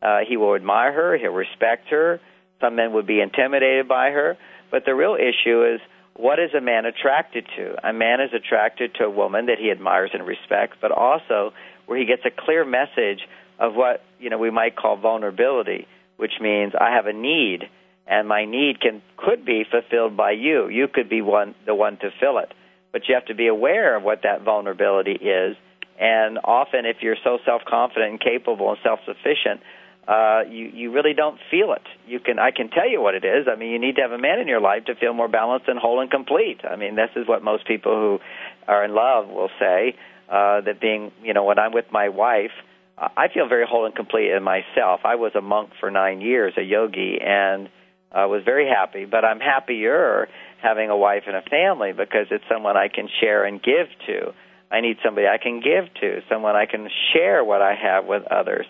Uh, 0.02 0.20
he 0.28 0.38
will 0.38 0.56
admire 0.56 0.94
her, 0.94 1.18
he'll 1.18 1.32
respect 1.32 1.90
her. 1.90 2.20
Some 2.62 2.76
men 2.76 2.94
would 2.94 3.08
be 3.08 3.20
intimidated 3.20 3.88
by 3.88 4.12
her. 4.12 4.38
But 4.70 4.86
the 4.86 4.94
real 4.94 5.16
issue 5.16 5.66
is 5.74 5.82
what 6.16 6.40
is 6.40 6.54
a 6.56 6.62
man 6.62 6.86
attracted 6.86 7.48
to? 7.58 7.88
A 7.88 7.94
man 7.94 8.22
is 8.22 8.30
attracted 8.34 8.96
to 8.96 9.06
a 9.06 9.10
woman 9.10 9.48
that 9.48 9.58
he 9.60 9.72
admires 9.72 10.12
and 10.14 10.26
respects, 10.26 10.78
but 10.82 10.92
also 10.92 11.54
where 11.88 11.98
he 11.98 12.06
gets 12.06 12.24
a 12.26 12.32
clear 12.32 12.64
message 12.64 13.22
of 13.60 13.74
what 13.74 14.04
you 14.20 14.30
know 14.30 14.38
we 14.38 14.52
might 14.52 14.76
call 14.76 14.98
vulnerability 14.98 15.88
which 16.18 16.34
means 16.42 16.74
I 16.80 16.92
have 16.92 17.06
a 17.06 17.14
need, 17.14 17.64
and 18.06 18.28
my 18.28 18.46
need 18.46 18.82
can 18.82 19.02
could 19.18 19.46
be 19.46 19.64
fulfilled 19.70 20.18
by 20.18 20.32
you. 20.32 20.68
You 20.68 20.88
could 20.88 21.10
be 21.10 21.22
one 21.22 21.56
the 21.66 21.76
one 21.76 21.98
to 21.98 22.10
fill 22.20 22.40
it, 22.40 22.54
but 22.92 23.04
you 23.08 23.16
have 23.16 23.26
to 23.26 23.36
be 23.36 23.48
aware 23.48 23.96
of 23.96 24.04
what 24.04 24.22
that 24.24 24.44
vulnerability 24.44 25.14
is. 25.14 25.56
And 26.00 26.38
often, 26.44 26.86
if 26.86 26.98
you're 27.02 27.18
so 27.24 27.40
self 27.46 27.64
confident 27.68 28.12
and 28.12 28.20
capable 28.20 28.70
and 28.70 28.78
self 28.84 29.00
sufficient, 29.06 29.62
uh, 30.08 30.44
you 30.50 30.72
you 30.74 30.92
really 30.92 31.14
don't 31.14 31.40
feel 31.52 31.74
it. 31.74 31.82
You 32.08 32.20
can 32.20 32.40
I 32.40 32.52
can 32.52 32.70
tell 32.70 32.90
you 32.90 33.02
what 33.02 33.16
it 33.16 33.26
is. 33.26 33.48
I 33.52 33.56
mean, 33.56 33.72
you 33.72 33.80
need 33.80 33.96
to 33.96 34.02
have 34.02 34.12
a 34.12 34.18
man 34.18 34.40
in 34.40 34.48
your 34.48 34.62
life 34.62 34.86
to 34.86 34.96
feel 34.96 35.14
more 35.14 35.28
balanced 35.28 35.68
and 35.68 35.78
whole 35.78 36.00
and 36.00 36.10
complete. 36.10 36.62
I 36.64 36.76
mean, 36.76 36.96
this 36.96 37.10
is 37.16 37.28
what 37.28 37.44
most 37.44 37.68
people 37.68 37.94
who 37.94 38.20
are 38.68 38.86
in 38.86 38.94
love 38.94 39.28
will 39.28 39.50
say. 39.60 39.96
Uh, 40.30 40.60
that 40.60 40.82
being, 40.82 41.14
you 41.24 41.34
know, 41.34 41.46
when 41.46 41.58
I'm 41.58 41.72
with 41.72 41.86
my 41.90 42.10
wife, 42.10 42.52
I 42.98 43.28
feel 43.32 43.48
very 43.48 43.66
whole 43.70 43.86
and 43.86 43.96
complete 43.96 44.32
in 44.32 44.44
myself. 44.44 45.02
I 45.06 45.16
was 45.16 45.34
a 45.36 45.42
monk 45.42 45.70
for 45.80 45.92
nine 45.92 46.20
years, 46.20 46.54
a 46.58 46.64
yogi, 46.64 47.20
and 47.22 47.70
I 48.12 48.26
was 48.26 48.42
very 48.44 48.68
happy. 48.68 49.06
But 49.06 49.24
I'm 49.24 49.40
happier 49.40 50.28
having 50.62 50.90
a 50.90 50.98
wife 50.98 51.24
and 51.28 51.36
a 51.36 51.44
family 51.44 51.92
because 51.92 52.28
it's 52.32 52.44
someone 52.52 52.76
I 52.76 52.88
can 52.88 53.08
share 53.22 53.46
and 53.46 53.62
give 53.62 53.88
to. 54.08 54.34
I 54.72 54.82
need 54.82 54.98
somebody 55.06 55.28
I 55.28 55.38
can 55.38 55.62
give 55.62 55.94
to, 56.02 56.22
someone 56.30 56.56
I 56.56 56.66
can 56.66 56.90
share 57.14 57.44
what 57.44 57.62
I 57.62 57.76
have 57.76 58.06
with 58.06 58.24
others, 58.30 58.66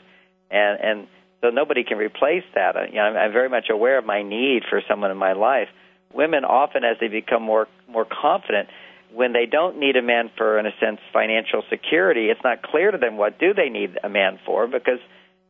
and 0.51 0.79
and 0.79 1.07
so 1.41 1.49
nobody 1.49 1.83
can 1.83 1.97
replace 1.97 2.43
that. 2.53 2.75
Uh, 2.75 2.81
you 2.89 2.95
know, 2.95 3.01
I'm, 3.01 3.17
I'm 3.17 3.31
very 3.33 3.49
much 3.49 3.67
aware 3.71 3.97
of 3.97 4.05
my 4.05 4.21
need 4.21 4.63
for 4.69 4.81
someone 4.87 5.09
in 5.09 5.17
my 5.17 5.33
life. 5.33 5.69
Women 6.13 6.45
often, 6.45 6.83
as 6.83 6.97
they 6.99 7.07
become 7.07 7.41
more 7.41 7.67
more 7.89 8.05
confident, 8.05 8.69
when 9.13 9.33
they 9.33 9.45
don't 9.45 9.79
need 9.79 9.95
a 9.95 10.01
man 10.01 10.29
for, 10.37 10.59
in 10.59 10.65
a 10.65 10.71
sense, 10.79 10.99
financial 11.13 11.63
security, 11.69 12.27
it's 12.29 12.41
not 12.43 12.61
clear 12.61 12.91
to 12.91 12.97
them 12.97 13.17
what 13.17 13.39
do 13.39 13.53
they 13.53 13.69
need 13.69 13.97
a 14.03 14.09
man 14.09 14.39
for 14.45 14.67
because, 14.67 14.99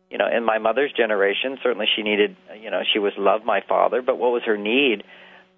you 0.10 0.18
know, 0.18 0.28
in 0.28 0.44
my 0.44 0.58
mother's 0.58 0.92
generation, 0.94 1.58
certainly 1.64 1.88
she 1.96 2.04
needed, 2.04 2.36
you 2.62 2.70
know, 2.70 2.82
she 2.92 3.00
was 3.00 3.14
loved 3.18 3.46
my 3.46 3.62
father, 3.68 4.02
but 4.02 4.18
what 4.18 4.32
was 4.32 4.44
her 4.46 4.58
need? 4.58 5.04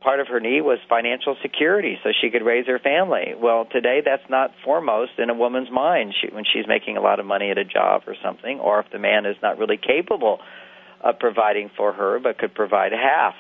Part 0.02 0.22
of 0.22 0.28
her 0.28 0.40
need 0.40 0.62
was 0.62 0.80
financial 0.88 1.36
security 1.42 2.00
so 2.04 2.12
she 2.22 2.30
could 2.30 2.46
raise 2.46 2.66
her 2.68 2.80
family. 2.80 3.34
Well, 3.38 3.66
today 3.70 4.02
that's 4.04 4.30
not 4.30 4.52
foremost 4.64 5.12
in 5.18 5.30
a 5.30 5.34
woman's 5.34 5.70
mind 5.70 6.16
she, 6.20 6.34
when 6.34 6.46
she's 6.46 6.68
making 6.68 6.96
a 6.96 7.02
lot 7.02 7.20
of 7.20 7.26
money 7.26 7.52
at 7.52 7.58
a 7.58 7.66
job 7.66 8.04
or 8.08 8.16
something, 8.24 8.60
or 8.60 8.80
if 8.80 8.90
the 8.92 9.00
man 9.00 9.26
is 9.26 9.36
not 9.42 9.58
really 9.58 9.78
capable 9.78 10.40
of 11.02 11.20
providing 11.20 11.70
for 11.76 11.92
her 11.92 12.20
but 12.20 12.38
could 12.38 12.54
provide 12.54 12.94
half 12.94 13.36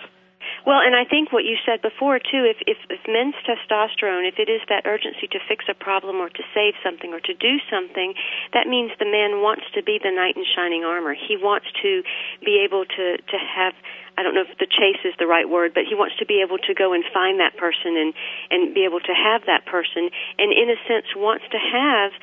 well, 0.70 0.86
and 0.86 0.94
I 0.94 1.02
think 1.02 1.34
what 1.34 1.50
you 1.50 1.58
said 1.66 1.82
before 1.82 2.22
too, 2.22 2.46
if, 2.46 2.62
if 2.70 2.78
if 2.94 3.02
men's 3.10 3.34
testosterone, 3.42 4.30
if 4.30 4.38
it 4.38 4.54
is 4.54 4.62
that 4.70 4.86
urgency 4.86 5.26
to 5.34 5.42
fix 5.50 5.66
a 5.66 5.74
problem 5.74 6.22
or 6.22 6.30
to 6.30 6.44
save 6.54 6.78
something 6.86 7.10
or 7.10 7.18
to 7.26 7.34
do 7.34 7.58
something, 7.74 8.14
that 8.54 8.70
means 8.70 8.94
the 9.02 9.10
man 9.10 9.42
wants 9.42 9.66
to 9.74 9.82
be 9.82 9.98
the 9.98 10.14
knight 10.14 10.38
in 10.38 10.46
shining 10.46 10.86
armor. 10.86 11.18
He 11.18 11.42
wants 11.42 11.66
to 11.82 12.06
be 12.46 12.62
able 12.62 12.86
to 12.86 13.18
to 13.18 13.38
have 13.42 13.74
I 14.14 14.22
don't 14.22 14.38
know 14.38 14.46
if 14.46 14.54
the 14.62 14.70
chase 14.70 15.02
is 15.10 15.18
the 15.18 15.26
right 15.26 15.50
word, 15.50 15.74
but 15.74 15.90
he 15.90 15.98
wants 15.98 16.22
to 16.22 16.28
be 16.30 16.46
able 16.46 16.62
to 16.70 16.74
go 16.78 16.94
and 16.94 17.02
find 17.10 17.42
that 17.42 17.58
person 17.58 17.98
and 17.98 18.14
and 18.54 18.70
be 18.78 18.86
able 18.86 19.02
to 19.02 19.16
have 19.18 19.50
that 19.50 19.66
person, 19.66 20.14
and 20.38 20.54
in 20.54 20.70
a 20.70 20.78
sense 20.86 21.10
wants 21.18 21.50
to 21.50 21.58
have 21.58 22.14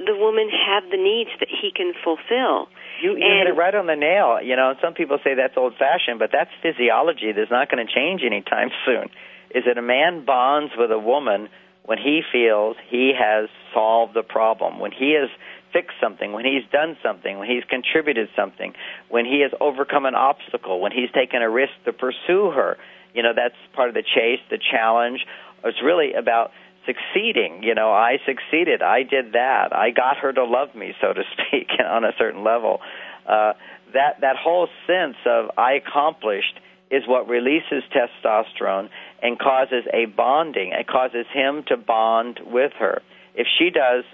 the 0.00 0.16
woman 0.16 0.48
have 0.48 0.88
the 0.88 0.96
needs 0.96 1.36
that 1.36 1.52
he 1.52 1.68
can 1.68 1.92
fulfill. 2.00 2.72
You, 3.02 3.16
you 3.16 3.30
hit 3.38 3.48
it 3.48 3.56
right 3.56 3.74
on 3.74 3.86
the 3.86 3.96
nail. 3.96 4.38
You 4.42 4.56
know, 4.56 4.74
some 4.82 4.94
people 4.94 5.18
say 5.24 5.34
that's 5.34 5.56
old 5.56 5.74
fashioned, 5.78 6.18
but 6.18 6.30
that's 6.32 6.50
physiology 6.62 7.32
that's 7.32 7.50
not 7.50 7.70
going 7.70 7.84
to 7.84 7.92
change 7.92 8.22
anytime 8.24 8.70
soon. 8.86 9.10
Is 9.54 9.64
that 9.66 9.78
a 9.78 9.82
man 9.82 10.24
bonds 10.24 10.72
with 10.76 10.90
a 10.90 10.98
woman 10.98 11.48
when 11.84 11.98
he 11.98 12.22
feels 12.32 12.76
he 12.88 13.12
has 13.18 13.48
solved 13.72 14.14
the 14.14 14.22
problem, 14.22 14.78
when 14.78 14.90
he 14.90 15.16
has 15.20 15.28
fixed 15.72 15.96
something, 16.00 16.32
when 16.32 16.44
he's 16.44 16.64
done 16.72 16.96
something, 17.02 17.38
when 17.38 17.48
he's 17.48 17.64
contributed 17.68 18.28
something, 18.36 18.72
when 19.10 19.26
he 19.26 19.42
has 19.42 19.50
overcome 19.60 20.06
an 20.06 20.14
obstacle, 20.14 20.80
when 20.80 20.92
he's 20.92 21.10
taken 21.10 21.42
a 21.42 21.50
risk 21.50 21.72
to 21.84 21.92
pursue 21.92 22.50
her. 22.50 22.78
You 23.12 23.22
know, 23.22 23.32
that's 23.34 23.54
part 23.74 23.88
of 23.88 23.94
the 23.94 24.02
chase, 24.02 24.40
the 24.50 24.58
challenge. 24.58 25.26
It's 25.64 25.82
really 25.82 26.14
about 26.14 26.52
succeeding. 26.86 27.62
You 27.62 27.74
know, 27.74 27.92
I 27.92 28.18
succeeded. 28.26 28.82
I 28.82 29.02
did 29.02 29.32
that. 29.32 29.74
I 29.74 29.90
got 29.90 30.18
her 30.18 30.32
to 30.32 30.44
love 30.44 30.74
me, 30.74 30.94
so 31.00 31.12
to 31.12 31.22
speak, 31.48 31.68
on 31.84 32.04
a 32.04 32.12
certain 32.18 32.44
level. 32.44 32.80
Uh, 33.26 33.54
that 33.92 34.20
that 34.20 34.36
whole 34.36 34.68
sense 34.86 35.16
of 35.26 35.50
I 35.56 35.74
accomplished 35.74 36.58
is 36.90 37.02
what 37.06 37.28
releases 37.28 37.82
testosterone 37.92 38.88
and 39.22 39.38
causes 39.38 39.84
a 39.92 40.06
bonding. 40.06 40.72
It 40.72 40.86
causes 40.86 41.26
him 41.32 41.64
to 41.68 41.76
bond 41.76 42.40
with 42.44 42.72
her. 42.78 43.02
If 43.34 43.46
she 43.58 43.70
does, 43.70 44.04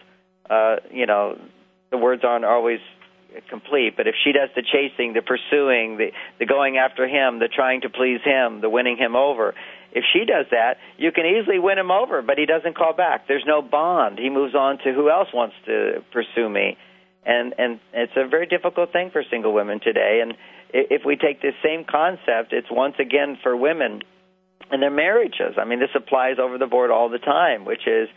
uh, 0.49 0.77
you 0.91 1.07
know, 1.07 1.39
the 1.91 1.99
words 1.99 2.23
aren't 2.25 2.45
always 2.45 2.79
complete, 3.49 3.97
but 3.97 4.07
if 4.07 4.15
she 4.25 4.33
does 4.33 4.49
the 4.55 4.63
chasing, 4.63 5.13
the 5.13 5.23
pursuing, 5.23 5.99
the 5.99 6.11
the 6.39 6.47
going 6.47 6.79
after 6.79 7.07
him, 7.07 7.39
the 7.39 7.49
trying 7.49 7.83
to 7.83 7.91
please 7.91 8.21
him, 8.25 8.61
the 8.61 8.71
winning 8.71 8.97
him 8.97 9.17
over, 9.17 9.55
if 9.93 10.05
she 10.13 10.25
does 10.25 10.47
that, 10.51 10.79
you 10.99 11.13
can 11.13 11.27
easily 11.27 11.59
win 11.59 11.79
him 11.79 11.91
over, 11.91 12.23
but 12.23 12.39
he 12.39 12.47
doesn't 12.47 12.77
call 12.77 12.95
back. 12.95 13.27
There's 13.27 13.45
no 13.47 13.63
bond. 13.63 14.19
He 14.19 14.31
moves 14.31 14.55
on 14.55 14.79
to 14.79 14.93
who 14.93 15.11
else 15.11 15.29
wants 15.35 15.57
to 15.67 16.03
pursue 16.13 16.49
me. 16.49 16.77
and 17.25 17.55
and 17.59 17.81
it's 17.93 18.13
a 18.17 18.27
very 18.29 18.47
difficult 18.47 18.93
thing 18.93 19.11
for 19.11 19.23
single 19.31 19.53
women 19.53 19.81
today. 19.81 20.21
And 20.23 20.35
if 20.73 21.03
we 21.05 21.17
take 21.17 21.43
this 21.43 21.55
same 21.63 21.85
concept, 21.85 22.53
it's 22.53 22.71
once 22.71 22.95
again 22.99 23.39
for 23.43 23.57
women 23.57 24.03
in 24.73 24.81
their 24.81 24.91
marriages. 24.91 25.55
I 25.59 25.65
mean, 25.65 25.81
this 25.81 25.95
applies 25.95 26.37
over 26.39 26.57
the 26.57 26.67
board 26.67 26.91
all 26.91 27.09
the 27.09 27.19
time, 27.19 27.65
which 27.65 27.87
is 27.87 28.09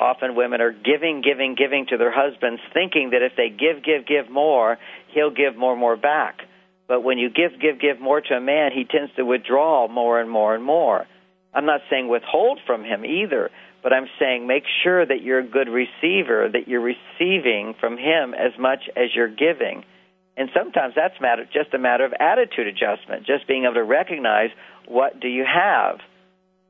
often 0.00 0.36
women 0.36 0.60
are 0.60 0.72
giving, 0.72 1.22
giving, 1.22 1.54
giving 1.54 1.86
to 1.86 1.96
their 1.96 2.12
husbands, 2.14 2.60
thinking 2.72 3.10
that 3.10 3.22
if 3.22 3.32
they 3.36 3.48
give, 3.48 3.82
give, 3.84 4.06
give 4.06 4.30
more, 4.30 4.78
he'll 5.12 5.30
give 5.34 5.56
more 5.56 5.76
more 5.76 5.96
back. 5.96 6.40
But 6.88 7.02
when 7.02 7.18
you 7.18 7.28
give, 7.30 7.60
give, 7.60 7.80
give 7.80 8.00
more 8.00 8.20
to 8.20 8.34
a 8.34 8.40
man, 8.40 8.70
he 8.72 8.84
tends 8.84 9.12
to 9.16 9.24
withdraw 9.24 9.88
more 9.88 10.20
and 10.20 10.30
more 10.30 10.54
and 10.54 10.62
more. 10.62 11.06
I'm 11.56 11.64
not 11.64 11.80
saying 11.90 12.08
withhold 12.08 12.60
from 12.66 12.84
him 12.84 13.04
either, 13.04 13.50
but 13.82 13.92
I'm 13.92 14.08
saying 14.18 14.46
make 14.46 14.64
sure 14.84 15.04
that 15.04 15.22
you're 15.22 15.38
a 15.38 15.46
good 15.46 15.68
receiver, 15.68 16.48
that 16.52 16.68
you're 16.68 16.82
receiving 16.82 17.74
from 17.80 17.96
him 17.96 18.34
as 18.34 18.52
much 18.58 18.90
as 18.94 19.14
you're 19.14 19.34
giving. 19.34 19.82
And 20.36 20.50
sometimes 20.54 20.92
that's 20.94 21.18
matter, 21.18 21.48
just 21.50 21.72
a 21.72 21.78
matter 21.78 22.04
of 22.04 22.12
attitude 22.20 22.66
adjustment, 22.66 23.26
just 23.26 23.48
being 23.48 23.64
able 23.64 23.74
to 23.74 23.84
recognize 23.84 24.50
what 24.86 25.18
do 25.18 25.28
you 25.28 25.46
have. 25.46 26.00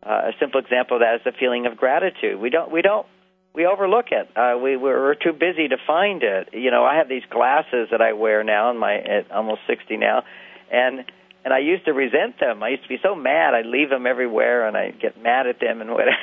Uh, 0.04 0.30
a 0.30 0.32
simple 0.38 0.60
example 0.60 0.98
of 0.98 1.00
that 1.00 1.16
is 1.16 1.20
the 1.24 1.32
feeling 1.32 1.66
of 1.66 1.76
gratitude. 1.76 2.38
We 2.38 2.48
don't 2.48 2.70
we 2.70 2.80
don't 2.80 3.06
we 3.56 3.66
overlook 3.66 4.12
it. 4.12 4.28
Uh, 4.36 4.56
we 4.56 4.76
we're 4.76 5.16
too 5.16 5.32
busy 5.32 5.66
to 5.66 5.78
find 5.84 6.22
it. 6.22 6.50
You 6.52 6.70
know, 6.70 6.84
I 6.84 6.96
have 6.98 7.08
these 7.08 7.24
glasses 7.28 7.88
that 7.90 8.00
I 8.00 8.12
wear 8.12 8.44
now, 8.44 8.70
in 8.70 8.78
my 8.78 8.94
at 8.94 9.32
almost 9.32 9.62
sixty 9.66 9.96
now, 9.96 10.22
and 10.70 11.04
and 11.46 11.54
I 11.54 11.62
used 11.62 11.84
to 11.86 11.94
resent 11.94 12.42
them. 12.42 12.60
I 12.66 12.74
used 12.74 12.82
to 12.82 12.88
be 12.88 12.98
so 13.00 13.14
mad. 13.14 13.54
I'd 13.54 13.70
leave 13.70 13.88
them 13.88 14.04
everywhere, 14.04 14.66
and 14.66 14.76
I'd 14.76 14.98
get 14.98 15.14
mad 15.22 15.46
at 15.46 15.60
them 15.62 15.80
and 15.80 15.90
whatever. 15.94 16.18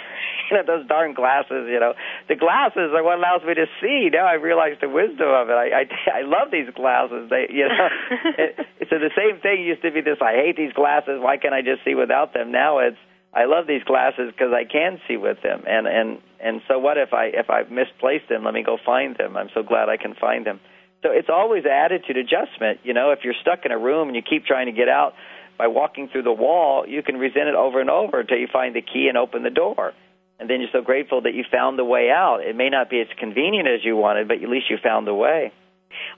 you 0.51 0.57
know, 0.57 0.67
those 0.67 0.85
darn 0.85 1.13
glasses. 1.13 1.71
You 1.71 1.79
know, 1.79 1.93
the 2.27 2.35
glasses 2.35 2.91
are 2.91 3.01
what 3.01 3.23
allows 3.23 3.39
me 3.47 3.55
to 3.55 3.63
see. 3.79 4.11
Now 4.11 4.27
I 4.27 4.35
realize 4.35 4.75
the 4.83 4.89
wisdom 4.91 5.31
of 5.31 5.47
it. 5.47 5.55
I 5.55 5.87
I, 5.87 6.19
I 6.19 6.21
love 6.27 6.51
these 6.51 6.67
glasses. 6.75 7.31
They, 7.31 7.47
you 7.47 7.71
know, 7.71 7.87
it, 8.37 8.67
so 8.91 8.99
the 8.99 9.15
same 9.15 9.39
thing 9.39 9.63
used 9.63 9.81
to 9.83 9.91
be 9.95 10.01
this. 10.01 10.19
I 10.19 10.35
hate 10.35 10.57
these 10.59 10.73
glasses. 10.73 11.23
Why 11.23 11.37
can't 11.37 11.55
I 11.55 11.63
just 11.63 11.87
see 11.87 11.95
without 11.95 12.33
them? 12.33 12.51
Now 12.51 12.79
it's 12.79 12.99
I 13.31 13.45
love 13.45 13.63
these 13.65 13.83
glasses 13.87 14.27
because 14.27 14.51
I 14.51 14.67
can 14.67 14.99
see 15.07 15.15
with 15.15 15.39
them, 15.41 15.63
and 15.65 15.87
and 15.87 16.19
and 16.43 16.59
so 16.67 16.77
what 16.83 16.99
if 16.99 17.13
I 17.15 17.31
if 17.31 17.49
I've 17.49 17.71
misplaced 17.71 18.27
them? 18.27 18.43
Let 18.43 18.53
me 18.53 18.61
go 18.61 18.75
find 18.75 19.15
them. 19.15 19.39
I'm 19.39 19.49
so 19.55 19.63
glad 19.63 19.87
I 19.87 19.95
can 19.95 20.19
find 20.19 20.45
them. 20.45 20.59
So 21.03 21.11
it's 21.11 21.29
always 21.29 21.65
attitude 21.65 22.17
adjustment. 22.17 22.79
You 22.83 22.93
know, 22.93 23.11
if 23.11 23.19
you're 23.23 23.35
stuck 23.41 23.65
in 23.65 23.71
a 23.71 23.77
room 23.77 24.07
and 24.07 24.15
you 24.15 24.21
keep 24.21 24.45
trying 24.45 24.67
to 24.67 24.71
get 24.71 24.87
out 24.87 25.13
by 25.57 25.67
walking 25.67 26.07
through 26.07 26.23
the 26.23 26.33
wall, 26.33 26.85
you 26.87 27.03
can 27.03 27.17
resent 27.17 27.47
it 27.47 27.55
over 27.55 27.79
and 27.79 27.89
over 27.89 28.21
until 28.21 28.37
you 28.37 28.47
find 28.51 28.75
the 28.75 28.81
key 28.81 29.07
and 29.09 29.17
open 29.17 29.43
the 29.43 29.51
door. 29.51 29.93
And 30.39 30.49
then 30.49 30.61
you're 30.61 30.69
so 30.71 30.81
grateful 30.81 31.21
that 31.21 31.33
you 31.33 31.43
found 31.51 31.77
the 31.77 31.85
way 31.85 32.09
out. 32.09 32.39
It 32.41 32.55
may 32.55 32.69
not 32.69 32.89
be 32.89 33.01
as 33.01 33.07
convenient 33.19 33.67
as 33.67 33.83
you 33.83 33.95
wanted, 33.95 34.27
but 34.27 34.41
at 34.41 34.49
least 34.49 34.69
you 34.69 34.77
found 34.81 35.05
the 35.05 35.13
way. 35.13 35.51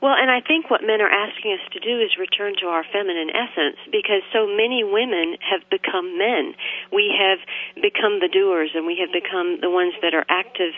Well, 0.01 0.15
and 0.15 0.30
I 0.30 0.41
think 0.41 0.69
what 0.69 0.82
men 0.84 1.01
are 1.01 1.09
asking 1.09 1.53
us 1.53 1.63
to 1.73 1.80
do 1.80 1.99
is 2.01 2.17
return 2.19 2.55
to 2.61 2.67
our 2.67 2.84
feminine 2.84 3.30
essence 3.32 3.78
because 3.91 4.21
so 4.32 4.47
many 4.47 4.84
women 4.84 5.38
have 5.41 5.63
become 5.69 6.17
men. 6.17 6.53
We 6.91 7.13
have 7.13 7.39
become 7.82 8.19
the 8.19 8.32
doers 8.32 8.71
and 8.76 8.86
we 8.86 8.97
have 9.01 9.11
become 9.11 9.59
the 9.61 9.69
ones 9.69 9.93
that 10.01 10.13
are 10.13 10.26
active 10.30 10.73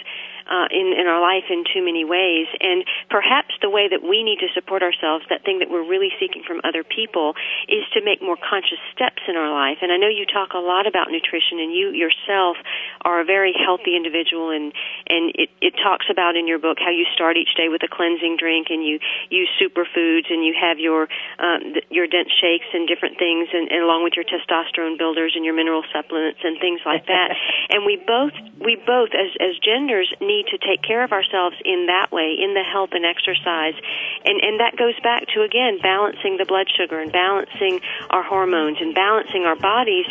uh, 0.48 0.68
in 0.72 0.96
in 0.96 1.06
our 1.08 1.20
life 1.20 1.52
in 1.52 1.64
too 1.68 1.84
many 1.84 2.08
ways. 2.08 2.48
And 2.60 2.88
perhaps 3.12 3.54
the 3.62 3.70
way 3.70 3.92
that 3.92 4.02
we 4.02 4.24
need 4.24 4.40
to 4.40 4.50
support 4.56 4.82
ourselves, 4.82 5.28
that 5.30 5.44
thing 5.44 5.60
that 5.60 5.70
we're 5.70 5.84
really 5.84 6.12
seeking 6.20 6.42
from 6.48 6.64
other 6.64 6.84
people, 6.84 7.36
is 7.68 7.84
to 7.94 8.00
make 8.02 8.24
more 8.24 8.40
conscious 8.40 8.80
steps 8.96 9.22
in 9.28 9.36
our 9.36 9.52
life. 9.52 9.84
And 9.84 9.92
I 9.92 9.98
know 10.00 10.08
you 10.08 10.26
talk 10.26 10.56
a 10.56 10.64
lot 10.64 10.88
about 10.88 11.12
nutrition, 11.12 11.60
and 11.60 11.76
you 11.76 11.92
yourself 11.92 12.58
are 13.04 13.20
a 13.20 13.28
very 13.28 13.54
healthy 13.54 13.96
individual, 13.96 14.50
and 14.50 14.72
and 15.08 15.36
it 15.36 15.52
it 15.60 15.76
talks 15.76 16.08
about 16.08 16.40
in 16.40 16.48
your 16.48 16.60
book 16.60 16.80
how 16.80 16.92
you 16.92 17.06
start 17.12 17.36
each 17.36 17.54
day 17.60 17.68
with 17.68 17.84
a 17.84 17.92
cleansing 17.92 18.40
drink, 18.40 18.72
and 18.72 18.87
you 18.88 19.00
use 19.30 19.52
superfoods, 19.60 20.32
and 20.32 20.48
you 20.48 20.56
have 20.56 20.80
your 20.80 21.12
um, 21.38 21.76
your 21.92 22.08
dense 22.08 22.32
shakes 22.40 22.72
and 22.72 22.88
different 22.88 23.20
things, 23.20 23.52
and, 23.52 23.68
and 23.68 23.84
along 23.84 24.08
with 24.08 24.16
your 24.16 24.24
testosterone 24.24 24.98
builders 24.98 25.34
and 25.36 25.44
your 25.44 25.54
mineral 25.54 25.84
supplements 25.92 26.40
and 26.44 26.56
things 26.64 26.80
like 26.88 27.06
that. 27.12 27.36
and 27.70 27.84
we 27.84 28.00
both 28.00 28.32
we 28.64 28.80
both 28.88 29.12
as 29.12 29.36
as 29.44 29.60
genders 29.60 30.08
need 30.24 30.38
need 30.38 30.46
to 30.52 30.58
take 30.62 30.82
care 30.82 31.04
of 31.04 31.12
ourselves 31.12 31.56
in 31.66 31.88
that 31.88 32.12
way, 32.12 32.38
in 32.38 32.54
the 32.54 32.64
health 32.64 32.92
and 32.94 33.06
exercise. 33.06 33.74
And, 34.28 34.44
and 34.44 34.60
that 34.60 34.76
goes 34.76 35.00
back 35.02 35.24
to, 35.34 35.42
again, 35.42 35.80
balancing 35.82 36.36
the 36.36 36.46
blood 36.46 36.68
sugar 36.76 37.00
and 37.00 37.12
balancing 37.12 37.80
our 38.10 38.24
hormones 38.24 38.78
and 38.82 38.94
balancing 38.94 39.44
our 39.44 39.56
bodies 39.56 40.06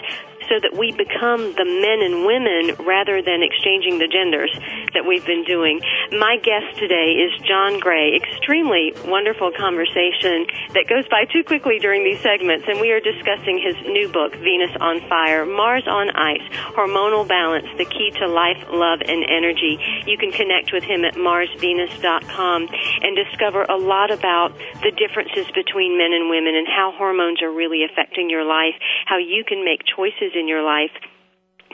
so 0.48 0.58
that 0.62 0.78
we 0.78 0.92
become 0.92 1.52
the 1.54 1.66
men 1.66 1.98
and 2.02 2.24
women 2.26 2.74
rather 2.86 3.22
than 3.22 3.42
exchanging 3.42 3.98
the 3.98 4.06
genders 4.06 4.50
that 4.94 5.04
we've 5.06 5.26
been 5.26 5.44
doing. 5.44 5.80
My 6.12 6.38
guest 6.42 6.78
today 6.78 7.18
is 7.18 7.34
John 7.42 7.78
Gray. 7.78 8.16
Extremely 8.16 8.94
wonderful 9.06 9.50
conversation 9.52 10.46
that 10.74 10.86
goes 10.88 11.06
by 11.08 11.26
too 11.26 11.42
quickly 11.42 11.78
during 11.78 12.04
these 12.04 12.20
segments, 12.20 12.66
and 12.68 12.80
we 12.80 12.90
are 12.92 13.00
discussing 13.00 13.58
his 13.58 13.74
new 13.86 14.08
book, 14.08 14.34
Venus 14.38 14.70
on 14.80 15.00
Fire, 15.08 15.44
Mars 15.44 15.86
on 15.86 16.10
Ice, 16.14 16.46
Hormonal 16.78 17.26
Balance, 17.26 17.66
the 17.76 17.84
Key 17.84 18.10
to 18.18 18.26
Life, 18.26 18.62
Love, 18.70 19.02
and 19.02 19.24
Energy. 19.26 19.78
You 20.06 20.16
can 20.16 20.30
connect 20.30 20.72
with 20.72 20.84
him 20.84 21.04
at 21.04 21.14
marsvenus.com 21.14 22.68
and 23.02 23.16
discover 23.16 23.66
a 23.68 23.76
lot 23.76 24.05
about 24.10 24.50
the 24.82 24.92
differences 24.92 25.46
between 25.54 25.98
men 25.98 26.12
and 26.12 26.30
women 26.30 26.54
and 26.54 26.66
how 26.66 26.92
hormones 26.96 27.42
are 27.42 27.50
really 27.52 27.84
affecting 27.84 28.30
your 28.30 28.44
life, 28.44 28.74
how 29.06 29.18
you 29.18 29.44
can 29.46 29.64
make 29.64 29.82
choices 29.84 30.32
in 30.34 30.48
your 30.48 30.62
life 30.62 30.92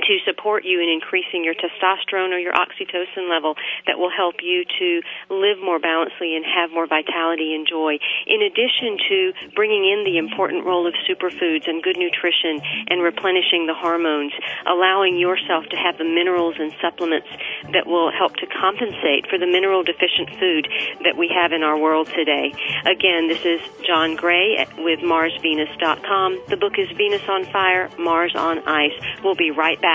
to 0.08 0.18
support 0.26 0.64
you 0.64 0.80
in 0.82 0.88
increasing 0.88 1.44
your 1.44 1.54
testosterone 1.54 2.34
or 2.34 2.38
your 2.38 2.52
oxytocin 2.52 3.30
level 3.30 3.54
that 3.86 3.98
will 3.98 4.10
help 4.10 4.42
you 4.42 4.64
to 4.66 4.88
live 5.30 5.62
more 5.62 5.78
balancedly 5.78 6.34
and 6.34 6.44
have 6.44 6.70
more 6.70 6.86
vitality 6.86 7.54
and 7.54 7.66
joy. 7.66 7.98
In 8.26 8.42
addition 8.42 8.98
to 9.08 9.32
bringing 9.54 9.86
in 9.86 10.02
the 10.04 10.18
important 10.18 10.66
role 10.66 10.86
of 10.86 10.94
superfoods 11.06 11.68
and 11.68 11.82
good 11.82 11.96
nutrition 11.96 12.58
and 12.88 13.02
replenishing 13.02 13.66
the 13.66 13.74
hormones, 13.74 14.32
allowing 14.66 15.18
yourself 15.18 15.64
to 15.70 15.76
have 15.76 15.98
the 15.98 16.08
minerals 16.08 16.56
and 16.58 16.74
supplements 16.80 17.28
that 17.72 17.86
will 17.86 18.10
help 18.10 18.34
to 18.36 18.46
compensate 18.46 19.30
for 19.30 19.38
the 19.38 19.46
mineral 19.46 19.82
deficient 19.82 20.30
food 20.38 20.66
that 21.04 21.16
we 21.16 21.30
have 21.30 21.52
in 21.52 21.62
our 21.62 21.78
world 21.78 22.08
today. 22.10 22.52
Again, 22.86 23.28
this 23.28 23.44
is 23.44 23.60
John 23.86 24.16
Gray 24.16 24.66
with 24.78 25.00
MarsVenus.com. 25.00 26.42
The 26.48 26.56
book 26.56 26.74
is 26.78 26.90
Venus 26.96 27.22
on 27.28 27.44
Fire, 27.46 27.88
Mars 27.98 28.34
on 28.34 28.58
Ice. 28.66 28.98
We'll 29.22 29.34
be 29.34 29.50
right 29.50 29.80
back 29.80 29.91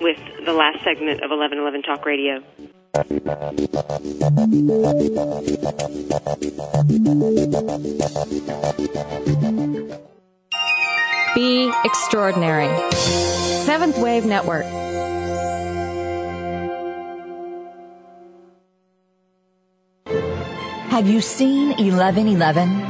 with 0.00 0.18
the 0.44 0.52
last 0.52 0.82
segment 0.84 1.22
of 1.22 1.30
1111 1.30 1.82
Talk 1.82 2.06
Radio. 2.06 2.42
Be 11.34 11.72
extraordinary. 11.84 12.68
Seventh 13.64 13.98
Wave 13.98 14.26
Network. 14.26 14.64
Have 20.90 21.08
you 21.08 21.20
seen 21.20 21.68
1111? 21.68 22.89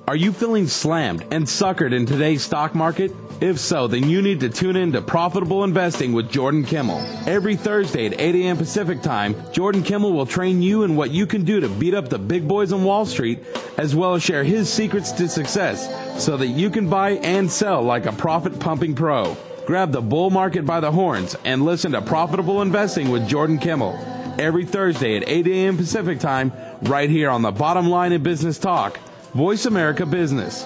Are 0.08 0.16
you 0.16 0.32
feeling 0.32 0.68
slammed 0.68 1.26
and 1.32 1.46
suckered 1.46 1.94
in 1.94 2.06
today's 2.06 2.42
stock 2.42 2.74
market? 2.74 3.12
If 3.40 3.60
so, 3.60 3.86
then 3.86 4.10
you 4.10 4.24
need 4.24 4.40
to 4.40 4.50
tune 4.50 4.76
in 4.76 4.94
to 4.94 5.02
Profitable 5.02 5.64
Investing 5.64 6.12
with 6.14 6.32
Jordan 6.32 6.66
Kimmel. 6.66 6.98
Every 7.28 7.56
Thursday 7.56 8.08
at 8.08 8.20
8 8.20 8.34
a.m. 8.34 8.58
Pacific 8.58 9.04
Time, 9.04 9.36
Jordan 9.52 9.84
Kimmel 9.84 10.14
will 10.14 10.26
train 10.26 10.64
you 10.64 10.82
in 10.82 10.96
what 10.96 11.12
you 11.12 11.28
can 11.28 11.44
do 11.44 11.60
to 11.60 11.70
beat 11.70 11.94
up 11.94 12.10
the 12.10 12.18
big 12.18 12.48
boys 12.48 12.74
on 12.74 12.84
Wall 12.84 13.06
Street, 13.06 13.44
as 13.78 13.96
well 13.96 14.16
as 14.16 14.24
share 14.24 14.44
his 14.44 14.74
secrets 14.74 15.12
to 15.14 15.30
success 15.30 15.88
so 16.24 16.36
that 16.38 16.48
you 16.48 16.72
can 16.72 16.90
buy 16.90 17.12
and 17.12 17.52
sell 17.52 17.84
like 17.84 18.08
a 18.08 18.12
profit 18.12 18.60
pumping 18.60 18.96
pro. 18.96 19.38
Grab 19.68 19.92
the 19.92 20.02
bull 20.02 20.32
market 20.32 20.66
by 20.66 20.80
the 20.80 20.92
horns 20.92 21.36
and 21.46 21.64
listen 21.64 21.92
to 21.92 22.02
Profitable 22.02 22.64
Investing 22.64 23.12
with 23.12 23.28
Jordan 23.28 23.60
Kimmel 23.60 23.94
every 24.40 24.66
Thursday 24.66 25.16
at 25.18 25.30
8 25.30 25.48
a.m. 25.48 25.78
Pacific 25.78 26.20
Time, 26.20 26.52
right 26.84 27.10
here 27.10 27.30
on 27.30 27.44
the 27.44 27.52
bottom 27.52 27.88
line 27.88 28.14
in 28.14 28.24
business 28.24 28.58
talk, 28.58 28.98
Voice 29.36 29.68
America 29.68 30.08
Business. 30.08 30.66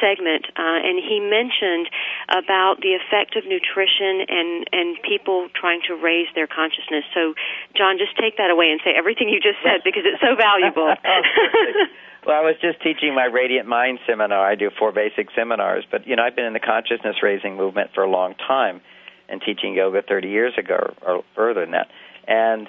segment, 0.00 0.48
uh, 0.56 0.80
and 0.80 0.98
he 0.98 1.20
mentioned 1.20 1.88
about 2.28 2.80
the 2.80 2.98
effect 2.98 3.36
of 3.36 3.44
nutrition 3.44 4.24
and 4.26 4.66
and 4.72 4.96
people 5.06 5.48
trying 5.54 5.80
to 5.86 5.94
raise 5.94 6.28
their 6.34 6.48
consciousness. 6.48 7.04
So, 7.14 7.34
John, 7.76 7.98
just 7.98 8.16
take 8.16 8.36
that 8.36 8.50
away 8.50 8.72
and 8.72 8.80
say 8.84 8.96
everything 8.96 9.28
you 9.28 9.40
just 9.40 9.60
said 9.62 9.84
because 9.84 10.02
it's 10.04 10.20
so 10.20 10.34
valuable. 10.34 10.90
well, 12.26 12.36
I 12.36 12.44
was 12.44 12.56
just 12.60 12.82
teaching 12.82 13.14
my 13.14 13.28
Radiant 13.28 13.68
Mind 13.68 14.00
seminar. 14.08 14.40
I 14.40 14.56
do 14.56 14.70
four 14.72 14.92
basic 14.92 15.28
seminars, 15.36 15.84
but 15.90 16.06
you 16.06 16.16
know, 16.16 16.24
I've 16.24 16.36
been 16.36 16.48
in 16.48 16.56
the 16.56 16.64
consciousness 16.64 17.22
raising 17.22 17.56
movement 17.56 17.90
for 17.94 18.02
a 18.02 18.10
long 18.10 18.34
time, 18.34 18.80
and 19.30 19.40
teaching 19.40 19.74
yoga 19.74 20.02
30 20.02 20.28
years 20.28 20.52
ago 20.58 20.94
or 21.06 21.22
further 21.34 21.60
than 21.60 21.72
that. 21.72 21.88
And 22.26 22.68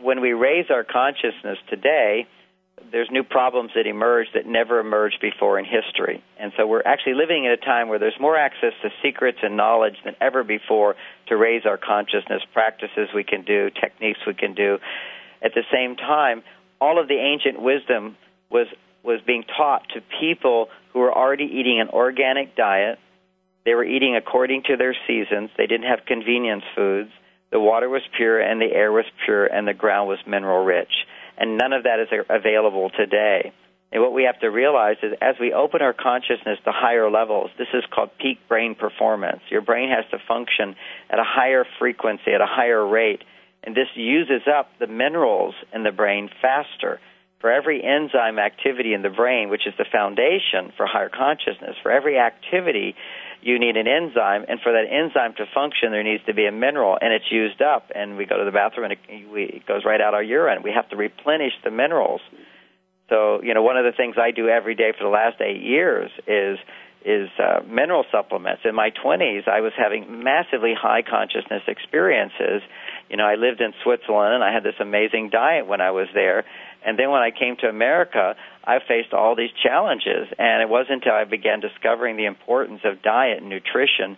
when 0.00 0.20
we 0.20 0.32
raise 0.32 0.66
our 0.70 0.84
consciousness 0.84 1.58
today, 1.68 2.26
there's 2.90 3.08
new 3.10 3.22
problems 3.22 3.70
that 3.74 3.86
emerge 3.86 4.28
that 4.34 4.46
never 4.46 4.78
emerged 4.78 5.18
before 5.20 5.58
in 5.58 5.64
history. 5.64 6.22
And 6.38 6.52
so 6.56 6.66
we're 6.66 6.82
actually 6.84 7.14
living 7.14 7.44
in 7.44 7.50
a 7.50 7.56
time 7.56 7.88
where 7.88 7.98
there's 7.98 8.18
more 8.20 8.36
access 8.36 8.72
to 8.82 8.90
secrets 9.02 9.38
and 9.42 9.56
knowledge 9.56 9.96
than 10.04 10.14
ever 10.20 10.44
before 10.44 10.96
to 11.28 11.36
raise 11.36 11.64
our 11.64 11.78
consciousness, 11.78 12.42
practices 12.52 13.08
we 13.14 13.24
can 13.24 13.42
do, 13.42 13.70
techniques 13.70 14.20
we 14.26 14.34
can 14.34 14.54
do. 14.54 14.78
At 15.42 15.54
the 15.54 15.64
same 15.72 15.96
time, 15.96 16.42
all 16.80 17.00
of 17.00 17.08
the 17.08 17.16
ancient 17.16 17.60
wisdom 17.60 18.16
was 18.50 18.66
was 19.02 19.20
being 19.26 19.42
taught 19.56 19.88
to 19.94 20.00
people 20.20 20.68
who 20.92 21.00
were 21.00 21.12
already 21.12 21.44
eating 21.44 21.80
an 21.80 21.88
organic 21.88 22.54
diet. 22.54 23.00
They 23.64 23.74
were 23.74 23.84
eating 23.84 24.14
according 24.14 24.62
to 24.68 24.76
their 24.76 24.94
seasons. 25.08 25.50
They 25.56 25.66
didn't 25.66 25.88
have 25.88 26.06
convenience 26.06 26.62
foods. 26.76 27.10
The 27.50 27.58
water 27.58 27.88
was 27.88 28.02
pure 28.16 28.40
and 28.40 28.60
the 28.60 28.72
air 28.72 28.92
was 28.92 29.04
pure 29.24 29.46
and 29.46 29.66
the 29.66 29.74
ground 29.74 30.08
was 30.08 30.18
mineral 30.24 30.64
rich 30.64 30.92
and 31.38 31.58
none 31.58 31.72
of 31.72 31.84
that 31.84 32.00
is 32.00 32.08
available 32.28 32.90
today. 32.90 33.52
And 33.92 34.02
what 34.02 34.14
we 34.14 34.24
have 34.24 34.40
to 34.40 34.48
realize 34.48 34.96
is 35.02 35.12
as 35.20 35.34
we 35.38 35.52
open 35.52 35.82
our 35.82 35.92
consciousness 35.92 36.58
to 36.64 36.72
higher 36.72 37.10
levels, 37.10 37.50
this 37.58 37.68
is 37.74 37.84
called 37.94 38.10
peak 38.18 38.38
brain 38.48 38.74
performance. 38.74 39.40
Your 39.50 39.60
brain 39.60 39.90
has 39.90 40.08
to 40.10 40.18
function 40.26 40.74
at 41.10 41.18
a 41.18 41.24
higher 41.24 41.66
frequency, 41.78 42.32
at 42.34 42.40
a 42.40 42.46
higher 42.46 42.84
rate, 42.86 43.22
and 43.62 43.76
this 43.76 43.88
uses 43.94 44.42
up 44.48 44.70
the 44.80 44.86
minerals 44.86 45.54
in 45.74 45.82
the 45.82 45.92
brain 45.92 46.30
faster. 46.40 47.00
For 47.40 47.52
every 47.52 47.82
enzyme 47.82 48.38
activity 48.38 48.94
in 48.94 49.02
the 49.02 49.10
brain, 49.10 49.50
which 49.50 49.66
is 49.66 49.74
the 49.76 49.84
foundation 49.90 50.72
for 50.76 50.86
higher 50.86 51.10
consciousness, 51.10 51.76
for 51.82 51.90
every 51.90 52.18
activity, 52.18 52.94
you 53.42 53.58
need 53.58 53.76
an 53.76 53.88
enzyme, 53.88 54.44
and 54.48 54.60
for 54.60 54.72
that 54.72 54.86
enzyme 54.90 55.34
to 55.34 55.44
function, 55.52 55.90
there 55.90 56.02
needs 56.02 56.24
to 56.26 56.34
be 56.34 56.46
a 56.46 56.52
mineral, 56.52 56.96
and 57.00 57.12
it's 57.12 57.30
used 57.30 57.60
up. 57.60 57.90
And 57.94 58.16
we 58.16 58.24
go 58.24 58.38
to 58.38 58.44
the 58.44 58.52
bathroom, 58.52 58.90
and 58.90 58.92
it, 58.92 59.30
we, 59.30 59.44
it 59.44 59.66
goes 59.66 59.82
right 59.84 60.00
out 60.00 60.14
our 60.14 60.22
urine. 60.22 60.62
We 60.62 60.72
have 60.72 60.88
to 60.90 60.96
replenish 60.96 61.52
the 61.64 61.70
minerals. 61.70 62.20
So, 63.08 63.42
you 63.42 63.52
know, 63.52 63.62
one 63.62 63.76
of 63.76 63.84
the 63.84 63.92
things 63.92 64.16
I 64.16 64.30
do 64.30 64.48
every 64.48 64.74
day 64.74 64.92
for 64.96 65.04
the 65.04 65.10
last 65.10 65.40
eight 65.40 65.60
years 65.60 66.10
is 66.26 66.58
is 67.04 67.28
uh, 67.38 67.60
mineral 67.66 68.04
supplements. 68.12 68.62
In 68.64 68.76
my 68.76 68.90
20s, 68.90 69.48
I 69.48 69.60
was 69.60 69.72
having 69.76 70.22
massively 70.22 70.72
high 70.72 71.02
consciousness 71.02 71.62
experiences. 71.66 72.62
You 73.10 73.16
know, 73.16 73.24
I 73.24 73.34
lived 73.34 73.60
in 73.60 73.72
Switzerland 73.82 74.34
and 74.34 74.44
I 74.44 74.52
had 74.52 74.62
this 74.62 74.78
amazing 74.78 75.30
diet 75.30 75.66
when 75.66 75.80
I 75.80 75.90
was 75.90 76.06
there. 76.14 76.44
And 76.84 76.98
then 76.98 77.10
when 77.10 77.22
I 77.22 77.30
came 77.30 77.56
to 77.60 77.68
America, 77.68 78.34
I 78.64 78.78
faced 78.86 79.12
all 79.12 79.36
these 79.36 79.50
challenges. 79.62 80.28
And 80.38 80.62
it 80.62 80.68
wasn't 80.68 81.02
until 81.02 81.12
I 81.12 81.24
began 81.24 81.60
discovering 81.60 82.16
the 82.16 82.26
importance 82.26 82.80
of 82.84 83.02
diet 83.02 83.38
and 83.38 83.48
nutrition 83.48 84.16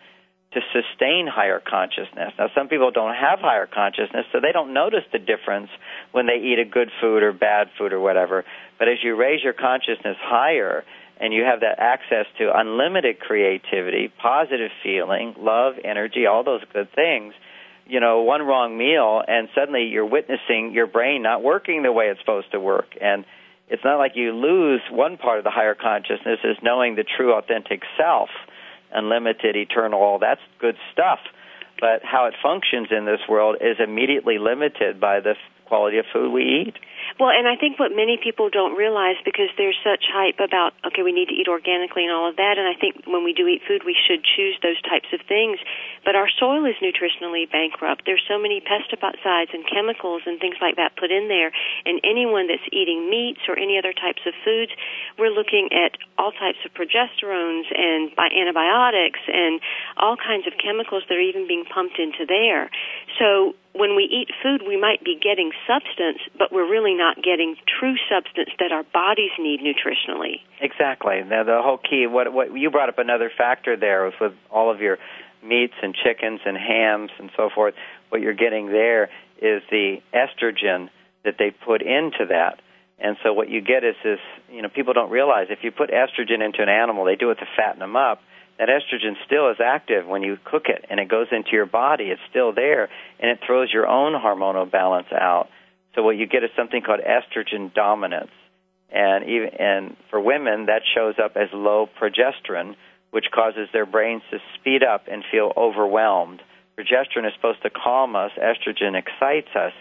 to 0.52 0.60
sustain 0.72 1.26
higher 1.26 1.60
consciousness. 1.60 2.32
Now, 2.38 2.46
some 2.54 2.68
people 2.68 2.90
don't 2.90 3.14
have 3.14 3.40
higher 3.40 3.66
consciousness, 3.66 4.24
so 4.32 4.38
they 4.40 4.52
don't 4.52 4.72
notice 4.72 5.02
the 5.12 5.18
difference 5.18 5.68
when 6.12 6.26
they 6.26 6.36
eat 6.36 6.58
a 6.60 6.64
good 6.64 6.90
food 7.00 7.22
or 7.22 7.32
bad 7.32 7.68
food 7.76 7.92
or 7.92 8.00
whatever. 8.00 8.44
But 8.78 8.88
as 8.88 8.98
you 9.02 9.16
raise 9.16 9.42
your 9.42 9.52
consciousness 9.52 10.16
higher, 10.20 10.84
and 11.20 11.32
you 11.32 11.42
have 11.42 11.60
that 11.60 11.78
access 11.78 12.26
to 12.38 12.50
unlimited 12.54 13.20
creativity, 13.20 14.12
positive 14.20 14.70
feeling, 14.82 15.34
love, 15.38 15.74
energy, 15.84 16.26
all 16.26 16.42
those 16.42 16.62
good 16.72 16.88
things, 16.92 17.34
you 17.86 18.00
know, 18.00 18.22
one 18.22 18.42
wrong 18.42 18.76
meal 18.76 19.22
and 19.26 19.48
suddenly 19.54 19.84
you're 19.84 20.06
witnessing 20.06 20.72
your 20.72 20.86
brain 20.86 21.22
not 21.22 21.42
working 21.42 21.82
the 21.82 21.92
way 21.92 22.06
it's 22.06 22.20
supposed 22.20 22.50
to 22.52 22.60
work. 22.60 22.96
And 23.00 23.24
it's 23.68 23.84
not 23.84 23.96
like 23.96 24.12
you 24.14 24.32
lose 24.32 24.80
one 24.90 25.16
part 25.16 25.38
of 25.38 25.44
the 25.44 25.50
higher 25.50 25.74
consciousness 25.74 26.40
is 26.44 26.56
knowing 26.62 26.96
the 26.96 27.04
true 27.04 27.34
authentic 27.34 27.82
self, 27.96 28.28
unlimited, 28.92 29.56
eternal, 29.56 30.00
all 30.00 30.18
that's 30.18 30.40
good 30.60 30.76
stuff. 30.92 31.20
But 31.80 32.02
how 32.02 32.26
it 32.26 32.34
functions 32.42 32.88
in 32.90 33.04
this 33.04 33.20
world 33.28 33.56
is 33.60 33.76
immediately 33.82 34.38
limited 34.38 35.00
by 35.00 35.20
the 35.20 35.34
quality 35.66 35.98
of 35.98 36.06
food 36.12 36.32
we 36.32 36.66
eat. 36.66 36.76
Well, 37.20 37.30
and 37.30 37.46
I 37.46 37.54
think 37.54 37.78
what 37.78 37.94
many 37.94 38.18
people 38.18 38.50
don't 38.50 38.74
realize 38.74 39.14
because 39.24 39.52
there's 39.56 39.78
such 39.84 40.02
hype 40.10 40.40
about 40.42 40.74
okay, 40.82 41.02
we 41.02 41.12
need 41.12 41.28
to 41.30 41.36
eat 41.36 41.46
organically 41.46 42.04
and 42.04 42.12
all 42.12 42.28
of 42.28 42.36
that, 42.36 42.58
and 42.58 42.66
I 42.66 42.74
think 42.74 43.06
when 43.06 43.22
we 43.22 43.32
do 43.32 43.46
eat 43.46 43.62
food, 43.68 43.86
we 43.86 43.94
should 43.94 44.24
choose 44.24 44.58
those 44.62 44.80
types 44.82 45.06
of 45.12 45.20
things. 45.28 45.60
But 46.04 46.16
our 46.16 46.26
soil 46.26 46.66
is 46.66 46.74
nutritionally 46.82 47.46
bankrupt. 47.46 48.02
There's 48.04 48.24
so 48.26 48.38
many 48.38 48.60
pesticides 48.60 49.54
and 49.54 49.62
chemicals 49.68 50.22
and 50.26 50.40
things 50.40 50.56
like 50.60 50.76
that 50.76 50.96
put 50.96 51.12
in 51.12 51.28
there, 51.28 51.52
and 51.86 52.00
anyone 52.02 52.48
that's 52.48 52.66
eating 52.72 53.06
meats 53.08 53.46
or 53.46 53.54
any 53.58 53.78
other 53.78 53.92
types 53.92 54.26
of 54.26 54.34
foods, 54.42 54.72
we're 55.18 55.32
looking 55.32 55.70
at 55.70 55.94
all 56.18 56.32
types 56.32 56.58
of 56.66 56.74
progesterones 56.74 57.70
and 57.70 58.10
antibiotics 58.18 59.20
and 59.28 59.60
all 59.96 60.16
kinds 60.16 60.46
of 60.46 60.54
chemicals 60.58 61.04
that 61.08 61.14
are 61.14 61.28
even 61.28 61.46
being 61.46 61.64
pumped 61.64 61.98
into 61.98 62.26
there. 62.26 62.70
So 63.18 63.54
when 63.74 63.96
we 63.96 64.04
eat 64.04 64.28
food, 64.42 64.62
we 64.66 64.80
might 64.80 65.02
be 65.02 65.18
getting 65.20 65.50
substance, 65.66 66.18
but 66.38 66.52
we're 66.52 66.70
really 66.70 66.94
not 66.94 67.16
getting 67.16 67.56
true 67.80 67.96
substance 68.08 68.50
that 68.60 68.70
our 68.70 68.84
bodies 68.94 69.32
need 69.38 69.60
nutritionally. 69.60 70.42
Exactly. 70.60 71.22
Now, 71.26 71.42
the 71.42 71.60
whole 71.60 71.78
key, 71.78 72.06
what, 72.06 72.32
what 72.32 72.56
you 72.56 72.70
brought 72.70 72.88
up 72.88 72.98
another 72.98 73.30
factor 73.36 73.76
there 73.76 74.04
was 74.04 74.14
with 74.20 74.32
all 74.50 74.70
of 74.70 74.80
your 74.80 74.98
meats 75.42 75.74
and 75.82 75.94
chickens 75.94 76.40
and 76.46 76.56
hams 76.56 77.10
and 77.18 77.30
so 77.36 77.50
forth. 77.52 77.74
What 78.10 78.20
you're 78.20 78.32
getting 78.32 78.68
there 78.68 79.10
is 79.42 79.62
the 79.70 79.96
estrogen 80.14 80.88
that 81.24 81.34
they 81.38 81.50
put 81.50 81.82
into 81.82 82.26
that. 82.30 82.60
And 83.00 83.16
so 83.24 83.32
what 83.32 83.50
you 83.50 83.60
get 83.60 83.82
is 83.82 83.96
this, 84.04 84.20
you 84.52 84.62
know, 84.62 84.68
people 84.68 84.94
don't 84.94 85.10
realize 85.10 85.48
if 85.50 85.58
you 85.62 85.72
put 85.72 85.90
estrogen 85.90 86.44
into 86.44 86.62
an 86.62 86.68
animal, 86.68 87.04
they 87.04 87.16
do 87.16 87.30
it 87.30 87.36
to 87.36 87.46
fatten 87.56 87.80
them 87.80 87.96
up 87.96 88.20
that 88.58 88.68
estrogen 88.68 89.14
still 89.26 89.50
is 89.50 89.56
active 89.64 90.06
when 90.06 90.22
you 90.22 90.38
cook 90.44 90.64
it 90.66 90.84
and 90.88 91.00
it 91.00 91.08
goes 91.08 91.26
into 91.32 91.50
your 91.52 91.66
body. 91.66 92.04
It's 92.04 92.20
still 92.30 92.52
there 92.52 92.88
and 93.18 93.30
it 93.30 93.40
throws 93.46 93.72
your 93.72 93.86
own 93.86 94.12
hormonal 94.12 94.70
balance 94.70 95.08
out. 95.12 95.48
So 95.94 96.02
what 96.02 96.16
you 96.16 96.26
get 96.26 96.44
is 96.44 96.50
something 96.56 96.82
called 96.82 97.00
estrogen 97.00 97.72
dominance. 97.74 98.30
And 98.90 99.24
even 99.28 99.48
and 99.58 99.96
for 100.10 100.20
women 100.20 100.66
that 100.66 100.82
shows 100.94 101.14
up 101.22 101.36
as 101.36 101.48
low 101.52 101.88
progesterone, 102.00 102.76
which 103.10 103.26
causes 103.32 103.68
their 103.72 103.86
brains 103.86 104.22
to 104.30 104.38
speed 104.54 104.82
up 104.82 105.04
and 105.10 105.24
feel 105.30 105.52
overwhelmed. 105.56 106.42
Progesterone 106.78 107.26
is 107.26 107.32
supposed 107.34 107.62
to 107.62 107.70
calm 107.70 108.16
us, 108.16 108.32
estrogen 108.38 108.98
excites 108.98 109.54
us, 109.54 109.72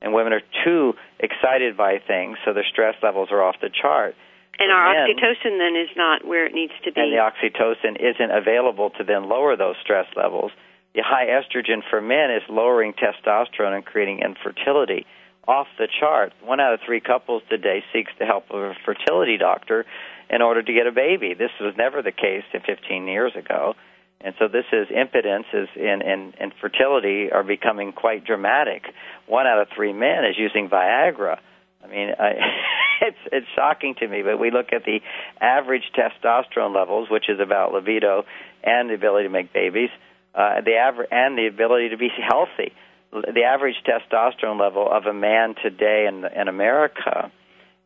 and 0.00 0.14
women 0.14 0.32
are 0.32 0.42
too 0.64 0.94
excited 1.18 1.76
by 1.76 1.98
things, 2.06 2.38
so 2.44 2.52
their 2.52 2.64
stress 2.70 2.94
levels 3.02 3.28
are 3.30 3.42
off 3.42 3.56
the 3.60 3.68
chart. 3.70 4.14
And 4.58 4.72
our 4.72 4.94
oxytocin 4.94 5.58
then 5.58 5.76
is 5.76 5.90
not 5.96 6.26
where 6.26 6.46
it 6.46 6.52
needs 6.52 6.72
to 6.84 6.92
be. 6.92 7.00
And 7.00 7.12
the 7.12 7.22
oxytocin 7.22 7.96
isn't 8.00 8.30
available 8.30 8.90
to 8.98 9.04
then 9.04 9.28
lower 9.28 9.56
those 9.56 9.76
stress 9.82 10.06
levels. 10.16 10.50
The 10.94 11.02
high 11.04 11.26
estrogen 11.26 11.82
for 11.88 12.00
men 12.00 12.30
is 12.30 12.42
lowering 12.48 12.92
testosterone 12.94 13.74
and 13.74 13.84
creating 13.84 14.20
infertility. 14.20 15.06
Off 15.46 15.68
the 15.78 15.88
chart. 16.00 16.32
One 16.42 16.60
out 16.60 16.74
of 16.74 16.80
three 16.84 17.00
couples 17.00 17.42
today 17.48 17.82
seeks 17.92 18.12
the 18.18 18.26
help 18.26 18.50
of 18.50 18.60
a 18.60 18.74
fertility 18.84 19.38
doctor 19.38 19.86
in 20.28 20.42
order 20.42 20.62
to 20.62 20.72
get 20.72 20.86
a 20.86 20.92
baby. 20.92 21.34
This 21.34 21.52
was 21.60 21.74
never 21.78 22.02
the 22.02 22.12
case 22.12 22.42
15 22.52 23.06
years 23.06 23.32
ago. 23.36 23.74
And 24.20 24.34
so 24.38 24.48
this 24.48 24.64
is 24.72 24.88
impedences 24.88 25.68
in, 25.76 26.02
in, 26.02 26.34
in 26.40 26.52
fertility 26.60 27.30
are 27.30 27.44
becoming 27.44 27.92
quite 27.92 28.24
dramatic. 28.24 28.82
One 29.26 29.46
out 29.46 29.62
of 29.62 29.68
three 29.74 29.92
men 29.92 30.24
is 30.24 30.36
using 30.36 30.68
Viagra. 30.68 31.38
I 31.84 31.86
mean, 31.86 32.10
I, 32.18 32.32
it's 33.02 33.18
it's 33.32 33.46
shocking 33.54 33.94
to 33.96 34.08
me. 34.08 34.22
But 34.22 34.38
we 34.38 34.50
look 34.50 34.72
at 34.72 34.84
the 34.84 35.00
average 35.40 35.84
testosterone 35.96 36.74
levels, 36.74 37.08
which 37.10 37.28
is 37.28 37.40
about 37.40 37.72
libido 37.72 38.24
and 38.62 38.90
the 38.90 38.94
ability 38.94 39.28
to 39.28 39.32
make 39.32 39.52
babies, 39.52 39.90
uh, 40.34 40.60
the 40.62 40.74
average 40.74 41.08
and 41.10 41.38
the 41.38 41.46
ability 41.46 41.90
to 41.90 41.96
be 41.96 42.08
healthy. 42.28 42.72
The 43.10 43.44
average 43.44 43.76
testosterone 43.86 44.60
level 44.60 44.86
of 44.90 45.06
a 45.06 45.14
man 45.14 45.54
today 45.62 46.06
in 46.08 46.24
in 46.24 46.48
America 46.48 47.30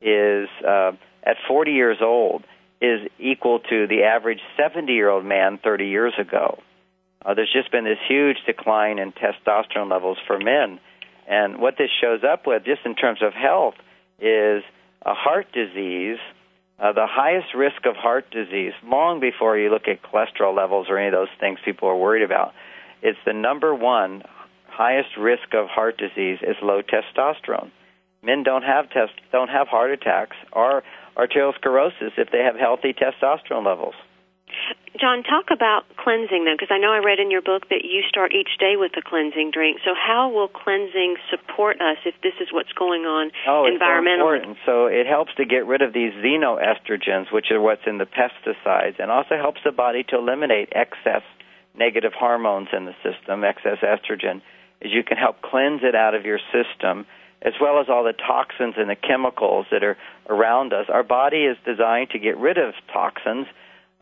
is 0.00 0.48
uh, 0.66 0.92
at 1.22 1.36
40 1.46 1.72
years 1.72 1.98
old 2.02 2.42
is 2.80 3.08
equal 3.20 3.60
to 3.60 3.86
the 3.86 4.02
average 4.02 4.40
70 4.56 4.92
year 4.92 5.08
old 5.08 5.24
man 5.24 5.58
30 5.62 5.86
years 5.86 6.14
ago. 6.18 6.58
Uh, 7.24 7.34
there's 7.34 7.52
just 7.52 7.70
been 7.70 7.84
this 7.84 7.98
huge 8.08 8.38
decline 8.44 8.98
in 8.98 9.12
testosterone 9.12 9.88
levels 9.88 10.18
for 10.26 10.38
men. 10.38 10.80
And 11.28 11.60
what 11.60 11.78
this 11.78 11.90
shows 12.00 12.22
up 12.24 12.46
with, 12.48 12.64
just 12.64 12.80
in 12.84 12.96
terms 12.96 13.20
of 13.22 13.32
health, 13.32 13.74
is 14.18 14.64
a 15.04 15.14
heart 15.14 15.46
disease, 15.52 16.18
uh, 16.78 16.92
the 16.92 17.06
highest 17.08 17.54
risk 17.54 17.86
of 17.86 17.96
heart 17.96 18.30
disease, 18.30 18.72
long 18.84 19.20
before 19.20 19.58
you 19.58 19.70
look 19.70 19.88
at 19.88 20.02
cholesterol 20.02 20.56
levels 20.56 20.86
or 20.88 20.98
any 20.98 21.08
of 21.08 21.12
those 21.12 21.28
things 21.40 21.58
people 21.64 21.88
are 21.88 21.96
worried 21.96 22.22
about. 22.22 22.54
It's 23.02 23.18
the 23.26 23.32
number 23.32 23.74
one 23.74 24.22
highest 24.68 25.16
risk 25.18 25.54
of 25.54 25.68
heart 25.68 25.98
disease 25.98 26.38
is 26.42 26.56
low 26.62 26.82
testosterone. 26.82 27.70
Men 28.22 28.42
don't 28.42 28.62
have 28.62 28.88
test, 28.90 29.12
don't 29.32 29.48
have 29.48 29.68
heart 29.68 29.90
attacks 29.90 30.36
or 30.52 30.82
arteriosclerosis 31.16 32.12
if 32.16 32.30
they 32.30 32.38
have 32.38 32.56
healthy 32.56 32.94
testosterone 32.94 33.66
levels. 33.66 33.94
John, 35.00 35.24
talk 35.24 35.48
about 35.50 35.88
cleansing 35.96 36.44
though, 36.44 36.54
because 36.54 36.70
I 36.70 36.78
know 36.78 36.92
I 36.92 36.98
read 36.98 37.18
in 37.18 37.30
your 37.30 37.40
book 37.40 37.68
that 37.70 37.82
you 37.82 38.04
start 38.08 38.32
each 38.32 38.60
day 38.60 38.76
with 38.76 38.92
a 38.96 39.02
cleansing 39.02 39.50
drink. 39.50 39.80
So, 39.84 39.96
how 39.96 40.30
will 40.30 40.48
cleansing 40.48 41.16
support 41.30 41.80
us 41.80 41.96
if 42.04 42.14
this 42.22 42.34
is 42.40 42.52
what's 42.52 42.72
going 42.76 43.02
on 43.02 43.32
oh, 43.48 43.64
environmentally? 43.64 44.36
It's 44.36 44.46
important. 44.46 44.56
So, 44.66 44.86
it 44.86 45.06
helps 45.06 45.34
to 45.36 45.44
get 45.44 45.66
rid 45.66 45.80
of 45.80 45.92
these 45.92 46.12
xenoestrogens, 46.20 47.32
which 47.32 47.50
are 47.50 47.60
what's 47.60 47.82
in 47.86 47.98
the 47.98 48.06
pesticides, 48.06 49.00
and 49.00 49.10
also 49.10 49.36
helps 49.36 49.60
the 49.64 49.72
body 49.72 50.04
to 50.10 50.18
eliminate 50.18 50.68
excess 50.72 51.22
negative 51.74 52.12
hormones 52.12 52.68
in 52.76 52.84
the 52.84 52.94
system, 53.02 53.44
excess 53.44 53.78
estrogen. 53.80 54.42
Is 54.82 54.92
you 54.92 55.02
can 55.02 55.16
help 55.16 55.40
cleanse 55.40 55.80
it 55.82 55.94
out 55.94 56.14
of 56.14 56.24
your 56.24 56.38
system 56.52 57.06
as 57.40 57.54
well 57.60 57.80
as 57.80 57.88
all 57.88 58.04
the 58.04 58.12
toxins 58.12 58.74
and 58.76 58.88
the 58.88 58.94
chemicals 58.94 59.66
that 59.72 59.82
are 59.82 59.96
around 60.28 60.72
us. 60.72 60.86
Our 60.88 61.02
body 61.02 61.44
is 61.44 61.56
designed 61.64 62.10
to 62.10 62.18
get 62.18 62.38
rid 62.38 62.56
of 62.56 62.74
toxins 62.92 63.46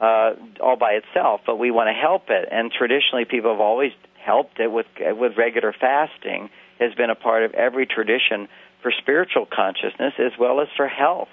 uh, 0.00 0.32
all 0.60 0.76
by 0.76 0.92
itself, 0.92 1.42
but 1.46 1.56
we 1.56 1.70
want 1.70 1.88
to 1.88 1.92
help 1.92 2.30
it. 2.30 2.48
And 2.50 2.72
traditionally, 2.72 3.24
people 3.24 3.50
have 3.50 3.60
always 3.60 3.92
helped 4.24 4.58
it 4.58 4.70
with 4.70 4.86
with 4.98 5.36
regular 5.36 5.74
fasting. 5.78 6.50
Has 6.78 6.94
been 6.94 7.10
a 7.10 7.14
part 7.14 7.42
of 7.44 7.52
every 7.52 7.86
tradition 7.86 8.48
for 8.82 8.90
spiritual 8.90 9.46
consciousness 9.46 10.14
as 10.18 10.32
well 10.38 10.60
as 10.62 10.68
for 10.76 10.88
health. 10.88 11.28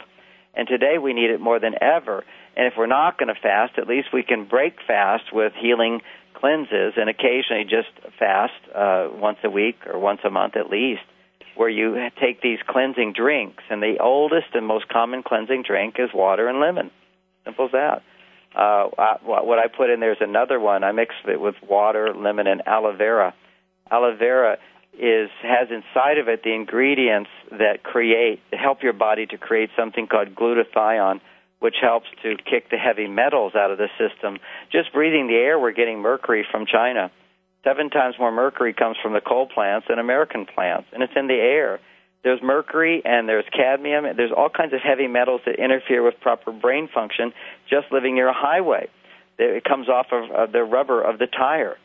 And 0.53 0.67
today 0.67 0.97
we 0.97 1.13
need 1.13 1.29
it 1.29 1.39
more 1.39 1.59
than 1.59 1.75
ever. 1.81 2.25
And 2.57 2.65
if 2.65 2.73
we're 2.77 2.87
not 2.87 3.17
going 3.17 3.33
to 3.33 3.39
fast, 3.39 3.77
at 3.77 3.87
least 3.87 4.09
we 4.11 4.23
can 4.23 4.45
break 4.45 4.75
fast 4.85 5.31
with 5.31 5.53
healing 5.57 6.01
cleanses 6.33 6.93
and 6.97 7.09
occasionally 7.09 7.63
just 7.63 7.87
fast 8.19 8.53
uh, 8.75 9.07
once 9.13 9.37
a 9.43 9.49
week 9.49 9.77
or 9.85 9.97
once 9.99 10.19
a 10.25 10.29
month 10.29 10.57
at 10.57 10.69
least 10.69 11.03
where 11.57 11.69
you 11.69 11.95
take 12.21 12.41
these 12.41 12.59
cleansing 12.67 13.13
drinks, 13.13 13.63
and 13.69 13.81
the 13.81 13.97
oldest 13.99 14.47
and 14.53 14.65
most 14.65 14.87
common 14.87 15.23
cleansing 15.23 15.63
drink 15.63 15.95
is 15.97 16.09
water 16.13 16.47
and 16.47 16.59
lemon. 16.59 16.91
Simple 17.45 17.65
as 17.65 17.71
that. 17.71 18.03
Uh, 18.57 18.89
I, 18.97 19.17
what 19.21 19.59
I 19.59 19.67
put 19.67 19.89
in 19.89 19.99
there 19.99 20.13
is 20.13 20.17
another 20.19 20.59
one. 20.59 20.83
I 20.83 20.91
mix 20.91 21.13
it 21.27 21.39
with 21.39 21.55
water, 21.61 22.13
lemon, 22.15 22.47
and 22.47 22.67
aloe 22.67 22.95
vera. 22.95 23.33
Aloe 23.91 24.15
vera 24.17 24.57
is 24.97 25.29
has 25.43 25.67
inside 25.69 26.17
of 26.17 26.27
it 26.27 26.41
the 26.43 26.53
ingredients 26.53 27.29
that 27.51 27.83
create 27.83 28.41
help 28.51 28.81
your 28.81 28.93
body 28.93 29.27
to 29.27 29.37
create 29.37 29.69
something 29.77 30.07
called 30.07 30.33
glutathione, 30.33 31.21
which 31.59 31.75
helps 31.79 32.07
to 32.23 32.35
kick 32.49 32.71
the 32.71 32.77
heavy 32.77 33.07
metals 33.07 33.53
out 33.55 33.69
of 33.69 33.77
the 33.77 33.89
system. 33.99 34.39
Just 34.71 34.91
breathing 34.91 35.27
the 35.27 35.35
air, 35.35 35.59
we're 35.59 35.71
getting 35.71 35.99
mercury 35.99 36.45
from 36.51 36.65
China 36.65 37.11
Seven 37.67 37.89
times 37.89 38.15
more 38.17 38.31
mercury 38.31 38.73
comes 38.73 38.95
from 39.03 39.11
the 39.11 39.19
coal 39.19 39.45
plants 39.45 39.87
than 39.89 39.99
American 39.99 40.45
plants, 40.45 40.87
and 40.93 41.03
it's 41.03 41.11
in 41.17 41.27
the 41.27 41.33
air. 41.33 41.81
There's 42.23 42.41
mercury 42.41 43.01
and 43.05 43.27
there's 43.27 43.45
cadmium. 43.51 44.05
And 44.05 44.17
there's 44.17 44.31
all 44.35 44.49
kinds 44.49 44.73
of 44.73 44.79
heavy 44.81 45.07
metals 45.07 45.41
that 45.45 45.55
interfere 45.55 46.03
with 46.03 46.19
proper 46.21 46.51
brain 46.51 46.89
function 46.93 47.33
just 47.69 47.87
living 47.91 48.15
near 48.15 48.27
a 48.27 48.33
highway. 48.33 48.89
It 49.37 49.63
comes 49.63 49.87
off 49.87 50.07
of, 50.11 50.31
of 50.31 50.51
the 50.51 50.63
rubber 50.63 51.01
of 51.01 51.19
the 51.19 51.27
tire. 51.27 51.77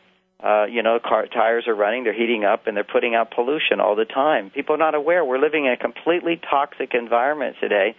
Uh, 0.43 0.65
you 0.65 0.83
know, 0.83 0.99
car, 0.99 1.25
tires 1.27 1.65
are 1.67 1.75
running, 1.75 2.03
they're 2.03 2.13
heating 2.13 2.43
up, 2.43 2.67
and 2.67 2.75
they're 2.75 2.83
putting 2.83 3.15
out 3.15 3.31
pollution 3.31 3.79
all 3.79 3.95
the 3.95 4.03
time. 4.03 4.49
People 4.49 4.75
are 4.75 4.79
not 4.79 4.93
aware. 4.93 5.23
We're 5.23 5.39
living 5.39 5.65
in 5.65 5.71
a 5.71 5.77
completely 5.77 6.41
toxic 6.49 6.93
environment 6.93 7.55
today. 7.61 7.95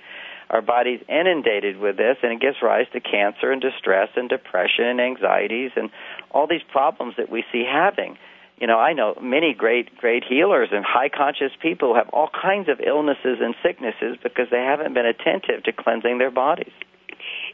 Our 0.50 0.60
body's 0.60 1.00
inundated 1.08 1.78
with 1.78 1.96
this, 1.96 2.18
and 2.22 2.32
it 2.32 2.40
gives 2.40 2.56
rise 2.62 2.84
to 2.92 3.00
cancer 3.00 3.50
and 3.50 3.62
distress 3.62 4.10
and 4.14 4.28
depression 4.28 4.84
and 4.84 5.00
anxieties 5.00 5.70
and 5.74 5.88
all 6.30 6.46
these 6.46 6.62
problems 6.70 7.14
that 7.16 7.30
we 7.30 7.44
see 7.50 7.64
having. 7.64 8.18
You 8.58 8.66
know, 8.66 8.78
I 8.78 8.92
know 8.92 9.18
many 9.20 9.52
great, 9.52 9.96
great 9.98 10.22
healers 10.22 10.68
and 10.70 10.84
high 10.84 11.08
conscious 11.08 11.50
people 11.60 11.88
who 11.90 11.94
have 11.96 12.08
all 12.10 12.30
kinds 12.30 12.68
of 12.68 12.80
illnesses 12.80 13.38
and 13.40 13.54
sicknesses 13.62 14.16
because 14.22 14.46
they 14.50 14.62
haven't 14.62 14.94
been 14.94 15.06
attentive 15.06 15.64
to 15.64 15.72
cleansing 15.72 16.18
their 16.18 16.30
bodies. 16.30 16.72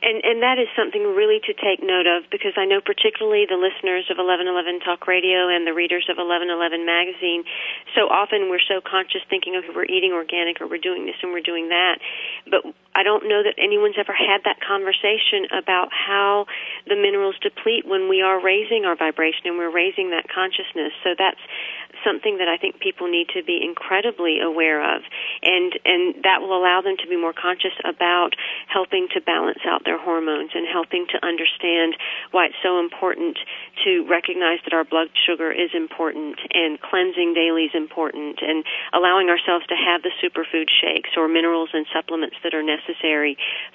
And 0.02 0.24
and 0.24 0.42
that 0.42 0.56
is 0.56 0.68
something 0.74 1.04
really 1.04 1.40
to 1.44 1.52
take 1.52 1.84
note 1.84 2.08
of 2.08 2.24
because 2.32 2.56
I 2.56 2.64
know 2.64 2.80
particularly 2.80 3.44
the 3.44 3.60
listeners 3.60 4.08
of 4.08 4.16
1111 4.16 4.80
Talk 4.80 5.06
Radio 5.06 5.52
and 5.52 5.66
the 5.66 5.76
readers 5.76 6.08
of 6.08 6.16
1111 6.16 6.84
magazine. 6.88 7.44
So 7.94 8.08
often 8.08 8.48
we're 8.48 8.64
so 8.64 8.80
conscious 8.80 9.20
thinking, 9.28 9.60
okay, 9.60 9.72
we're 9.76 9.88
eating 9.88 10.12
organic 10.16 10.60
or 10.60 10.66
we're 10.66 10.82
doing 10.82 11.04
this 11.04 11.20
and 11.22 11.32
we're 11.32 11.44
doing 11.44 11.68
that, 11.68 12.00
but 12.48 12.64
I 12.94 13.06
don't 13.06 13.30
know 13.30 13.42
that 13.46 13.54
anyone's 13.54 13.94
ever 13.98 14.12
had 14.12 14.42
that 14.44 14.58
conversation 14.58 15.46
about 15.54 15.94
how 15.94 16.46
the 16.90 16.98
minerals 16.98 17.38
deplete 17.38 17.86
when 17.86 18.10
we 18.10 18.18
are 18.20 18.42
raising 18.42 18.82
our 18.82 18.96
vibration 18.98 19.46
and 19.46 19.58
we're 19.58 19.70
raising 19.70 20.10
that 20.10 20.26
consciousness. 20.26 20.90
So 21.06 21.14
that's 21.14 21.38
something 22.02 22.42
that 22.42 22.48
I 22.50 22.58
think 22.58 22.82
people 22.82 23.06
need 23.06 23.30
to 23.38 23.46
be 23.46 23.62
incredibly 23.62 24.40
aware 24.42 24.82
of, 24.82 25.02
and 25.42 25.70
and 25.84 26.18
that 26.26 26.42
will 26.42 26.56
allow 26.56 26.82
them 26.82 26.96
to 26.98 27.06
be 27.06 27.14
more 27.14 27.34
conscious 27.34 27.76
about 27.86 28.34
helping 28.66 29.06
to 29.14 29.20
balance 29.20 29.62
out 29.68 29.84
their 29.84 29.98
hormones 29.98 30.50
and 30.54 30.66
helping 30.66 31.06
to 31.14 31.18
understand 31.22 31.94
why 32.34 32.50
it's 32.50 32.58
so 32.62 32.80
important 32.80 33.38
to 33.84 34.02
recognize 34.10 34.58
that 34.66 34.74
our 34.74 34.84
blood 34.84 35.14
sugar 35.14 35.52
is 35.52 35.70
important 35.74 36.40
and 36.54 36.80
cleansing 36.80 37.34
daily 37.34 37.70
is 37.70 37.74
important 37.76 38.42
and 38.42 38.64
allowing 38.92 39.28
ourselves 39.28 39.66
to 39.68 39.76
have 39.78 40.02
the 40.02 40.10
superfood 40.18 40.66
shakes 40.72 41.14
or 41.16 41.28
minerals 41.28 41.70
and 41.72 41.86
supplements 41.94 42.36
that 42.42 42.54
are 42.54 42.64
necessary 42.64 42.79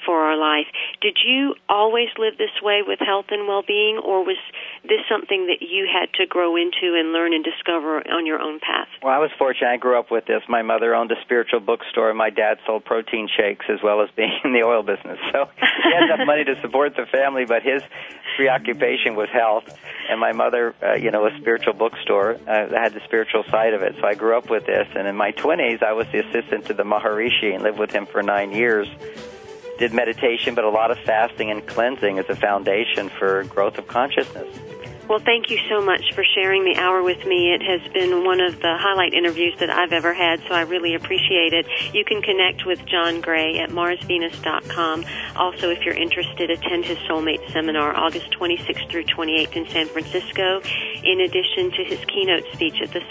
for 0.06 0.22
our 0.24 0.38
life. 0.38 0.68
Did 1.02 1.18
you 1.26 1.56
always 1.68 2.10
live 2.18 2.38
this 2.38 2.54
way 2.62 2.82
with 2.86 3.00
health 3.00 3.26
and 3.30 3.48
well-being 3.48 3.98
or 4.04 4.24
was 4.24 4.38
this 4.84 5.02
something 5.10 5.48
that 5.48 5.66
you 5.66 5.88
had 5.92 6.14
to 6.20 6.26
grow 6.28 6.56
into 6.56 6.96
and 6.96 7.12
learn 7.12 7.34
and 7.34 7.44
discover 7.44 7.98
on 8.08 8.26
your 8.26 8.40
own 8.40 8.60
path? 8.60 8.88
Well, 9.02 9.14
I 9.14 9.20
was 9.20 9.32
fortunate. 9.38 9.70
I 9.70 9.78
grew 9.78 10.00
up 10.00 10.12
with 10.12 10.26
this. 10.26 10.42
My 10.48 10.62
mother 10.62 10.94
owned 10.94 11.12
a 11.12 11.22
spiritual 11.22 11.60
bookstore, 11.60 12.14
my 12.14 12.30
dad 12.30 12.60
sold 12.66 12.86
protein 12.86 13.28
shakes 13.28 13.66
as 13.70 13.80
well 13.84 14.02
as 14.02 14.10
being 14.16 14.32
in 14.44 14.54
the 14.54 14.64
oil 14.64 14.84
business. 14.84 15.20
So 15.32 15.50
he 15.58 15.94
had 15.94 16.04
enough 16.04 16.26
money 16.26 16.44
to 16.46 16.60
support 16.62 16.96
the 16.96 17.06
family, 17.06 17.46
but 17.46 17.64
his 17.64 17.82
preoccupation 18.36 19.16
was 19.16 19.30
health. 19.30 19.78
And 20.10 20.20
my 20.20 20.34
mother, 20.34 20.76
uh, 20.84 20.94
you 20.96 21.12
know, 21.12 21.26
a 21.26 21.36
spiritual 21.40 21.74
bookstore, 21.74 22.38
uh, 22.48 22.70
had 22.70 22.94
the 22.94 23.02
spiritual 23.06 23.44
side 23.50 23.74
of 23.74 23.82
it. 23.82 23.96
So 24.00 24.08
I 24.08 24.14
grew 24.14 24.38
up 24.38 24.50
with 24.50 24.66
this. 24.66 24.88
And 24.96 25.08
in 25.08 25.16
my 25.16 25.32
20s, 25.32 25.82
I 25.82 25.94
was 25.94 26.08
the 26.12 26.20
assistant 26.20 26.66
to 26.66 26.74
the 26.74 26.84
Maharishi 26.84 27.54
and 27.54 27.64
lived 27.64 27.80
with 27.80 27.92
him 27.92 28.06
for 28.06 28.22
nine 28.22 28.52
years 28.52 28.88
did 29.78 29.94
meditation, 29.94 30.56
but 30.56 30.64
a 30.64 30.70
lot 30.70 30.92
of 30.92 30.98
fasting 31.00 31.52
and 31.52 31.66
cleansing 31.66 32.20
as 32.20 32.30
a 32.30 32.36
foundation 32.36 33.10
for 33.10 33.44
growth 33.46 33.78
of 33.78 33.88
consciousness. 33.88 34.48
Well, 35.08 35.20
thank 35.20 35.52
you 35.52 35.60
so 35.70 35.86
much 35.86 36.14
for 36.16 36.24
sharing 36.24 36.66
the 36.66 36.80
hour 36.80 37.04
with 37.04 37.28
me. 37.28 37.54
It 37.54 37.62
has 37.62 37.82
been 37.94 38.26
one 38.26 38.40
of 38.42 38.60
the 38.60 38.76
highlight 38.76 39.14
interviews 39.14 39.54
that 39.60 39.70
I've 39.70 39.94
ever 39.94 40.16
had, 40.16 40.42
so 40.48 40.56
I 40.56 40.62
really 40.62 40.96
appreciate 40.96 41.54
it. 41.54 41.68
You 41.94 42.04
can 42.04 42.24
connect 42.24 42.66
with 42.66 42.84
John 42.88 43.22
Gray 43.22 43.60
at 43.60 43.70
marsvenus.com. 43.70 45.06
Also, 45.36 45.70
if 45.70 45.86
you're 45.86 45.94
interested, 45.94 46.50
attend 46.50 46.86
his 46.86 46.98
Soulmate 47.00 47.52
Seminar 47.52 47.96
August 47.96 48.32
26th 48.32 48.90
through 48.90 49.04
28th 49.04 49.56
in 49.56 49.68
San 49.68 49.86
Francisco, 49.86 50.62
in 51.04 51.22
addition 51.22 51.70
to 51.70 51.84
his 51.84 52.04
keynote 52.06 52.46
speech 52.54 52.82
at 52.82 52.92
the 52.92 53.02